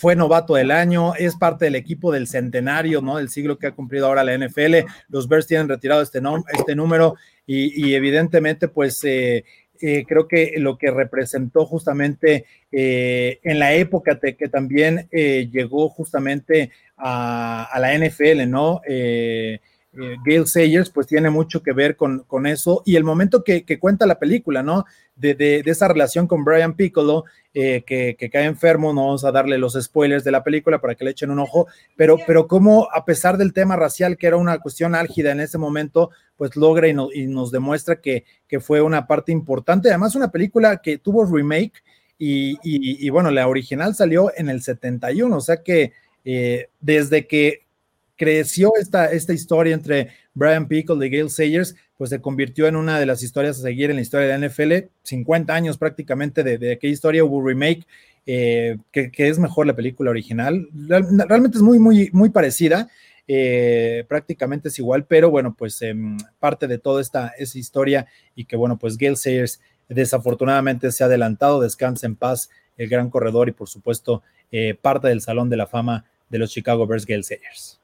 Fue 0.00 0.16
novato 0.16 0.54
del 0.54 0.70
año, 0.70 1.14
es 1.14 1.36
parte 1.36 1.66
del 1.66 1.74
equipo 1.74 2.10
del 2.10 2.26
centenario, 2.26 3.02
¿no? 3.02 3.18
Del 3.18 3.28
siglo 3.28 3.58
que 3.58 3.66
ha 3.66 3.72
cumplido 3.72 4.06
ahora 4.06 4.24
la 4.24 4.34
NFL. 4.34 4.86
Los 5.08 5.28
Bears 5.28 5.46
tienen 5.46 5.68
retirado 5.68 6.00
este, 6.00 6.22
este 6.56 6.74
número 6.74 7.16
y, 7.46 7.92
evidentemente, 7.92 8.68
pues 8.68 9.04
eh, 9.04 9.44
creo 9.78 10.26
que 10.26 10.54
lo 10.56 10.78
que 10.78 10.90
representó 10.90 11.66
justamente 11.66 12.46
en 12.70 13.58
la 13.58 13.74
época 13.74 14.18
que 14.18 14.48
también 14.48 15.06
llegó 15.10 15.90
justamente 15.90 16.70
a, 16.96 17.76
la 17.78 17.94
NFL, 17.98 18.48
¿no? 18.48 18.80
Eh, 19.92 20.16
Gail 20.24 20.46
Sayers, 20.46 20.88
pues 20.90 21.08
tiene 21.08 21.30
mucho 21.30 21.62
que 21.62 21.72
ver 21.72 21.96
con, 21.96 22.20
con 22.20 22.46
eso 22.46 22.82
y 22.86 22.94
el 22.94 23.02
momento 23.02 23.42
que, 23.42 23.64
cuenta 23.78 24.06
la 24.06 24.18
película, 24.18 24.62
¿no? 24.62 24.84
De, 25.16 25.62
esa 25.66 25.88
relación 25.88 26.26
con 26.26 26.44
Brian 26.44 26.74
Piccolo, 26.74 27.24
eh, 27.52 27.82
que, 27.84 28.30
cae 28.30 28.44
enfermo, 28.44 28.92
no 28.92 29.06
vamos 29.06 29.24
a 29.24 29.32
darle 29.32 29.58
los 29.58 29.74
spoilers 29.74 30.22
de 30.22 30.30
la 30.30 30.44
película 30.44 30.80
para 30.80 30.94
que 30.94 31.04
le 31.04 31.10
echen 31.10 31.30
un 31.30 31.40
ojo, 31.40 31.66
pero, 31.96 32.18
pero 32.26 32.46
cómo 32.46 32.88
a 32.92 33.04
pesar 33.04 33.36
del 33.36 33.52
tema 33.52 33.74
racial, 33.74 34.16
que 34.16 34.28
era 34.28 34.36
una 34.36 34.58
cuestión 34.60 34.94
álgida 34.94 35.32
en 35.32 35.40
ese 35.40 35.58
momento, 35.58 36.10
pues 36.36 36.54
logra 36.56 36.86
y, 36.88 36.94
nos 36.94 37.50
demuestra 37.50 38.00
que, 38.00 38.24
que, 38.46 38.60
fue 38.60 38.80
una 38.80 39.06
parte 39.06 39.32
importante, 39.32 39.88
además 39.88 40.14
una 40.14 40.30
película 40.30 40.80
que 40.80 40.98
tuvo 40.98 41.24
remake 41.24 41.82
y, 42.16 42.58
y 42.62 43.08
bueno, 43.10 43.30
la 43.30 43.48
original 43.48 43.94
salió 43.94 44.30
en 44.36 44.50
el 44.50 44.62
71, 44.62 45.36
o 45.36 45.40
sea 45.40 45.62
que 45.62 45.92
eh, 46.24 46.68
desde 46.80 47.26
que 47.26 47.66
creció 48.20 48.72
esta, 48.78 49.10
esta 49.10 49.32
historia 49.32 49.72
entre 49.72 50.10
Brian 50.34 50.68
Pickle 50.68 51.06
y 51.06 51.08
Gail 51.08 51.30
Sayers, 51.30 51.74
pues 51.96 52.10
se 52.10 52.20
convirtió 52.20 52.66
en 52.66 52.76
una 52.76 53.00
de 53.00 53.06
las 53.06 53.22
historias 53.22 53.58
a 53.58 53.62
seguir 53.62 53.88
en 53.88 53.96
la 53.96 54.02
historia 54.02 54.28
de 54.28 54.38
la 54.38 54.46
NFL. 54.46 54.90
50 55.04 55.54
años 55.54 55.78
prácticamente 55.78 56.44
de, 56.44 56.58
de 56.58 56.72
aquella 56.72 56.92
historia 56.92 57.24
hubo 57.24 57.42
remake, 57.42 57.86
eh, 58.26 58.76
que, 58.92 59.10
es 59.16 59.38
mejor 59.38 59.66
la 59.66 59.74
película 59.74 60.10
original. 60.10 60.68
Realmente 60.86 61.56
es 61.56 61.62
muy, 61.62 61.78
muy, 61.78 62.10
muy 62.12 62.28
parecida. 62.28 62.90
Eh, 63.26 64.04
prácticamente 64.06 64.68
es 64.68 64.78
igual, 64.78 65.06
pero 65.06 65.30
bueno, 65.30 65.54
pues 65.56 65.80
em, 65.80 66.18
parte 66.38 66.66
de 66.66 66.76
toda 66.76 67.00
esta, 67.00 67.28
esa 67.38 67.58
historia 67.58 68.06
y 68.34 68.44
que 68.44 68.56
bueno, 68.56 68.78
pues 68.78 68.98
Gail 68.98 69.16
Sayers 69.16 69.62
desafortunadamente 69.88 70.92
se 70.92 71.04
ha 71.04 71.06
adelantado, 71.06 71.62
descansa 71.62 72.06
en 72.06 72.16
paz 72.16 72.50
el 72.76 72.90
gran 72.90 73.08
corredor 73.08 73.48
y 73.48 73.52
por 73.52 73.70
supuesto 73.70 74.22
parte 74.82 75.08
del 75.08 75.22
Salón 75.22 75.48
de 75.48 75.56
la 75.56 75.66
Fama 75.66 76.04
de 76.28 76.38
los 76.38 76.50
Chicago 76.50 76.86
Bears 76.86 77.06
Gale 77.06 77.22
Sayers. 77.22 77.79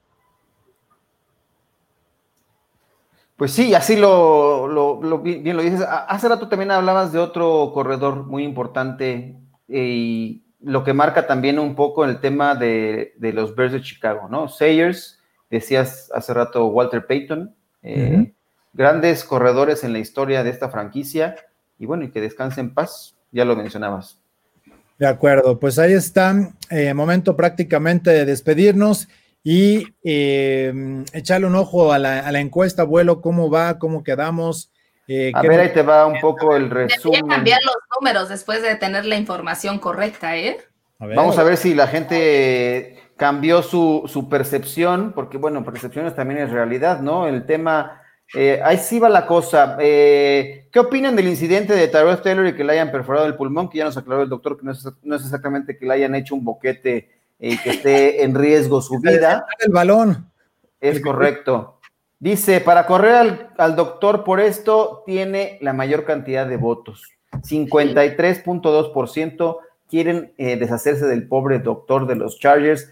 Pues 3.37 3.53
sí, 3.53 3.74
así 3.74 3.97
lo, 3.97 5.20
bien 5.22 5.57
lo 5.57 5.62
dices. 5.62 5.82
Hace 5.87 6.28
rato 6.28 6.49
también 6.49 6.70
hablabas 6.70 7.12
de 7.12 7.18
otro 7.18 7.70
corredor 7.74 8.24
muy 8.24 8.45
importante 8.45 9.37
eh, 9.68 9.84
y 9.84 10.43
lo 10.61 10.84
que 10.84 10.95
marca 10.95 11.26
también 11.26 11.59
un 11.59 11.74
poco 11.74 12.07
el 12.07 12.20
tema 12.20 12.55
de, 12.55 13.12
los 13.20 13.55
Bears 13.55 13.74
de 13.74 13.82
Chicago, 13.82 14.28
¿no? 14.30 14.49
Sayers, 14.49 15.20
decías 15.51 16.11
hace 16.14 16.32
rato 16.32 16.66
Walter 16.68 17.07
Payton, 17.07 17.55
eh, 17.82 18.32
grandes 18.72 19.22
corredores 19.22 19.84
en 19.84 19.93
la 19.93 19.99
historia 19.99 20.43
de 20.43 20.51
esta 20.51 20.70
franquicia 20.70 21.37
y 21.78 21.84
bueno, 21.84 22.05
y 22.05 22.11
que 22.11 22.22
descanse 22.22 22.61
en 22.61 22.72
paz, 22.72 23.16
ya 23.32 23.45
lo 23.45 23.55
mencionabas. 23.55 24.18
De 24.99 25.07
acuerdo, 25.07 25.61
pues 25.61 25.78
ahí 25.78 25.93
está, 25.93 26.34
eh, 26.70 26.95
momento 26.95 27.37
prácticamente 27.37 28.11
de 28.11 28.24
despedirnos 28.24 29.09
y 29.49 29.94
eh, 30.03 31.05
echarle 31.12 31.47
un 31.47 31.55
ojo 31.55 31.92
a 31.92 32.01
la, 32.01 32.40
encuesta, 32.40 32.82
abuelo, 32.82 33.20
cómo 33.20 33.49
va, 33.49 33.78
cómo 33.78 34.03
quedamos. 34.03 34.72
Eh, 35.07 35.30
a 35.32 35.42
ver, 35.42 35.61
ahí 35.61 35.72
te 35.72 35.82
va 35.82 36.05
un 36.05 36.18
poco 36.18 36.57
el 36.57 36.68
resumen. 36.68 37.28
cambiar 37.28 37.61
los 37.64 37.76
números 37.97 38.28
después 38.28 38.61
de 38.61 38.74
tener 38.74 39.05
la 39.05 39.14
información 39.14 39.78
correcta, 39.78 40.36
¿eh? 40.36 40.59
Vamos 40.99 41.38
a 41.38 41.44
ver 41.44 41.57
si 41.59 41.76
la 41.76 41.86
gente 41.86 42.99
cambió 43.16 43.62
su, 43.62 44.11
su, 44.12 44.28
percepción, 44.28 45.12
porque 45.12 45.38
bueno, 45.38 45.64
percepciones 45.64 46.16
también 46.16 46.40
es 46.40 46.51
realidad, 46.51 46.99
¿no? 47.01 47.28
El 47.28 47.47
tema, 47.47 48.03
eh, 48.34 48.61
ahí 48.64 48.78
sí 48.78 48.99
va 48.99 49.09
la 49.09 49.28
cosa. 49.28 49.76
Eh, 49.78 50.66
¿Qué 50.72 50.80
opinan 50.80 51.14
del 51.14 51.28
incidente 51.28 51.72
de 51.72 51.86
Tyrell 51.86 52.20
Taylor 52.20 52.49
y 52.49 52.57
que 52.57 52.64
le 52.64 52.72
hayan 52.72 52.90
perforado 52.90 53.26
el 53.26 53.36
pulmón? 53.36 53.68
Que 53.68 53.78
ya 53.78 53.84
nos 53.84 53.97
aclaró 53.97 54.22
el 54.24 54.28
doctor 54.28 54.59
que 54.59 54.66
no 54.66 54.72
es, 54.72 54.84
no 55.05 55.14
es 55.14 55.22
exactamente 55.22 55.78
que 55.78 55.86
le 55.86 55.94
hayan 55.94 56.16
hecho 56.16 56.34
un 56.34 56.44
boquete 56.44 57.16
y 57.39 57.59
que 57.59 57.70
esté 57.70 58.24
en 58.24 58.34
riesgo 58.34 58.80
su 58.80 58.99
vida. 59.01 59.47
El 59.59 59.72
balón. 59.72 60.30
Es 60.80 61.01
correcto. 61.01 61.78
Dice, 62.18 62.61
para 62.61 62.87
correr 62.87 63.14
al, 63.14 63.51
al 63.59 63.76
doctor 63.76 64.24
por 64.24 64.41
esto 64.41 65.03
tiene 65.05 65.59
la 65.61 65.72
mayor 65.72 66.05
cantidad 66.05 66.47
de 66.47 66.57
votos. 66.57 67.03
53.2% 67.43 69.59
quieren 69.89 70.32
eh, 70.39 70.57
deshacerse 70.57 71.07
del 71.07 71.28
pobre 71.28 71.59
doctor 71.59 72.07
de 72.07 72.16
los 72.16 72.39
Chargers. 72.39 72.91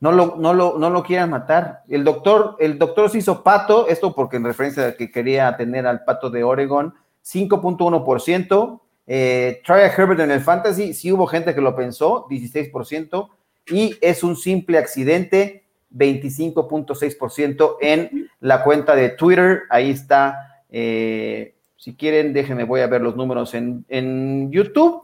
No 0.00 0.12
lo, 0.12 0.36
no, 0.36 0.52
lo, 0.52 0.78
no 0.78 0.90
lo 0.90 1.02
quieran 1.02 1.30
matar. 1.30 1.82
El 1.88 2.04
doctor, 2.04 2.56
el 2.58 2.78
doctor 2.78 3.10
se 3.10 3.18
hizo 3.18 3.42
pato, 3.42 3.88
esto 3.88 4.14
porque 4.14 4.36
en 4.36 4.44
referencia 4.44 4.88
a 4.88 4.96
que 4.96 5.10
quería 5.10 5.56
tener 5.56 5.86
al 5.86 6.04
pato 6.04 6.30
de 6.30 6.44
Oregon, 6.44 6.94
5.1%. 7.24 8.80
Eh, 9.06 9.62
try 9.64 9.80
a 9.80 9.86
Herbert 9.86 10.20
en 10.20 10.30
el 10.30 10.40
Fantasy, 10.40 10.94
sí 10.94 11.12
hubo 11.12 11.26
gente 11.26 11.54
que 11.54 11.60
lo 11.60 11.76
pensó, 11.76 12.26
16%. 12.28 13.28
Y 13.66 13.96
es 14.00 14.22
un 14.22 14.36
simple 14.36 14.78
accidente, 14.78 15.64
25.6% 15.94 17.76
en 17.80 18.28
la 18.40 18.62
cuenta 18.62 18.94
de 18.94 19.10
Twitter. 19.10 19.62
Ahí 19.70 19.90
está. 19.90 20.64
Eh, 20.70 21.54
si 21.76 21.94
quieren, 21.94 22.32
déjenme, 22.32 22.64
voy 22.64 22.80
a 22.80 22.86
ver 22.86 23.00
los 23.00 23.16
números 23.16 23.54
en, 23.54 23.84
en 23.88 24.50
YouTube 24.50 25.02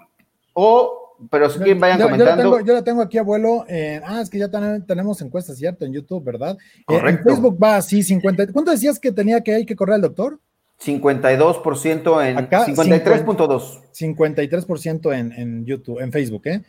o 0.52 1.00
pero 1.30 1.50
si 1.50 1.58
quieren 1.58 1.80
vayan 1.80 2.00
comentando. 2.00 2.60
Yo 2.60 2.72
la, 2.72 2.82
tengo, 2.82 3.02
aquí, 3.02 3.18
abuelo. 3.18 3.66
ah, 4.04 4.20
es 4.22 4.30
que 4.30 4.38
ya 4.38 4.48
tenemos 4.86 5.20
encuestas, 5.20 5.58
¿cierto? 5.58 5.84
En 5.84 5.92
YouTube, 5.92 6.24
¿verdad? 6.24 6.56
en 6.88 7.22
Facebook 7.22 7.62
va 7.62 7.76
así, 7.76 8.02
50. 8.02 8.52
¿Cuánto 8.52 8.70
decías 8.70 8.98
que 8.98 9.12
tenía 9.12 9.42
que 9.42 9.54
hay 9.54 9.66
que 9.66 9.76
correr 9.76 9.96
el 9.96 10.02
doctor? 10.02 10.40
52% 10.82 12.26
en 12.26 12.36
53.2. 12.48 13.80
53% 13.92 15.14
en, 15.14 15.32
en 15.32 15.66
YouTube, 15.66 16.00
en 16.00 16.10
Facebook, 16.10 16.42
¿eh? 16.46 16.62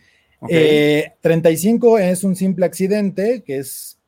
35 0.47 1.99
eh, 1.99 2.11
es 2.11 2.23
un 2.23 2.35
simple 2.35 2.65
accidente, 2.65 3.43
que 3.43 3.57
es 3.57 3.99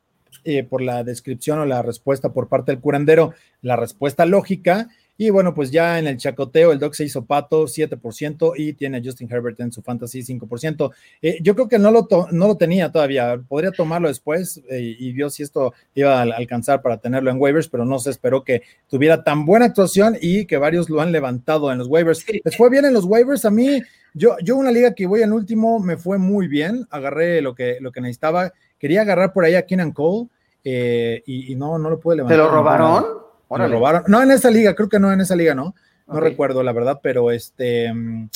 eh, 0.43 0.63
por 0.63 0.81
la 0.81 1.03
descripción 1.03 1.59
o 1.59 1.65
la 1.65 1.81
respuesta 1.81 2.33
por 2.33 2.49
parte 2.49 2.71
del 2.71 2.81
curandero, 2.81 3.33
la 3.61 3.75
respuesta 3.75 4.25
lógica. 4.25 4.89
Y 5.17 5.29
bueno, 5.29 5.53
pues 5.53 5.69
ya 5.69 5.99
en 5.99 6.07
el 6.07 6.17
chacoteo, 6.17 6.71
el 6.71 6.79
Doc 6.79 6.95
se 6.95 7.03
hizo 7.03 7.23
pato 7.23 7.65
7% 7.65 8.53
y 8.57 8.73
tiene 8.73 8.97
a 8.97 9.01
Justin 9.03 9.31
Herbert 9.31 9.59
en 9.59 9.71
su 9.71 9.81
fantasy 9.83 10.21
5%. 10.21 10.91
Eh, 11.21 11.37
yo 11.41 11.53
creo 11.53 11.67
que 11.67 11.77
no 11.77 11.91
lo, 11.91 12.07
no 12.31 12.47
lo 12.47 12.57
tenía 12.57 12.91
todavía, 12.91 13.39
podría 13.47 13.71
tomarlo 13.71 14.07
después 14.07 14.61
eh, 14.69 14.95
y 14.97 15.11
vio 15.13 15.29
si 15.29 15.43
esto 15.43 15.73
iba 15.93 16.19
a 16.19 16.23
alcanzar 16.23 16.81
para 16.81 16.97
tenerlo 16.97 17.29
en 17.29 17.39
waivers, 17.39 17.67
pero 17.67 17.85
no 17.85 17.99
se 17.99 18.09
esperó 18.09 18.43
que 18.43 18.63
tuviera 18.89 19.23
tan 19.23 19.45
buena 19.45 19.65
actuación 19.65 20.17
y 20.19 20.45
que 20.45 20.57
varios 20.57 20.89
lo 20.89 20.99
han 20.99 21.11
levantado 21.11 21.71
en 21.71 21.77
los 21.77 21.87
waivers. 21.87 22.25
Les 22.43 22.57
fue 22.57 22.71
bien 22.71 22.85
en 22.85 22.93
los 22.93 23.05
waivers, 23.05 23.45
a 23.45 23.51
mí, 23.51 23.81
yo, 24.15 24.35
yo 24.43 24.57
una 24.57 24.71
liga 24.71 24.95
que 24.95 25.05
voy 25.05 25.21
en 25.21 25.31
último 25.31 25.79
me 25.79 25.97
fue 25.97 26.17
muy 26.17 26.47
bien, 26.47 26.87
agarré 26.89 27.41
lo 27.41 27.53
que, 27.53 27.77
lo 27.79 27.91
que 27.91 28.01
necesitaba, 28.01 28.51
quería 28.79 29.01
agarrar 29.01 29.31
por 29.31 29.45
ahí 29.45 29.53
a 29.55 29.65
Keenan 29.65 29.91
Cole 29.91 30.27
eh, 30.63 31.21
y, 31.25 31.55
no, 31.55 31.77
no 31.77 31.89
lo 31.89 31.99
pude 31.99 32.17
levantar. 32.17 32.37
¿Te 32.37 32.43
lo 32.43 32.49
robaron? 32.49 33.22
Robaron. 33.49 34.03
No 34.07 34.21
en 34.21 34.31
esa 34.31 34.49
liga, 34.49 34.75
creo 34.75 34.89
que 34.89 34.99
no 34.99 35.11
en 35.11 35.21
esa 35.21 35.35
liga, 35.35 35.55
no. 35.55 35.75
No 36.07 36.19
recuerdo, 36.19 36.63
la 36.63 36.73
verdad, 36.73 36.99
pero 37.01 37.31
este. 37.31 37.93
Mm, 37.93 38.29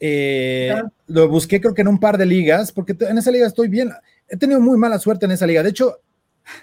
eh, 0.00 0.82
lo 1.06 1.28
busqué, 1.28 1.60
creo 1.60 1.74
que 1.74 1.82
en 1.82 1.88
un 1.88 2.00
par 2.00 2.18
de 2.18 2.26
ligas, 2.26 2.72
porque 2.72 2.96
en 3.00 3.18
esa 3.18 3.30
liga 3.30 3.46
estoy 3.46 3.68
bien. 3.68 3.92
He 4.28 4.36
tenido 4.36 4.60
muy 4.60 4.76
mala 4.76 4.98
suerte 4.98 5.26
en 5.26 5.32
esa 5.32 5.46
liga. 5.46 5.62
De 5.62 5.70
hecho, 5.70 6.00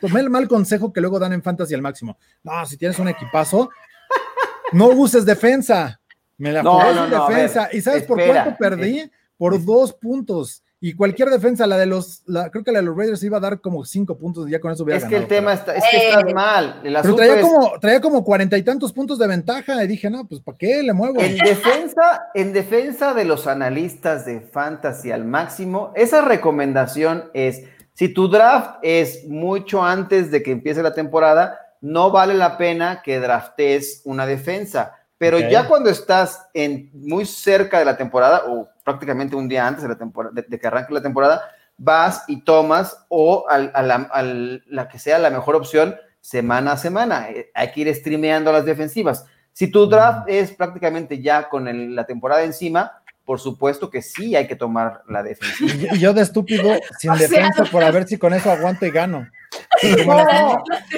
tomé 0.02 0.20
el 0.20 0.30
mal 0.30 0.48
consejo 0.48 0.92
que 0.92 1.02
luego 1.02 1.20
dan 1.20 1.34
en 1.34 1.44
Fantasy 1.44 1.74
al 1.74 1.82
máximo. 1.82 2.18
No, 2.44 2.66
si 2.66 2.78
tienes 2.78 3.00
un 3.00 3.08
equipazo, 3.08 3.70
no 4.74 4.88
uses 4.88 5.26
defensa. 5.26 6.00
Me 6.38 6.52
la 6.52 6.64
jugué 6.64 6.94
sin 6.94 7.10
defensa. 7.10 7.70
¿Y 7.72 7.82
sabes 7.82 8.04
por 8.04 8.24
cuánto 8.26 8.58
perdí? 8.58 9.10
Por 9.38 9.64
dos 9.64 9.94
puntos. 9.94 10.64
Y 10.82 10.94
cualquier 10.94 11.30
defensa, 11.30 11.68
la 11.68 11.78
de 11.78 11.86
los, 11.86 12.24
la, 12.26 12.50
creo 12.50 12.64
que 12.64 12.72
la 12.72 12.80
de 12.80 12.86
los 12.86 12.96
Raiders 12.96 13.22
iba 13.24 13.36
a 13.36 13.42
dar 13.42 13.60
como 13.60 13.84
cinco 13.84 14.18
puntos 14.18 14.48
y 14.48 14.52
ya 14.52 14.62
con 14.62 14.72
eso 14.72 14.84
hubiera 14.84 14.98
Es 14.98 15.06
que 15.06 15.18
el 15.18 15.28
tema 15.28 15.52
está, 15.52 15.76
es 15.76 15.84
que 15.92 16.08
estás 16.08 16.24
eh, 16.26 16.34
mal. 16.34 16.80
pero 16.82 17.16
traía, 17.16 17.42
como, 17.42 17.80
traía 17.82 18.00
como 18.00 18.24
cuarenta 18.24 18.58
y 18.58 18.64
tantos 18.64 18.94
puntos 18.94 19.20
de 19.20 19.28
ventaja 19.28 19.84
y 19.84 19.88
dije, 19.88 20.10
no, 20.10 20.26
pues 20.26 20.40
¿para 20.40 20.58
qué 20.58 20.82
le 20.82 20.94
muevo? 20.94 21.20
En 21.20 21.36
defensa, 21.36 22.30
en 22.34 22.54
defensa 22.54 23.14
de 23.14 23.26
los 23.26 23.46
analistas 23.46 24.26
de 24.26 24.40
fantasy 24.40 25.12
al 25.12 25.26
máximo, 25.26 25.92
esa 25.96 26.22
recomendación 26.22 27.30
es, 27.34 27.64
si 27.94 28.14
tu 28.14 28.30
draft 28.30 28.80
es 28.82 29.28
mucho 29.28 29.84
antes 29.84 30.32
de 30.32 30.42
que 30.42 30.52
empiece 30.52 30.82
la 30.82 30.94
temporada, 30.94 31.60
no 31.82 32.12
vale 32.12 32.36
la 32.36 32.58
pena 32.58 33.02
que 33.04 33.20
draftes 33.20 34.02
una 34.06 34.26
defensa. 34.26 34.96
Pero 35.20 35.38
ya 35.38 35.68
cuando 35.68 35.90
estás 35.90 36.48
en 36.54 36.90
muy 36.94 37.26
cerca 37.26 37.78
de 37.78 37.86
la 37.86 37.98
temporada 37.98 38.44
o 38.48 38.70
prácticamente 38.86 39.36
un 39.36 39.50
día 39.50 39.68
antes 39.68 39.84
de, 39.84 39.90
la 39.90 39.98
temporada, 39.98 40.34
de, 40.34 40.60
que 40.60 40.66
arranque 40.66 40.94
la 40.94 41.02
temporada, 41.02 41.42
vas 41.78 42.24
y 42.28 42.42
tomas 42.42 43.06
o 43.10 43.46
al, 43.50 43.70
a, 43.76 44.24
la, 44.24 44.88
que 44.88 44.98
sea 44.98 45.20
la 45.20 45.30
mejor 45.30 45.58
opción 45.58 45.98
semana 46.22 46.72
a 46.72 46.78
semana. 46.78 47.30
Eh, 47.32 47.52
hay 47.54 47.72
que 47.74 47.82
ir 47.82 47.94
streameando 47.94 48.54
las 48.54 48.64
defensivas. 48.64 49.26
Si 49.52 49.70
tu 49.70 49.90
draft 49.90 50.30
es 50.30 50.54
prácticamente 50.54 51.22
ya 51.22 51.50
con 51.50 51.96
la 51.96 52.06
temporada 52.06 52.44
encima, 52.44 52.94
por 53.26 53.42
supuesto 53.42 53.90
que 53.90 54.02
sí 54.02 54.38
hay 54.38 54.48
que 54.48 54.56
tomar 54.56 55.04
la 55.10 55.22
defensiva. 55.22 55.94
Y 55.94 56.00
yo 56.00 56.14
de 56.14 56.22
estúpido, 56.22 56.80
sin 56.98 57.14
defensa, 57.20 57.66
por 57.66 57.84
a 57.84 57.92
ver 57.92 58.08
si 58.08 58.18
con 58.18 58.34
eso 58.34 58.50
aguanto 58.50 58.86
y 58.86 58.92
gano. 58.92 59.28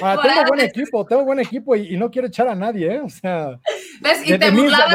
Ah, 0.02 0.20
tengo 0.22 0.46
buen 0.48 0.62
equipo, 0.62 1.06
tengo 1.06 1.26
buen 1.26 1.40
equipo 1.40 1.76
y, 1.76 1.98
no 1.98 2.10
quiero 2.10 2.28
echar 2.28 2.48
a 2.48 2.56
nadie, 2.56 2.96
¿eh? 2.96 3.02
O 3.02 3.10
sea, 3.10 3.60
de, 4.02 4.52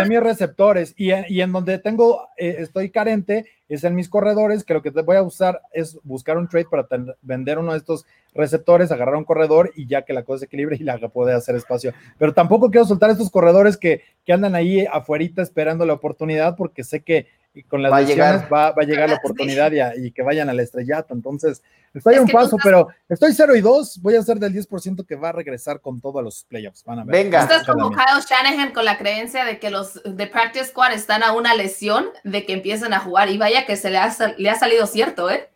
mis, 0.06 0.20
receptores. 0.20 0.94
Y, 0.96 1.10
en 1.12 1.52
donde 1.52 1.78
tengo, 1.78 2.28
eh, 2.36 2.56
estoy 2.58 2.90
carente 2.90 3.46
es 3.68 3.84
en 3.84 3.94
mis 3.94 4.08
corredores, 4.08 4.64
que 4.64 4.74
lo 4.74 4.82
que 4.82 4.92
te 4.92 5.02
voy 5.02 5.16
a 5.16 5.22
usar 5.22 5.60
es 5.72 5.98
buscar 6.04 6.38
un 6.38 6.48
trade 6.48 6.66
para 6.70 6.86
vender 7.22 7.58
uno 7.58 7.72
de 7.72 7.78
estos 7.78 8.06
receptores, 8.32 8.92
agarrar 8.92 9.16
un 9.16 9.24
corredor 9.24 9.72
y 9.74 9.86
ya 9.86 10.02
que 10.02 10.12
la 10.12 10.22
cosa 10.22 10.40
se 10.40 10.44
equilibre 10.46 10.76
y 10.78 10.84
la 10.84 10.98
puede 11.08 11.34
hacer 11.34 11.56
espacio. 11.56 11.92
Pero 12.18 12.32
tampoco 12.32 12.70
quiero 12.70 12.86
soltar 12.86 13.10
estos 13.10 13.30
corredores 13.30 13.76
que, 13.76 14.02
que 14.24 14.32
andan 14.32 14.54
ahí 14.54 14.86
afuerita 14.86 15.42
esperando 15.42 15.84
la 15.84 15.94
oportunidad 15.94 16.56
porque 16.56 16.84
sé 16.84 17.00
que 17.02 17.26
con 17.64 17.82
las 17.82 17.92
va 17.92 17.96
va, 17.96 18.68
a 18.68 18.82
llegar 18.84 19.08
la 19.08 19.16
oportunidad 19.16 19.72
y, 19.96 20.10
que 20.12 20.22
vayan 20.22 20.48
al 20.48 20.60
estrellato. 20.60 21.14
Entonces, 21.14 21.62
estoy 21.94 22.16
a 22.16 22.22
un 22.22 22.28
paso, 22.28 22.56
pero 22.62 22.88
estoy 23.08 23.32
0 23.32 23.56
y 23.56 23.60
2. 23.60 24.00
Voy 24.02 24.16
a 24.16 24.22
ser 24.22 24.38
del 24.38 24.52
10% 24.52 25.06
que 25.06 25.16
va 25.16 25.30
a 25.30 25.32
regresar 25.32 25.80
con 25.80 26.00
todo 26.00 26.18
a 26.18 26.22
los 26.22 26.44
playoffs. 26.44 26.84
Van 26.84 27.00
a 27.00 27.04
ver. 27.04 27.24
Venga. 27.24 27.42
Estás 27.42 27.66
como 27.66 27.90
Kyle 27.90 28.22
Shanahan 28.28 28.72
con 28.72 28.84
la 28.84 28.98
creencia 28.98 29.44
de 29.44 29.58
que 29.58 29.70
los 29.70 30.02
de 30.04 30.26
Practice 30.26 30.66
Squad 30.66 30.92
están 30.92 31.22
a 31.22 31.32
una 31.32 31.54
lesión 31.54 32.06
de 32.24 32.44
que 32.44 32.52
empiecen 32.52 32.92
a 32.92 33.00
jugar. 33.00 33.30
Y 33.30 33.38
vaya 33.38 33.66
que 33.66 33.76
se 33.76 33.90
le 33.90 33.98
ha, 33.98 34.14
le 34.36 34.50
ha 34.50 34.56
salido 34.56 34.86
cierto, 34.86 35.30
¿eh? 35.30 35.48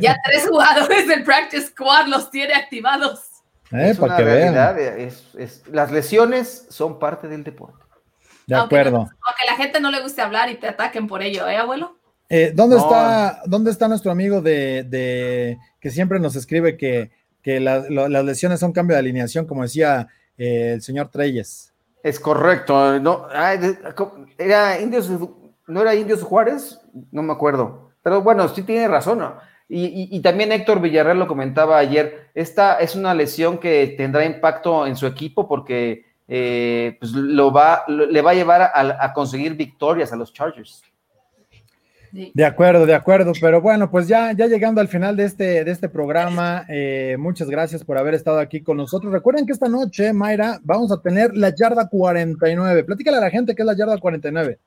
Ya 0.00 0.16
tres 0.24 0.48
jugadores 0.48 1.08
del 1.08 1.24
Practice 1.24 1.68
Squad 1.68 2.06
los 2.06 2.30
tiene 2.30 2.54
activados. 2.54 3.20
Eh, 3.72 3.90
es 3.90 3.98
una 3.98 4.16
realidad. 4.16 4.78
Es, 4.78 5.62
las 5.70 5.90
lesiones 5.90 6.66
son 6.68 6.98
parte 6.98 7.28
del 7.28 7.44
deporte. 7.44 7.85
De 8.46 8.54
acuerdo. 8.54 8.98
Aunque, 8.98 9.42
a 9.42 9.50
la 9.50 9.56
gente 9.56 9.80
no 9.80 9.90
le 9.90 10.00
guste 10.00 10.22
hablar 10.22 10.48
y 10.50 10.56
te 10.56 10.68
ataquen 10.68 11.08
por 11.08 11.22
ello, 11.22 11.48
¿eh, 11.48 11.56
abuelo? 11.56 11.96
Eh, 12.28 12.52
¿dónde, 12.54 12.76
está, 12.76 13.42
¿Dónde 13.46 13.70
está 13.70 13.88
nuestro 13.88 14.10
amigo 14.10 14.40
de, 14.40 15.58
que 15.80 15.90
siempre 15.90 16.18
nos 16.18 16.36
escribe 16.36 16.76
que, 16.76 17.10
las 17.60 18.24
lesiones 18.24 18.60
son 18.60 18.72
cambio 18.72 18.94
de 18.94 19.00
alineación, 19.00 19.46
como 19.46 19.62
decía 19.62 20.08
eh, 20.38 20.72
el 20.74 20.82
señor 20.82 21.08
Treyes? 21.08 21.72
Es 22.02 22.20
correcto. 22.20 22.98
No, 23.00 23.28
era 24.38 24.80
Indios, 24.80 25.10
¿No 25.66 25.82
era 25.82 25.94
Indios 25.94 26.22
Juárez? 26.22 26.80
No 27.10 27.22
me 27.22 27.32
acuerdo. 27.32 27.90
Pero 28.02 28.22
bueno, 28.22 28.48
sí 28.48 28.62
tiene 28.62 28.86
razón. 28.86 29.24
Y, 29.68 30.08
y, 30.16 30.20
también 30.20 30.52
Héctor 30.52 30.80
Villarreal 30.80 31.18
lo 31.18 31.26
comentaba 31.26 31.78
ayer. 31.78 32.30
Esta 32.34 32.78
es 32.78 32.94
una 32.94 33.14
lesión 33.14 33.58
que 33.58 33.94
tendrá 33.96 34.24
impacto 34.24 34.86
en 34.86 34.94
su 34.94 35.08
equipo 35.08 35.48
porque 35.48 36.05
eh, 36.28 36.96
pues 36.98 37.12
lo 37.12 37.52
va, 37.52 37.84
le 37.88 38.20
va 38.20 38.32
a 38.32 38.34
llevar 38.34 38.70
a, 38.74 39.12
conseguir 39.12 39.54
victorias 39.54 40.12
a 40.12 40.16
los 40.16 40.32
Chargers. 40.32 40.82
De 42.12 42.44
acuerdo, 42.46 42.86
de 42.86 42.94
acuerdo, 42.94 43.32
pero 43.40 43.60
bueno, 43.60 43.90
pues 43.90 44.08
ya, 44.08 44.32
ya 44.32 44.46
llegando 44.46 44.80
al 44.80 44.88
final 44.88 45.16
de 45.16 45.24
este, 45.24 45.64
de 45.64 45.70
este 45.70 45.88
programa, 45.88 46.64
eh, 46.68 47.16
muchas 47.18 47.50
gracias 47.50 47.84
por 47.84 47.98
haber 47.98 48.14
estado 48.14 48.38
aquí 48.38 48.62
con 48.62 48.78
nosotros. 48.78 49.12
Recuerden 49.12 49.44
que 49.44 49.52
esta 49.52 49.68
noche, 49.68 50.14
Mayra, 50.14 50.58
vamos 50.62 50.90
a 50.92 51.02
tener 51.02 51.36
la 51.36 51.54
yarda 51.54 51.88
49. 51.88 52.84
Platícale 52.84 53.18
a 53.18 53.20
la 53.20 53.30
gente 53.30 53.54
qué 53.54 53.62
es 53.62 53.66
la 53.66 53.76
yarda 53.76 53.98
49. 53.98 54.58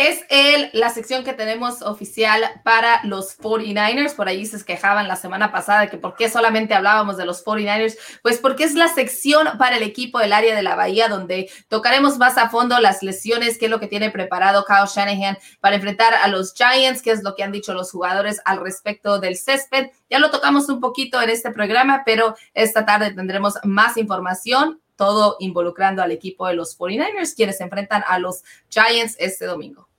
Es 0.00 0.24
el, 0.30 0.70
la 0.72 0.88
sección 0.88 1.24
que 1.24 1.34
tenemos 1.34 1.82
oficial 1.82 2.42
para 2.64 3.04
los 3.04 3.38
49ers. 3.38 4.16
Por 4.16 4.28
ahí 4.28 4.46
se 4.46 4.64
quejaban 4.64 5.08
la 5.08 5.16
semana 5.16 5.52
pasada 5.52 5.88
que 5.88 5.98
por 5.98 6.16
qué 6.16 6.30
solamente 6.30 6.72
hablábamos 6.72 7.18
de 7.18 7.26
los 7.26 7.44
49ers. 7.44 7.98
Pues 8.22 8.38
porque 8.38 8.64
es 8.64 8.74
la 8.74 8.88
sección 8.88 9.58
para 9.58 9.76
el 9.76 9.82
equipo 9.82 10.18
del 10.18 10.32
área 10.32 10.56
de 10.56 10.62
la 10.62 10.74
Bahía 10.74 11.08
donde 11.08 11.50
tocaremos 11.68 12.16
más 12.16 12.38
a 12.38 12.48
fondo 12.48 12.80
las 12.80 13.02
lesiones, 13.02 13.58
qué 13.58 13.66
es 13.66 13.70
lo 13.70 13.78
que 13.78 13.88
tiene 13.88 14.10
preparado 14.10 14.64
Kyle 14.64 14.88
Shanahan 14.90 15.36
para 15.60 15.76
enfrentar 15.76 16.14
a 16.14 16.28
los 16.28 16.54
Giants, 16.54 17.02
qué 17.02 17.10
es 17.10 17.22
lo 17.22 17.34
que 17.34 17.42
han 17.42 17.52
dicho 17.52 17.74
los 17.74 17.90
jugadores 17.90 18.40
al 18.46 18.58
respecto 18.58 19.20
del 19.20 19.36
césped. 19.36 19.88
Ya 20.08 20.18
lo 20.18 20.30
tocamos 20.30 20.70
un 20.70 20.80
poquito 20.80 21.20
en 21.20 21.28
este 21.28 21.50
programa, 21.50 22.04
pero 22.06 22.36
esta 22.54 22.86
tarde 22.86 23.12
tendremos 23.12 23.58
más 23.64 23.98
información 23.98 24.80
todo 24.96 25.36
involucrando 25.40 26.02
al 26.02 26.10
equipo 26.10 26.46
de 26.46 26.54
los 26.54 26.78
49ers, 26.78 27.34
quienes 27.36 27.58
se 27.58 27.64
enfrentan 27.64 28.02
a 28.06 28.18
los 28.18 28.44
Giants 28.70 29.16
este 29.18 29.44
domingo. 29.44 29.89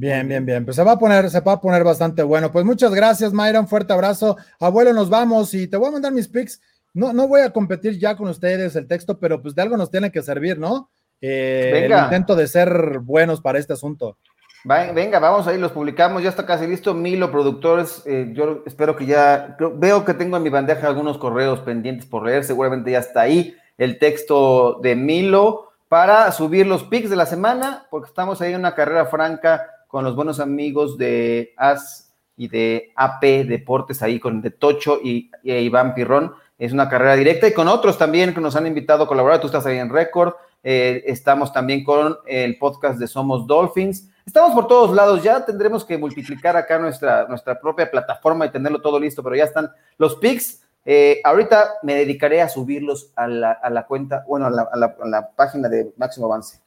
Bien, 0.00 0.26
bien, 0.26 0.46
bien. 0.46 0.64
Pues 0.64 0.76
se 0.76 0.82
va 0.82 0.92
a 0.92 0.98
poner, 0.98 1.28
se 1.28 1.40
va 1.40 1.52
a 1.52 1.60
poner 1.60 1.84
bastante 1.84 2.22
bueno. 2.22 2.50
Pues 2.50 2.64
muchas 2.64 2.94
gracias, 2.94 3.34
Mayra. 3.34 3.60
Un 3.60 3.68
fuerte 3.68 3.92
abrazo. 3.92 4.34
Abuelo, 4.58 4.94
nos 4.94 5.10
vamos 5.10 5.52
y 5.52 5.68
te 5.68 5.76
voy 5.76 5.88
a 5.88 5.90
mandar 5.90 6.10
mis 6.10 6.26
pics. 6.26 6.62
No, 6.94 7.12
no 7.12 7.28
voy 7.28 7.42
a 7.42 7.50
competir 7.50 7.98
ya 7.98 8.16
con 8.16 8.26
ustedes 8.28 8.74
el 8.76 8.86
texto, 8.86 9.20
pero 9.20 9.42
pues 9.42 9.54
de 9.54 9.60
algo 9.60 9.76
nos 9.76 9.90
tiene 9.90 10.10
que 10.10 10.22
servir, 10.22 10.58
¿no? 10.58 10.88
Eh, 11.20 11.84
el 11.84 11.92
intento 11.92 12.34
de 12.34 12.46
ser 12.46 13.00
buenos 13.00 13.42
para 13.42 13.58
este 13.58 13.74
asunto. 13.74 14.16
Venga, 14.64 15.18
vamos 15.18 15.46
ahí, 15.46 15.58
los 15.58 15.72
publicamos, 15.72 16.22
ya 16.22 16.30
está 16.30 16.46
casi 16.46 16.66
listo. 16.66 16.94
Milo 16.94 17.30
Productores, 17.30 18.02
eh, 18.06 18.30
yo 18.32 18.62
espero 18.64 18.96
que 18.96 19.04
ya, 19.04 19.58
veo 19.74 20.06
que 20.06 20.14
tengo 20.14 20.38
en 20.38 20.42
mi 20.42 20.48
bandeja 20.48 20.86
algunos 20.86 21.18
correos 21.18 21.60
pendientes 21.60 22.06
por 22.06 22.24
leer, 22.24 22.44
seguramente 22.44 22.90
ya 22.90 23.00
está 23.00 23.20
ahí 23.20 23.54
el 23.76 23.98
texto 23.98 24.80
de 24.82 24.96
Milo 24.96 25.72
para 25.88 26.32
subir 26.32 26.66
los 26.66 26.84
pics 26.84 27.10
de 27.10 27.16
la 27.16 27.26
semana, 27.26 27.86
porque 27.90 28.08
estamos 28.08 28.40
ahí 28.40 28.54
en 28.54 28.60
una 28.60 28.74
carrera 28.74 29.04
franca 29.04 29.66
con 29.90 30.04
los 30.04 30.14
buenos 30.14 30.38
amigos 30.38 30.96
de 30.96 31.52
AS 31.56 32.12
y 32.36 32.48
de 32.48 32.92
AP 32.94 33.22
Deportes, 33.46 34.02
ahí 34.02 34.20
con 34.20 34.40
de 34.40 34.50
Tocho 34.50 35.00
y, 35.02 35.30
Iván 35.42 35.94
Pirrón. 35.94 36.32
Es 36.58 36.72
una 36.72 36.88
carrera 36.88 37.16
directa 37.16 37.48
y 37.48 37.52
con 37.52 37.68
otros 37.68 37.98
también 37.98 38.32
que 38.32 38.40
nos 38.40 38.54
han 38.54 38.66
invitado 38.66 39.04
a 39.04 39.08
colaborar. 39.08 39.40
Tú 39.40 39.48
estás 39.48 39.66
ahí 39.66 39.78
en 39.78 39.90
Record. 39.90 40.34
Eh, 40.62 41.02
estamos 41.06 41.52
también 41.52 41.82
con 41.82 42.16
el 42.26 42.56
podcast 42.58 42.98
de 42.98 43.08
Somos 43.08 43.46
Dolphins. 43.46 44.08
Estamos 44.24 44.52
por 44.52 44.68
todos 44.68 44.94
lados. 44.94 45.22
Ya 45.22 45.44
tendremos 45.44 45.84
que 45.84 45.98
multiplicar 45.98 46.56
acá 46.56 46.78
nuestra, 46.78 47.26
nuestra 47.26 47.60
propia 47.60 47.90
plataforma 47.90 48.46
y 48.46 48.50
tenerlo 48.50 48.80
todo 48.80 49.00
listo, 49.00 49.22
pero 49.22 49.34
ya 49.34 49.44
están 49.44 49.70
los 49.98 50.16
pics. 50.16 50.62
Eh, 50.84 51.20
ahorita 51.24 51.78
me 51.82 51.94
dedicaré 51.94 52.40
a 52.40 52.48
subirlos 52.48 53.12
a 53.16 53.26
la, 53.26 53.86
cuenta, 53.88 54.24
bueno, 54.28 54.46
a 54.46 54.76
la, 55.06 55.30
página 55.34 55.68
de 55.68 55.92
Máximo 55.96 56.26
Avance. 56.26 56.60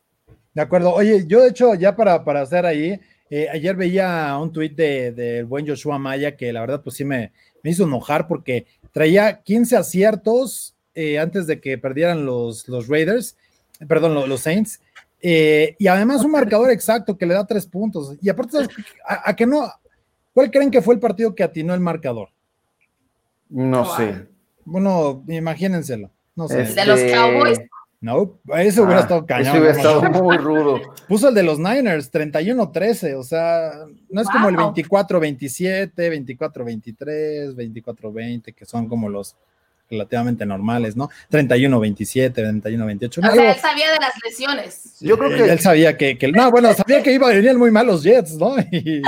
De 0.53 0.61
acuerdo. 0.61 0.93
Oye, 0.93 1.25
yo 1.25 1.41
de 1.41 1.49
hecho, 1.49 1.73
ya 1.73 1.95
para, 1.95 2.23
para 2.23 2.41
hacer 2.41 2.65
ahí, 2.65 2.99
eh, 3.29 3.47
ayer 3.51 3.75
veía 3.75 4.37
un 4.39 4.51
tuit 4.51 4.75
del 4.75 5.15
de, 5.15 5.43
buen 5.43 5.67
Joshua 5.67 5.97
Maya 5.97 6.35
que 6.35 6.53
la 6.53 6.61
verdad 6.61 6.81
pues 6.83 6.95
sí 6.95 7.05
me, 7.05 7.31
me 7.63 7.71
hizo 7.71 7.85
enojar 7.85 8.27
porque 8.27 8.67
traía 8.91 9.41
15 9.41 9.77
aciertos 9.77 10.75
eh, 10.95 11.17
antes 11.17 11.47
de 11.47 11.59
que 11.59 11.77
perdieran 11.77 12.25
los, 12.25 12.67
los 12.67 12.87
Raiders, 12.87 13.35
perdón, 13.87 14.29
los, 14.29 14.41
Saints, 14.41 14.79
eh, 15.21 15.75
y 15.79 15.87
además 15.87 16.23
un 16.23 16.31
marcador 16.31 16.69
exacto 16.69 17.17
que 17.17 17.25
le 17.25 17.33
da 17.33 17.47
tres 17.47 17.65
puntos. 17.65 18.15
Y 18.21 18.29
aparte, 18.29 18.59
a, 19.07 19.35
que 19.35 19.47
no, 19.47 19.71
¿cuál 20.33 20.51
creen 20.51 20.69
que 20.69 20.83
fue 20.83 20.93
el 20.93 20.99
partido 20.99 21.33
que 21.33 21.43
atinó 21.43 21.73
el 21.73 21.79
marcador? 21.79 22.29
No 23.49 23.85
sé. 23.97 24.27
Bueno, 24.65 25.23
imagínenselo. 25.27 26.11
No 26.35 26.47
sé. 26.47 26.63
¿De 26.63 26.85
los 26.85 26.99
Cowboys? 27.01 27.59
No, 28.03 28.37
eso 28.57 28.83
hubiera 28.83 28.99
ah, 28.99 29.03
estado 29.03 29.25
cañón. 29.25 29.47
Eso 29.47 29.57
hubiera 29.59 29.77
estado 29.77 30.01
muy 30.21 30.35
rudo. 30.35 30.81
Puso 31.07 31.29
el 31.29 31.35
de 31.35 31.43
los 31.43 31.57
Niners, 31.57 32.11
31-13, 32.11 33.15
o 33.17 33.23
sea, 33.23 33.71
no 34.09 34.21
es 34.21 34.27
como 34.27 34.49
el 34.49 34.57
24-27, 34.57 35.93
24-23, 35.95 37.55
24-20, 37.55 38.53
que 38.53 38.65
son 38.65 38.89
como 38.89 39.07
los 39.07 39.37
relativamente 39.93 40.45
normales, 40.45 40.95
¿no? 40.95 41.09
31-27, 41.31 42.33
31-28. 42.33 43.17
O 43.17 43.33
sea, 43.33 43.51
él 43.53 43.59
sabía 43.59 43.91
de 43.91 43.99
las 43.99 44.13
lesiones. 44.23 44.99
Yo 44.99 45.17
creo 45.17 45.29
que 45.29 45.51
él 45.51 45.59
sabía 45.59 45.97
que, 45.97 46.17
que 46.17 46.31
no, 46.31 46.51
bueno, 46.51 46.73
sabía 46.73 47.01
que 47.01 47.13
iba 47.13 47.27
a 47.27 47.33
venir 47.33 47.57
muy 47.57 47.71
mal 47.71 47.87
los 47.87 48.03
Jets, 48.03 48.35
¿no? 48.35 48.55
Y, 48.71 49.01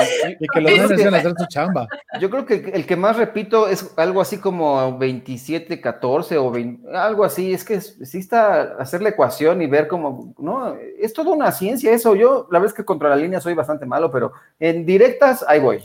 que 0.54 0.62
los 0.62 0.72
Niners 0.72 1.00
iban 1.00 1.14
a 1.16 1.18
hacer 1.18 1.34
su 1.38 1.46
chamba. 1.48 1.88
Yo 2.20 2.30
creo 2.30 2.46
que 2.46 2.72
el 2.74 2.86
que 2.86 2.96
más 2.96 3.18
repito 3.18 3.68
es 3.68 3.92
algo 3.98 4.22
así 4.22 4.38
como 4.38 4.98
27-14 5.00 6.38
o 6.38 6.98
algo 6.98 7.24
así. 7.24 7.54
Es 7.54 7.64
que 7.64 7.82
sí 7.82 8.20
está 8.20 8.76
hacer 8.80 9.02
la 9.02 9.10
ecuación 9.10 9.62
y 9.62 9.68
ver 9.68 9.88
cómo, 9.88 10.34
no, 10.38 10.76
es 11.00 11.14
toda 11.14 11.32
una 11.32 11.52
ciencia 11.52 11.92
eso. 11.92 12.16
Yo, 12.16 12.48
la 12.52 12.60
verdad 12.60 12.74
es 12.74 12.78
que 12.78 12.86
contra 12.86 13.10
la 13.10 13.16
línea 13.16 13.42
soy 13.42 13.54
bastante 13.54 13.86
malo, 13.86 14.12
pero 14.12 14.34
en 14.60 14.86
directas 14.86 15.44
ahí 15.48 15.60
voy. 15.60 15.84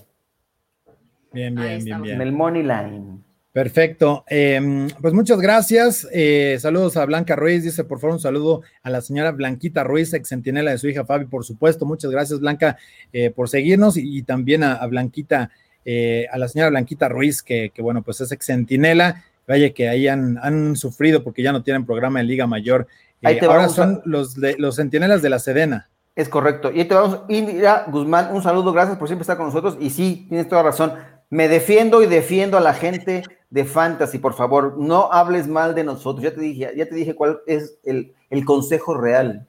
Bien, 1.32 1.55
bien, 1.55 1.84
bien, 1.84 2.03
bien. 2.03 2.14
En 2.16 2.22
el 2.22 2.32
money 2.32 2.62
line. 2.62 3.22
Perfecto. 3.53 4.24
Em, 4.28 4.88
pues 5.01 5.12
muchas 5.12 5.40
gracias. 5.40 6.07
Eh, 6.12 6.57
saludos 6.61 6.96
a 6.96 7.05
Blanca 7.05 7.34
Ruiz. 7.34 7.64
Dice, 7.64 7.82
por 7.82 7.98
favor, 7.98 8.14
un 8.14 8.20
saludo 8.20 8.62
a 8.82 8.90
la 8.90 9.01
señora 9.01 9.32
Blanquita 9.32 9.82
Ruiz, 9.82 10.12
ex 10.14 10.28
centinela 10.28 10.70
de 10.70 10.78
su 10.78 10.88
hija 10.88 11.05
Fabi, 11.05 11.24
por 11.24 11.44
supuesto. 11.44 11.84
Muchas 11.84 12.12
gracias, 12.12 12.38
Blanca, 12.38 12.78
eh, 13.12 13.30
por 13.30 13.48
seguirnos 13.48 13.96
y, 13.96 14.22
también 14.22 14.62
a, 14.62 14.86
Blanquita, 14.86 15.51
eh, 15.84 16.26
a 16.30 16.38
la 16.38 16.46
señora 16.46 16.70
Blanquita 16.70 17.09
Ruiz, 17.09 17.42
que, 17.42 17.72
bueno, 17.78 18.03
pues 18.03 18.20
es 18.20 18.30
ex 18.30 18.46
centinela. 18.46 19.24
Vaya 19.48 19.70
que 19.70 19.88
ahí 19.88 20.07
han, 20.07 20.76
sufrido 20.76 21.24
porque 21.24 21.42
ya 21.42 21.51
no 21.51 21.64
tienen 21.64 21.84
programa 21.84 22.20
en 22.20 22.28
Liga 22.28 22.46
Mayor. 22.46 22.86
ahora 23.22 23.68
son 23.68 24.01
los, 24.05 24.36
los 24.36 24.76
centinelas 24.76 25.22
de 25.22 25.30
la 25.30 25.40
Sedena. 25.40 25.90
Es 26.14 26.28
correcto. 26.28 26.70
Y 26.70 26.80
ahí 26.80 26.84
te 26.86 26.94
vamos, 26.94 27.20
Indira 27.28 27.86
Guzmán, 27.88 28.34
un 28.34 28.42
saludo, 28.42 28.72
gracias 28.72 28.98
por 28.98 29.09
siempre 29.09 29.22
estar 29.22 29.36
con 29.36 29.46
nosotros. 29.46 29.76
Y 29.80 29.90
sí, 29.90 30.26
tienes 30.28 30.48
toda 30.48 30.62
razón. 30.62 30.92
Me 31.31 31.49
defiendo 31.49 32.03
y 32.03 32.07
defiendo 32.07 32.59
a 32.59 32.61
la 32.61 32.74
gente 32.74 33.22
de 33.51 33.64
Fantasy, 33.64 34.18
por 34.18 34.35
favor, 34.35 34.76
no 34.78 35.12
hables 35.12 35.47
mal 35.47 35.76
de 35.76 35.85
nosotros. 35.85 36.24
Ya 36.24 36.35
te 36.35 36.41
dije, 36.41 36.72
ya 36.76 36.87
te 36.87 36.95
dije 36.95 37.14
cuál 37.14 37.41
es 37.47 37.78
el, 37.85 38.14
consejo 38.45 38.95
real. 38.95 39.47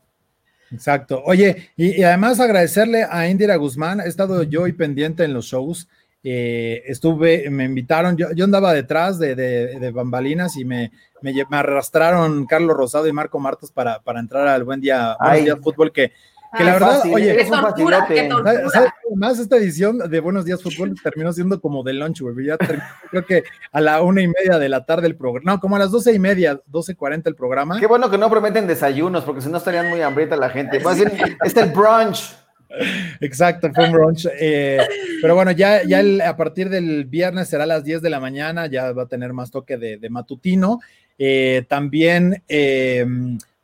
Exacto. 0.72 1.22
Oye, 1.26 1.70
y, 1.76 2.04
además 2.04 2.40
agradecerle 2.40 3.04
a 3.10 3.28
Indira 3.28 3.56
Guzmán, 3.56 4.00
he 4.00 4.08
estado 4.08 4.44
yo 4.44 4.68
y 4.68 4.74
pendiente 4.74 5.24
en 5.24 5.34
los 5.34 5.46
shows. 5.46 5.88
Eh, 6.24 6.84
estuve, 6.86 7.50
me 7.50 7.64
invitaron, 7.66 8.16
yo, 8.16 8.28
yo 8.36 8.46
andaba 8.46 8.74
detrás 8.74 9.18
de, 9.18 9.92
bambalinas 9.92 10.56
y 10.58 10.66
me, 10.66 10.92
me, 11.22 11.34
arrastraron 11.50 12.46
Carlos 12.46 12.78
Rosado 12.78 13.08
y 13.08 13.12
Marco 13.12 13.40
Martos 13.40 13.72
para, 13.72 14.02
para 14.02 14.20
entrar 14.20 14.48
al 14.48 14.64
Buen 14.64 14.82
Día, 14.82 15.18
buen 15.20 15.46
día 15.46 15.58
Fútbol, 15.58 15.92
que 15.92 16.12
que 16.58 16.64
la 16.64 16.74
verdad, 16.74 17.02
oye, 17.12 17.42
es 17.42 17.50
un 17.50 17.62
facilote. 17.62 18.30
Más 19.16 19.40
esta 19.40 19.58
edición 19.58 19.98
de 19.98 20.20
Buenos 20.20 20.46
Días 20.46 20.62
Fútbol 20.62 20.96
terminó 21.04 21.32
siendo 21.32 21.62
como 21.62 21.84
de 21.84 21.94
lunch, 21.94 22.22
güey. 22.22 22.48
Ya 22.48 22.58
creo 22.58 23.26
que 23.26 23.44
a 23.72 23.82
la 23.82 24.02
una 24.02 24.22
y 24.22 24.28
media 24.28 24.60
de 24.60 24.70
la 24.70 24.86
tarde 24.86 25.08
el 25.08 25.16
programa. 25.16 25.54
No, 25.54 25.60
como 25.60 25.76
a 25.76 25.80
las 25.80 25.92
doce 25.92 26.14
y 26.14 26.20
media, 26.20 26.60
doce 26.66 26.96
cuarenta 26.96 27.30
el 27.30 27.36
programa. 27.36 27.80
Qué 27.80 27.88
bueno 27.88 28.10
que 28.10 28.18
no 28.18 28.30
prometen 28.30 28.68
desayunos, 28.68 29.24
porque 29.24 29.42
si 29.42 29.50
no 29.50 29.58
estarían 29.58 29.90
muy 29.90 30.02
hambrienta 30.02 30.36
la 30.36 30.50
gente. 30.50 30.80
Más 30.80 30.98
bien, 30.98 31.12
es 31.44 31.56
el 31.56 31.70
brunch. 31.72 32.36
Exacto, 33.20 33.70
fue 33.74 33.86
un 33.86 33.92
brunch. 33.92 34.28
Eh, 34.40 34.80
pero 35.22 35.36
bueno, 35.36 35.52
ya, 35.52 35.84
ya 35.84 36.02
a 36.28 36.36
partir 36.36 36.70
del 36.70 37.06
viernes 37.06 37.50
será 37.50 37.64
a 37.64 37.68
las 37.68 37.84
10 37.84 38.02
de 38.02 38.10
la 38.10 38.20
mañana, 38.20 38.68
ya 38.68 38.92
va 38.92 39.04
a 39.04 39.08
tener 39.08 39.34
más 39.34 39.52
toque 39.52 39.78
de, 39.78 40.10
matutino. 40.10 40.80
Eh, 41.18 41.66
también. 41.68 42.44
Eh, 42.48 43.06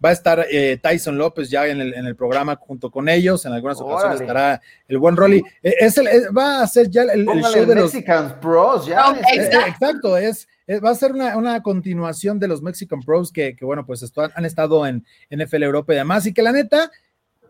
Va 0.03 0.09
a 0.09 0.11
estar 0.11 0.45
eh, 0.51 0.77
Tyson 0.81 1.17
López 1.17 1.49
ya 1.49 1.65
en 1.65 1.81
el, 1.81 2.15
programa 2.15 2.55
junto 2.55 2.91
con 2.91 3.09
ellos. 3.09 3.45
En 3.45 3.53
algunas 3.53 3.81
ocasiones 3.81 4.21
estará 4.21 4.61
el 4.87 4.99
buen 4.99 5.15
Rolly. 5.15 5.43
Eh, 5.63 5.75
es 5.79 5.97
el, 5.97 6.07
va 6.37 6.61
a 6.61 6.67
ser 6.67 6.89
ya 6.89 7.01
el, 7.01 7.25
show 7.25 7.65
de 7.65 7.75
los 7.75 7.93
Mexican 7.93 8.39
Pros. 8.39 8.85
Ya. 8.85 9.11
Eh, 9.33 9.49
exacto, 9.67 10.15
es, 10.15 10.47
va 10.83 10.91
a 10.91 10.95
ser 10.95 11.13
una, 11.13 11.63
continuación 11.63 12.37
de 12.39 12.47
los 12.47 12.61
Mexican 12.61 13.01
Pros 13.01 13.31
que, 13.31 13.55
bueno, 13.61 13.85
pues 13.87 14.05
han 14.35 14.45
estado 14.45 14.85
en 14.85 15.03
NFL 15.31 15.63
Europa 15.63 15.93
y 15.93 15.97
demás. 15.97 16.27
Y 16.27 16.33
que 16.33 16.43
la 16.43 16.51
neta, 16.51 16.91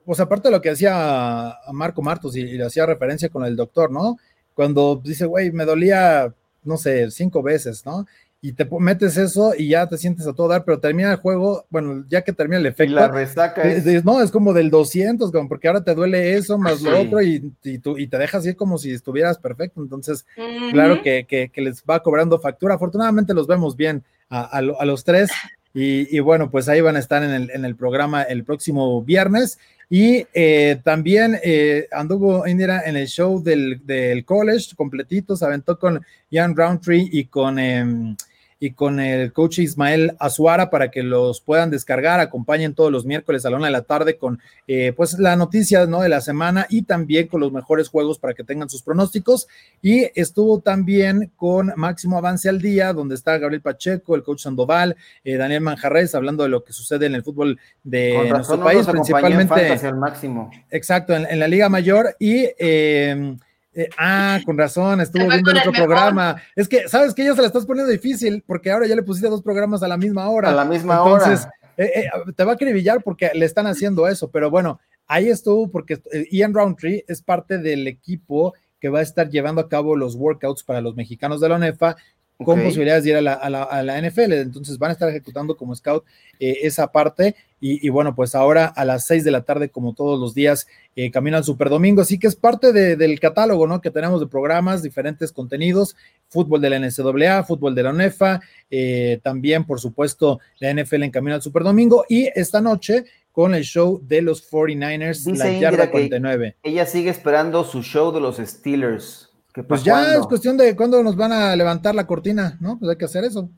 pues 0.05 0.21
aparte 0.21 0.47
de 0.47 0.53
lo 0.53 0.61
que 0.61 0.69
hacía 0.69 1.53
Marco 1.73 2.01
Martos 2.01 2.37
y, 2.37 2.41
y 2.41 2.57
le 2.57 2.65
hacía 2.65 2.85
referencia 2.85 3.27
con 3.27 3.43
el 3.43 3.57
doctor, 3.57 3.91
¿no? 3.91 4.17
Cuando 4.53 5.01
dice, 5.03 5.25
güey, 5.25 5.51
me 5.51 5.65
dolía, 5.65 6.33
no 6.63 6.77
sé, 6.77 7.11
cinco 7.11 7.43
veces, 7.43 7.85
¿no? 7.85 8.05
Y 8.39 8.53
te 8.53 8.67
metes 8.79 9.17
eso 9.17 9.53
y 9.57 9.69
ya 9.69 9.88
te 9.88 9.97
sientes 9.97 10.27
a 10.27 10.33
todo 10.33 10.47
dar, 10.47 10.63
pero 10.63 10.79
termina 10.79 11.11
el 11.11 11.17
juego, 11.17 11.65
bueno, 11.69 12.05
ya 12.07 12.21
que 12.21 12.33
termina 12.33 12.59
el 12.59 12.67
efecto. 12.67 12.93
la 12.93 13.07
resaca 13.07 13.63
es... 13.63 14.05
No, 14.05 14.21
es 14.21 14.29
como 14.29 14.53
del 14.53 14.69
200, 14.69 15.31
como 15.31 15.49
porque 15.49 15.67
ahora 15.67 15.83
te 15.83 15.95
duele 15.95 16.35
eso 16.35 16.57
más 16.57 16.81
lo 16.81 16.99
otro 16.99 17.21
y, 17.21 17.51
y, 17.63 17.79
tú, 17.79 17.97
y 17.97 18.07
te 18.07 18.17
dejas 18.17 18.45
ir 18.45 18.55
como 18.55 18.77
si 18.77 18.91
estuvieras 18.91 19.39
perfecto. 19.39 19.81
Entonces, 19.81 20.25
claro 20.71 21.01
que, 21.01 21.25
que, 21.27 21.61
les 21.61 21.83
va 21.83 22.03
cobrando 22.03 22.39
factura. 22.39 22.75
Afortunadamente 22.75 23.33
los 23.33 23.47
vemos 23.47 23.75
bien 23.75 24.03
a, 24.29 24.41
a, 24.41 24.85
los 24.85 25.03
tres. 25.03 25.31
Y, 25.73 26.15
y, 26.15 26.19
bueno, 26.19 26.49
pues 26.51 26.69
ahí 26.69 26.79
van 26.81 26.95
a 26.95 26.99
estar 26.99 27.23
en 27.23 27.31
el, 27.31 27.51
en 27.51 27.65
el 27.65 27.75
programa 27.75 28.21
el 28.21 28.43
próximo 28.43 29.01
viernes. 29.03 29.57
Y 29.89 30.25
eh, 30.33 30.79
también 30.83 31.39
eh, 31.43 31.88
anduvo 31.91 32.45
Indira 32.45 32.83
en 32.85 32.97
el 32.97 33.07
show 33.07 33.41
del, 33.41 33.85
del, 33.85 34.25
college 34.25 34.75
completito, 34.75 35.35
se 35.35 35.45
aventó 35.45 35.79
con 35.79 36.05
Ian 36.29 36.55
Roundtree 36.55 37.09
y 37.11 37.25
con... 37.25 37.57
Em, 37.57 38.15
y 38.59 38.71
con 38.71 38.99
el 38.99 39.33
coach 39.33 39.59
Ismael 39.59 40.15
Azuara 40.19 40.69
para 40.69 40.89
que 40.89 41.03
los 41.03 41.41
puedan 41.41 41.69
descargar, 41.69 42.19
acompañen 42.19 42.73
todos 42.73 42.91
los 42.91 43.05
miércoles 43.05 43.45
a 43.45 43.49
la 43.49 43.57
una 43.57 43.67
de 43.67 43.71
la 43.71 43.83
tarde 43.83 44.17
con 44.17 44.39
eh, 44.67 44.93
pues 44.95 45.19
la 45.19 45.35
noticia 45.35 45.85
¿no? 45.85 46.01
de 46.01 46.09
la 46.09 46.21
semana 46.21 46.65
y 46.69 46.81
también 46.81 47.27
con 47.27 47.41
los 47.41 47.51
mejores 47.51 47.89
juegos 47.89 48.17
para 48.17 48.33
que 48.33 48.43
tengan 48.43 48.69
sus 48.69 48.81
pronósticos. 48.81 49.47
Y 49.81 50.09
estuvo 50.19 50.59
también 50.59 51.31
con 51.35 51.71
Máximo 51.75 52.17
Avance 52.17 52.49
al 52.49 52.61
Día, 52.61 52.93
donde 52.93 53.15
está 53.15 53.37
Gabriel 53.37 53.61
Pacheco, 53.61 54.15
el 54.15 54.23
coach 54.23 54.41
Sandoval, 54.41 54.95
eh, 55.23 55.37
Daniel 55.37 55.61
Manjarres, 55.61 56.15
hablando 56.15 56.43
de 56.43 56.49
lo 56.49 56.63
que 56.63 56.73
sucede 56.73 57.05
en 57.05 57.15
el 57.15 57.23
fútbol 57.23 57.59
de 57.83 58.29
nuestro 58.29 58.63
país, 58.63 58.87
principalmente. 58.87 59.93
máximo. 59.93 60.49
Exacto, 60.71 61.15
en, 61.15 61.39
la 61.39 61.47
Liga 61.47 61.69
Mayor 61.69 62.15
y 62.19 62.47
eh, 62.57 63.37
eh, 63.78 63.89
ah, 63.95 64.39
con 64.43 64.57
razón, 64.57 65.01
estuvo 65.01 65.28
viendo 65.28 65.51
otro 65.51 65.71
programa. 65.71 66.41
Es 66.55 66.67
que, 66.67 66.89
¿sabes 66.89 67.13
que 67.13 67.23
Ya 67.23 67.36
se 67.36 67.41
la 67.41 67.47
estás 67.47 67.67
poniendo 67.67 67.91
difícil 67.91 68.43
porque 68.47 68.71
ahora 68.71 68.88
ya 68.88 68.95
le 68.95 69.03
pusiste 69.03 69.30
dos 69.30 69.43
programas 69.43 69.84
a 69.84 69.88
la 69.88 69.97
misma 69.97 70.28
hora. 70.30 70.49
A 70.49 70.55
la 70.55 70.65
misma 70.65 71.03
hora. 71.03 71.23
Entonces, 71.23 71.47
eh, 71.78 71.91
eh, 71.95 72.32
te 72.36 72.43
va 72.43 72.53
a 72.53 72.55
acribillar 72.55 73.03
porque 73.03 73.30
le 73.36 73.45
están 73.45 73.67
haciendo 73.67 74.07
eso, 74.07 74.32
pero 74.32 74.49
bueno, 74.49 74.80
ahí 75.05 75.30
estuvo 75.30 75.69
porque 75.69 76.01
Ian 76.32 76.55
Roundtree 76.55 77.05
es 77.07 77.21
parte 77.21 77.59
del 77.59 77.88
equipo 77.88 78.55
que 78.80 78.89
va 78.89 78.97
a 78.97 79.03
estar 79.03 79.30
llevando 79.30 79.61
a 79.61 79.69
cabo 79.69 79.95
los 79.95 80.15
workouts 80.15 80.63
para 80.63 80.82
los 80.82 80.95
mexicanos 80.95 81.39
de 81.39 81.49
la 81.49 81.55
ONEFA 81.55 81.97
con 82.43 82.61
posibilidades 82.61 83.03
de 83.03 83.09
ir 83.11 83.15
a 83.15 83.21
la, 83.21 84.01
NFL. 84.01 84.33
Entonces 84.33 84.77
van 84.77 84.91
a 84.91 84.93
estar 84.93 85.09
ejecutando 85.09 85.57
como 85.57 85.75
scout 85.75 86.03
eh, 86.39 86.59
esa 86.63 86.91
parte. 86.91 87.35
Y, 87.59 87.89
bueno, 87.89 88.13
pues 88.13 88.35
ahora 88.35 88.67
a 88.67 88.85
las 88.85 89.07
seis 89.07 89.23
de 89.23 89.31
la 89.31 89.41
tarde, 89.41 89.69
como 89.69 89.95
todos 89.95 90.19
los 90.19 90.35
días, 90.35 90.67
eh, 90.95 91.09
camino 91.09 91.38
al 91.38 91.43
Super 91.43 91.69
Domingo. 91.69 92.03
Así 92.03 92.19
que 92.19 92.27
es 92.27 92.35
parte 92.35 92.71
del 92.71 93.19
catálogo, 93.19 93.65
¿no? 93.65 93.81
Que 93.81 93.89
tenemos 93.89 94.19
de 94.19 94.27
programas, 94.27 94.83
diferentes 94.83 95.31
contenidos, 95.31 95.95
fútbol 96.29 96.61
de 96.61 96.69
la 96.69 96.79
NCAA, 96.79 97.43
fútbol 97.45 97.73
de 97.73 97.81
la 97.81 97.89
UNEFA, 97.89 98.41
eh, 98.69 99.19
también, 99.23 99.65
por 99.65 99.79
supuesto, 99.79 100.39
la 100.59 100.71
NFL 100.71 101.03
en 101.03 101.11
camino 101.11 101.33
al 101.33 101.41
Super 101.41 101.63
Domingo. 101.63 102.05
Y 102.07 102.29
esta 102.35 102.61
noche 102.61 103.05
con 103.31 103.55
el 103.55 103.63
show 103.63 104.01
de 104.03 104.21
los 104.21 104.47
49ers, 104.51 105.25
la 105.35 105.51
yarda 105.59 105.89
49. 105.89 106.57
Ella 106.61 106.85
sigue 106.85 107.09
esperando 107.09 107.63
su 107.63 107.81
show 107.81 108.11
de 108.11 108.19
los 108.19 108.38
Steelers. 108.38 109.26
Pues 109.63 109.83
ya 109.83 110.15
es 110.15 110.25
cuestión 110.27 110.57
de 110.57 110.75
cuándo 110.75 111.01
nos 111.03 111.15
van 111.15 111.31
a 111.31 111.55
levantar 111.55 111.95
la 111.95 112.05
cortina, 112.05 112.57
¿no? 112.59 112.77
Pues 112.77 112.89
hay 112.91 112.97
que 112.97 113.05
hacer 113.05 113.23
eso. 113.23 113.49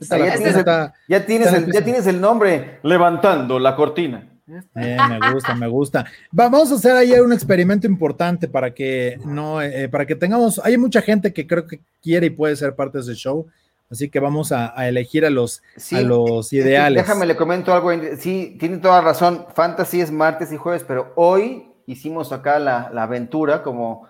ya, 0.00 0.36
tienes, 0.36 1.52
el, 1.52 1.72
ya, 1.72 1.82
tienes 1.82 2.06
el, 2.06 2.20
nombre, 2.20 2.78
levantando 2.82 3.58
la 3.58 3.74
cortina. 3.74 4.28
me 4.74 5.32
gusta, 5.32 5.54
me 5.54 5.66
gusta. 5.66 6.06
Vamos 6.30 6.70
a 6.72 6.74
hacer 6.74 6.92
ahí 6.92 7.12
un 7.12 7.32
experimento 7.32 7.86
importante 7.86 8.48
para 8.48 8.74
que 8.74 9.18
no, 9.24 9.62
eh, 9.62 9.88
para 9.88 10.06
que 10.06 10.14
tengamos, 10.14 10.60
hay 10.62 10.76
mucha 10.76 11.00
gente 11.00 11.32
que 11.32 11.46
creo 11.46 11.66
que 11.66 11.80
quiere 12.02 12.26
y 12.26 12.30
puede 12.30 12.56
ser 12.56 12.74
parte 12.74 12.98
de 12.98 13.02
ese 13.04 13.14
show, 13.14 13.46
así 13.90 14.10
que 14.10 14.20
vamos 14.20 14.52
a, 14.52 14.74
elegir 14.86 15.24
a 15.24 15.30
los, 15.30 15.62
a 15.92 16.00
los 16.00 16.52
ideales. 16.52 17.02
Déjame 17.02 17.26
le 17.26 17.36
comento 17.36 17.72
algo, 17.72 17.90
sí, 18.18 18.56
tiene 18.60 18.78
toda 18.78 19.00
razón, 19.00 19.46
Fantasy 19.54 20.00
es 20.00 20.10
martes 20.10 20.52
y 20.52 20.56
jueves, 20.56 20.84
pero 20.86 21.12
hoy 21.16 21.70
hicimos 21.86 22.32
acá 22.32 22.58
la, 22.58 22.90
la 22.92 23.04
aventura 23.04 23.62
como 23.62 24.06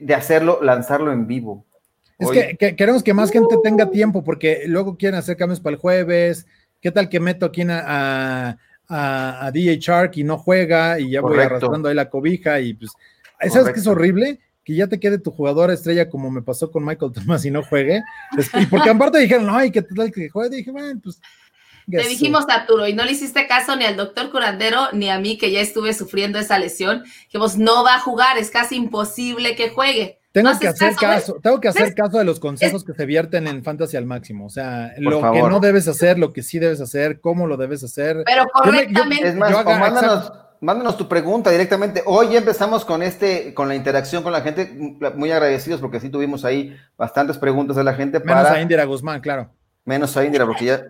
de, 0.00 0.14
hacerlo, 0.14 0.58
lanzarlo 0.62 1.12
en 1.12 1.26
vivo. 1.26 1.64
Es 2.18 2.30
que, 2.30 2.74
queremos 2.74 3.04
que 3.04 3.14
más 3.14 3.30
gente 3.30 3.56
tenga 3.62 3.90
tiempo, 3.90 4.24
porque 4.24 4.64
luego 4.66 4.96
quieren 4.96 5.18
hacer 5.18 5.36
cambios 5.36 5.60
para 5.60 5.74
el 5.74 5.80
jueves. 5.80 6.46
¿Qué 6.80 6.90
tal 6.90 7.08
que 7.08 7.20
meto 7.20 7.46
aquí 7.46 7.62
a, 7.62 8.58
a, 8.88 9.46
a 9.46 9.50
DJ 9.52 9.78
Shark 9.78 10.12
y 10.16 10.24
no 10.24 10.36
juega 10.36 10.98
y 10.98 11.10
ya 11.10 11.20
voy 11.20 11.38
arrastrando 11.38 11.88
ahí 11.88 11.94
la 11.94 12.10
cobija? 12.10 12.58
Y 12.60 12.74
pues, 12.74 12.90
¿sabes 13.52 13.72
qué 13.72 13.78
es 13.78 13.86
horrible? 13.86 14.40
Que 14.64 14.74
ya 14.74 14.88
te 14.88 14.98
quede 14.98 15.18
tu 15.18 15.30
jugador 15.30 15.70
estrella 15.70 16.10
como 16.10 16.28
me 16.28 16.42
pasó 16.42 16.72
con 16.72 16.84
Michael 16.84 17.12
Thomas 17.12 17.44
y 17.44 17.50
no 17.52 17.62
juegue. 17.62 18.02
Y 18.54 18.66
porque 18.66 18.90
aparte 18.90 19.18
dijeron, 19.18 19.46
no, 19.46 19.64
y 19.64 19.70
que 19.70 19.82
tal 19.82 20.10
que 20.10 20.28
juegue, 20.28 20.56
dije, 20.56 20.72
bueno, 20.72 21.00
pues 21.02 21.20
le 21.88 22.08
dijimos 22.08 22.44
a 22.48 22.54
Arturo 22.54 22.86
y 22.86 22.92
no 22.92 23.04
le 23.04 23.12
hiciste 23.12 23.46
caso 23.46 23.74
ni 23.76 23.84
al 23.84 23.96
doctor 23.96 24.30
curandero 24.30 24.88
ni 24.92 25.10
a 25.10 25.18
mí 25.18 25.38
que 25.38 25.50
ya 25.50 25.60
estuve 25.60 25.94
sufriendo 25.94 26.38
esa 26.38 26.58
lesión. 26.58 27.04
Dijimos, 27.24 27.56
no 27.56 27.82
va 27.84 27.96
a 27.96 28.00
jugar, 28.00 28.38
es 28.38 28.50
casi 28.50 28.76
imposible 28.76 29.56
que 29.56 29.70
juegue. 29.70 30.18
Tengo 30.32 30.58
que 30.58 30.68
hacer 30.68 30.94
caso, 30.94 31.38
tengo 31.42 31.60
que 31.60 31.68
hacer 31.68 31.94
caso 31.94 32.18
de 32.18 32.24
los 32.24 32.38
consejos 32.38 32.84
que 32.84 32.92
se 32.92 33.06
vierten 33.06 33.46
en 33.48 33.64
Fantasy 33.64 33.96
al 33.96 34.04
máximo. 34.04 34.46
O 34.46 34.50
sea, 34.50 34.92
lo 34.98 35.20
que 35.32 35.42
no 35.42 35.58
debes 35.58 35.88
hacer, 35.88 36.18
lo 36.18 36.32
que 36.32 36.42
sí 36.42 36.58
debes 36.58 36.80
hacer, 36.80 37.20
cómo 37.20 37.46
lo 37.46 37.56
debes 37.56 37.82
hacer. 37.82 38.22
Pero 38.24 38.46
correctamente. 38.52 39.28
es 39.28 39.34
más, 39.34 39.52
mándanos, 40.60 40.96
tu 40.96 41.08
pregunta 41.08 41.50
directamente. 41.50 42.02
Hoy 42.04 42.30
ya 42.32 42.38
empezamos 42.38 42.84
con 42.84 43.02
este, 43.02 43.54
con 43.54 43.68
la 43.68 43.74
interacción 43.74 44.22
con 44.22 44.32
la 44.32 44.42
gente, 44.42 44.70
muy 45.16 45.30
agradecidos 45.30 45.80
porque 45.80 46.00
sí 46.00 46.10
tuvimos 46.10 46.44
ahí 46.44 46.76
bastantes 46.96 47.38
preguntas 47.38 47.76
de 47.76 47.84
la 47.84 47.94
gente. 47.94 48.20
Menos 48.20 48.46
a 48.46 48.60
Indira 48.60 48.84
Guzmán, 48.84 49.20
claro. 49.20 49.50
Menos 49.88 50.14
a 50.18 50.22
Indira, 50.22 50.44
porque 50.44 50.66
ya. 50.66 50.82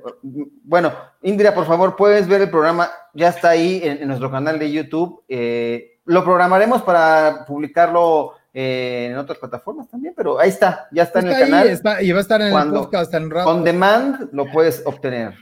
Bueno, 0.65 0.93
Indira, 1.23 1.55
por 1.55 1.67
favor, 1.67 1.95
puedes 1.95 2.27
ver 2.27 2.43
el 2.43 2.51
programa. 2.51 2.91
Ya 3.15 3.29
está 3.29 3.51
ahí 3.51 3.81
en, 3.85 4.09
nuestro 4.09 4.29
canal 4.29 4.59
de 4.59 4.73
YouTube. 4.73 5.23
Eh, 5.29 6.01
lo 6.07 6.25
programaremos 6.25 6.83
para 6.83 7.45
publicarlo 7.47 8.33
eh, 8.53 9.07
en 9.13 9.17
otras 9.17 9.39
plataformas 9.39 9.89
también, 9.89 10.15
pero 10.17 10.41
ahí 10.41 10.49
está, 10.49 10.89
ya 10.91 11.05
está, 11.05 11.21
en 11.21 11.29
el 11.29 11.39
canal. 11.39 11.69
Está, 11.69 12.03
y 12.03 12.11
va 12.11 12.19
a 12.19 12.23
estar 12.23 12.43
en 12.43 12.53
el 12.53 12.71
podcast 12.73 13.15
en 13.15 13.31
rato. 13.31 13.49
On 13.49 13.63
demand 13.63 14.31
lo 14.33 14.51
puedes 14.51 14.83
obtener. 14.85 15.33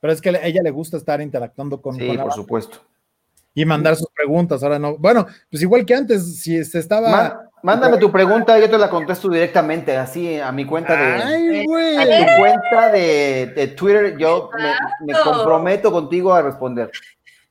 Pero 0.00 0.12
es 0.12 0.20
que 0.20 0.28
a 0.28 0.44
ella 0.44 0.60
le 0.62 0.70
gusta 0.70 0.98
estar 0.98 1.22
interactuando 1.22 1.80
con. 1.80 1.94
Sí, 1.94 2.14
por 2.14 2.34
supuesto. 2.34 2.76
Y 3.54 3.64
mandar 3.64 3.96
sus 3.96 4.10
preguntas. 4.10 4.62
Ahora 4.62 4.78
no. 4.78 4.98
Bueno, 4.98 5.26
pues 5.50 5.62
igual 5.62 5.86
que 5.86 5.94
antes, 5.94 6.42
si 6.42 6.62
se 6.62 6.78
estaba. 6.78 7.47
Mándame 7.62 7.98
tu 7.98 8.10
pregunta, 8.12 8.58
yo 8.58 8.70
te 8.70 8.78
la 8.78 8.88
contesto 8.88 9.28
directamente, 9.28 9.96
así 9.96 10.38
a 10.38 10.52
mi 10.52 10.64
cuenta 10.64 10.94
de. 10.94 11.22
Ay, 11.22 11.64
a 11.96 12.26
tu 12.26 12.40
cuenta 12.40 12.92
de, 12.92 13.74
Twitter, 13.76 14.16
yo 14.16 14.50
me, 15.00 15.14
comprometo 15.14 15.90
contigo 15.90 16.32
a 16.34 16.42
responder. 16.42 16.90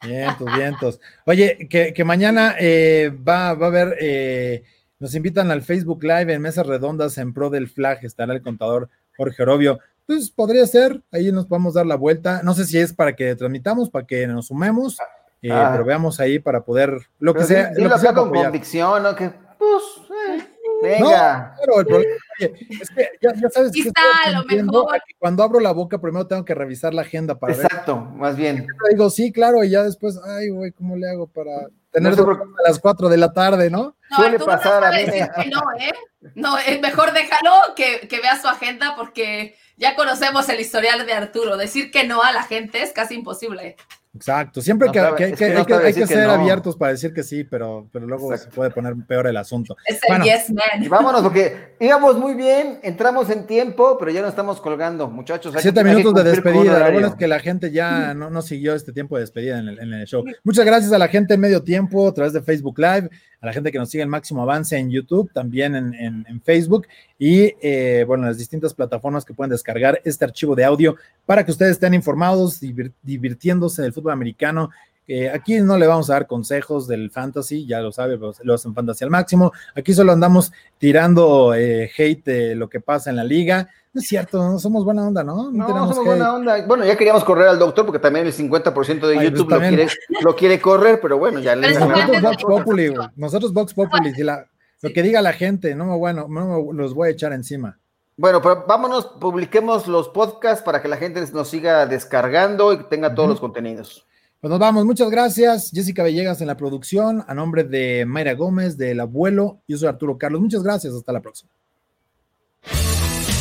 Vientos, 0.01 0.55
vientos. 0.55 0.99
Oye, 1.25 1.67
que, 1.69 2.03
mañana 2.05 2.55
eh, 2.59 3.11
va, 3.27 3.53
va, 3.53 3.65
a 3.65 3.69
haber, 3.69 3.97
eh, 3.99 4.63
nos 4.99 5.13
invitan 5.15 5.51
al 5.51 5.61
Facebook 5.61 6.03
Live 6.03 6.33
en 6.33 6.41
mesas 6.41 6.65
redondas 6.65 7.17
en 7.17 7.33
pro 7.33 7.49
del 7.49 7.67
flag, 7.67 7.99
estará 8.03 8.33
el 8.33 8.41
contador 8.41 8.89
Jorge 9.17 9.43
Orobio. 9.43 9.79
Pues 10.05 10.29
podría 10.31 10.65
ser, 10.65 11.01
ahí 11.11 11.31
nos 11.33 11.47
podemos 11.47 11.73
dar 11.73 11.85
la 11.85 11.95
vuelta. 11.95 12.41
No 12.43 12.53
sé 12.53 12.63
si 12.65 12.77
es 12.77 12.93
para 12.93 13.13
que 13.15 13.35
transmitamos, 13.35 13.89
para 13.89 14.05
que 14.05 14.25
nos 14.25 14.47
sumemos, 14.47 14.97
eh, 15.41 15.51
ah. 15.51 15.69
pero 15.73 15.83
veamos 15.83 16.21
ahí 16.21 16.39
para 16.39 16.63
poder, 16.63 16.97
lo 17.19 17.33
que 17.33 17.43
sea. 17.43 17.71
lo 17.75 17.89
que 17.89 17.99
sea 17.99 18.13
con 18.13 18.31
convicción, 18.31 19.03
¿no? 19.03 19.15
Que 19.15 19.46
pues, 19.57 19.83
eh, 20.09 20.47
venga. 20.81 21.55
No, 21.67 21.79
el 21.79 21.85
problema 21.85 22.15
es 22.39 22.89
que 22.89 23.09
ya, 23.21 23.49
sabes 23.49 23.71
que, 23.71 23.91
lo 24.31 24.43
mejor. 24.45 25.01
cuando 25.19 25.43
abro 25.43 25.59
la 25.59 25.71
boca 25.71 25.99
primero 25.99 26.27
tengo 26.27 26.45
que 26.45 26.55
revisar 26.55 26.93
la 26.93 27.01
agenda 27.01 27.39
para 27.39 27.53
Exacto, 27.53 27.97
más 27.97 28.35
bien. 28.35 28.67
digo, 28.89 29.09
sí, 29.09 29.31
claro, 29.31 29.63
y 29.63 29.69
ya 29.71 29.83
después, 29.83 30.19
ay, 30.23 30.49
güey, 30.49 30.71
¿cómo 30.71 30.95
le 30.95 31.09
hago 31.09 31.27
para 31.27 31.67
tener 31.91 32.13
a 32.13 32.67
las 32.67 32.79
4 32.79 33.09
de 33.09 33.17
la 33.17 33.33
tarde, 33.33 33.69
no? 33.69 33.95
no 34.09 34.15
Suele 34.15 34.39
pasar 34.39 34.83
a 34.83 34.91
mí. 34.91 35.05
no, 35.51 35.61
¿eh? 35.79 35.91
No, 36.35 36.57
es 36.57 36.81
mejor 36.81 37.13
déjalo 37.13 37.51
que, 37.75 38.07
que 38.07 38.19
vea 38.19 38.39
su 38.39 38.47
agenda 38.47 38.95
porque 38.95 39.55
ya 39.77 39.95
conocemos 39.95 40.49
el 40.49 40.59
historial 40.59 41.05
de 41.05 41.13
Arturo. 41.13 41.57
Decir 41.57 41.91
que 41.91 42.03
no 42.05 42.21
a 42.23 42.31
la 42.31 42.43
gente 42.43 42.81
es 42.81 42.91
casi 42.91 43.15
imposible. 43.15 43.77
Exacto, 44.17 44.61
siempre 44.61 44.89
que, 44.91 44.99
hay 44.99 45.33
que, 45.93 46.07
ser 46.07 46.27
abiertos 46.27 46.75
para 46.75 46.91
decir 46.91 47.13
que 47.13 47.21
sí, 47.21 47.43
pero, 47.43 47.87
pero 47.91 48.07
luego 48.07 48.35
se 48.35 48.47
puede 48.47 48.71
poner 48.71 48.95
peor 49.07 49.27
el 49.27 49.37
asunto. 49.37 49.77
Es 49.85 49.99
el 50.07 50.23
yes 50.23 50.49
man. 50.49 50.89
vámonos, 50.89 51.21
porque 51.21 51.75
íbamos 51.79 52.17
muy 52.17 52.33
bien, 52.33 52.79
entramos 52.81 53.29
en 53.29 53.45
tiempo, 53.45 53.95
pero 53.99 54.11
ya 54.11 54.21
no 54.21 54.27
estamos 54.27 54.59
colgando, 54.59 55.07
muchachos. 55.07 55.53
Siete 55.59 55.83
minutos 55.83 56.15
de 56.15 56.23
despedida. 56.23 56.87
Lo 56.87 56.91
bueno 56.91 57.07
es 57.09 57.15
que 57.15 57.27
la 57.27 57.39
gente 57.39 57.71
ya 57.71 58.15
no, 58.15 58.31
no 58.31 58.41
siguió 58.41 58.73
este 58.73 58.91
tiempo 58.91 59.17
de 59.17 59.21
despedida 59.21 59.59
en 59.59 59.67
el, 59.67 59.79
en 59.79 59.93
el 59.93 60.07
show. 60.07 60.25
Muchas 60.43 60.65
gracias 60.65 60.91
a 60.91 60.97
la 60.97 61.07
gente 61.07 61.35
en 61.35 61.39
medio 61.39 61.63
tiempo 61.63 62.07
a 62.07 62.13
través 62.13 62.33
de 62.33 62.41
Facebook 62.41 62.79
Live 62.79 63.09
a 63.39 63.45
la 63.45 63.53
gente 63.53 63.71
que 63.71 63.77
nos 63.77 63.89
sigue 63.89 64.03
en 64.03 64.09
Máximo 64.09 64.41
Avance 64.41 64.77
en 64.77 64.89
YouTube, 64.89 65.31
también 65.31 65.75
en, 65.75 66.41
Facebook 66.43 66.87
y, 67.19 67.53
eh, 67.61 68.03
bueno, 68.07 68.25
las 68.25 68.37
distintas 68.37 68.73
plataformas 68.73 69.25
que 69.25 69.33
pueden 69.33 69.51
descargar 69.51 70.01
este 70.03 70.25
archivo 70.25 70.55
de 70.55 70.65
audio 70.65 70.95
para 71.25 71.43
que 71.43 71.51
ustedes 71.51 71.71
estén 71.71 71.93
informados, 71.93 72.59
divirtiéndose 73.03 73.81
del 73.81 73.93
fútbol 73.93 74.13
americano. 74.13 74.69
Aquí 75.33 75.59
no 75.61 75.77
le 75.77 75.87
vamos 75.87 76.09
a 76.09 76.13
dar 76.13 76.27
consejos 76.27 76.87
del 76.87 77.11
fantasy, 77.11 77.65
ya 77.65 77.79
lo 77.81 77.91
sabe, 77.91 78.17
lo 78.17 78.53
hacen 78.53 78.73
fantasy 78.73 79.03
al 79.03 79.09
máximo. 79.09 79.51
Aquí 79.75 79.93
solo 79.93 80.11
andamos 80.11 80.51
tirando 80.77 81.53
eh, 81.53 81.89
hate 81.97 82.25
de 82.25 82.55
lo 82.55 82.69
que 82.69 82.79
pasa 82.79 83.09
en 83.09 83.15
la 83.15 83.23
liga 83.23 83.69
es 83.97 84.07
cierto, 84.07 84.37
no 84.37 84.59
somos 84.59 84.85
buena 84.85 85.07
onda, 85.07 85.23
¿no? 85.23 85.51
No, 85.51 85.67
somos 85.67 86.05
buena 86.05 86.33
onda. 86.33 86.65
Bueno, 86.65 86.85
ya 86.85 86.95
queríamos 86.95 87.23
correr 87.23 87.47
al 87.47 87.59
doctor 87.59 87.85
porque 87.85 87.99
también 87.99 88.27
el 88.27 88.33
50% 88.33 89.07
de 89.07 89.15
pues 89.15 89.31
YouTube 89.31 89.49
lo, 89.49 89.59
quiere, 89.59 89.87
lo, 90.21 90.35
quiere, 90.35 90.59
correr, 90.59 90.99
pero 91.01 91.17
bueno, 91.17 91.39
ya 91.39 91.55
le 91.55 91.73
Nosotros 91.73 92.21
Vox 92.21 92.43
Populi, 92.43 92.93
nosotros 93.15 93.53
Vox 93.53 93.73
Populi, 93.73 94.13
si 94.13 94.23
la, 94.23 94.47
lo 94.81 94.93
que 94.93 95.01
diga 95.01 95.21
la 95.21 95.33
gente, 95.33 95.75
no, 95.75 95.97
bueno, 95.97 96.27
no 96.29 96.71
los 96.73 96.93
voy 96.93 97.09
a 97.09 97.11
echar 97.11 97.33
encima. 97.33 97.79
Bueno, 98.17 98.41
pero 98.41 98.65
vámonos, 98.67 99.05
publiquemos 99.19 99.87
los 99.87 100.09
podcasts 100.09 100.63
para 100.63 100.81
que 100.81 100.87
la 100.87 100.97
gente 100.97 101.23
nos 101.33 101.49
siga 101.49 101.85
descargando 101.85 102.73
y 102.73 102.83
tenga 102.83 103.13
todos 103.13 103.29
los 103.29 103.39
contenidos. 103.39 104.06
Pues 104.39 104.49
nos 104.49 104.59
vamos, 104.59 104.85
muchas 104.85 105.09
gracias. 105.09 105.71
Jessica 105.73 106.03
Villegas 106.03 106.41
en 106.41 106.47
la 106.47 106.57
producción, 106.57 107.23
a 107.27 107.33
nombre 107.33 107.63
de 107.63 108.05
Mayra 108.05 108.33
Gómez, 108.33 108.77
del 108.77 108.99
abuelo, 108.99 109.61
yo 109.67 109.77
soy 109.77 109.87
Arturo 109.87 110.17
Carlos. 110.17 110.41
Muchas 110.41 110.63
gracias, 110.63 110.93
hasta 110.93 111.11
la 111.11 111.21
próxima. 111.21 111.51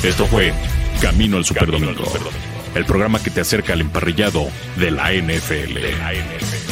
Esto 0.02 0.26
fue 0.26 0.52
Camino 1.00 1.36
al 1.36 1.44
Superdomingo. 1.44 2.04
El 2.74 2.84
programa 2.84 3.22
que 3.22 3.30
te 3.30 3.40
acerca 3.40 3.72
al 3.72 3.80
emparrillado 3.80 4.46
de 4.78 4.90
la 4.90 5.12
NFL. 5.12 6.65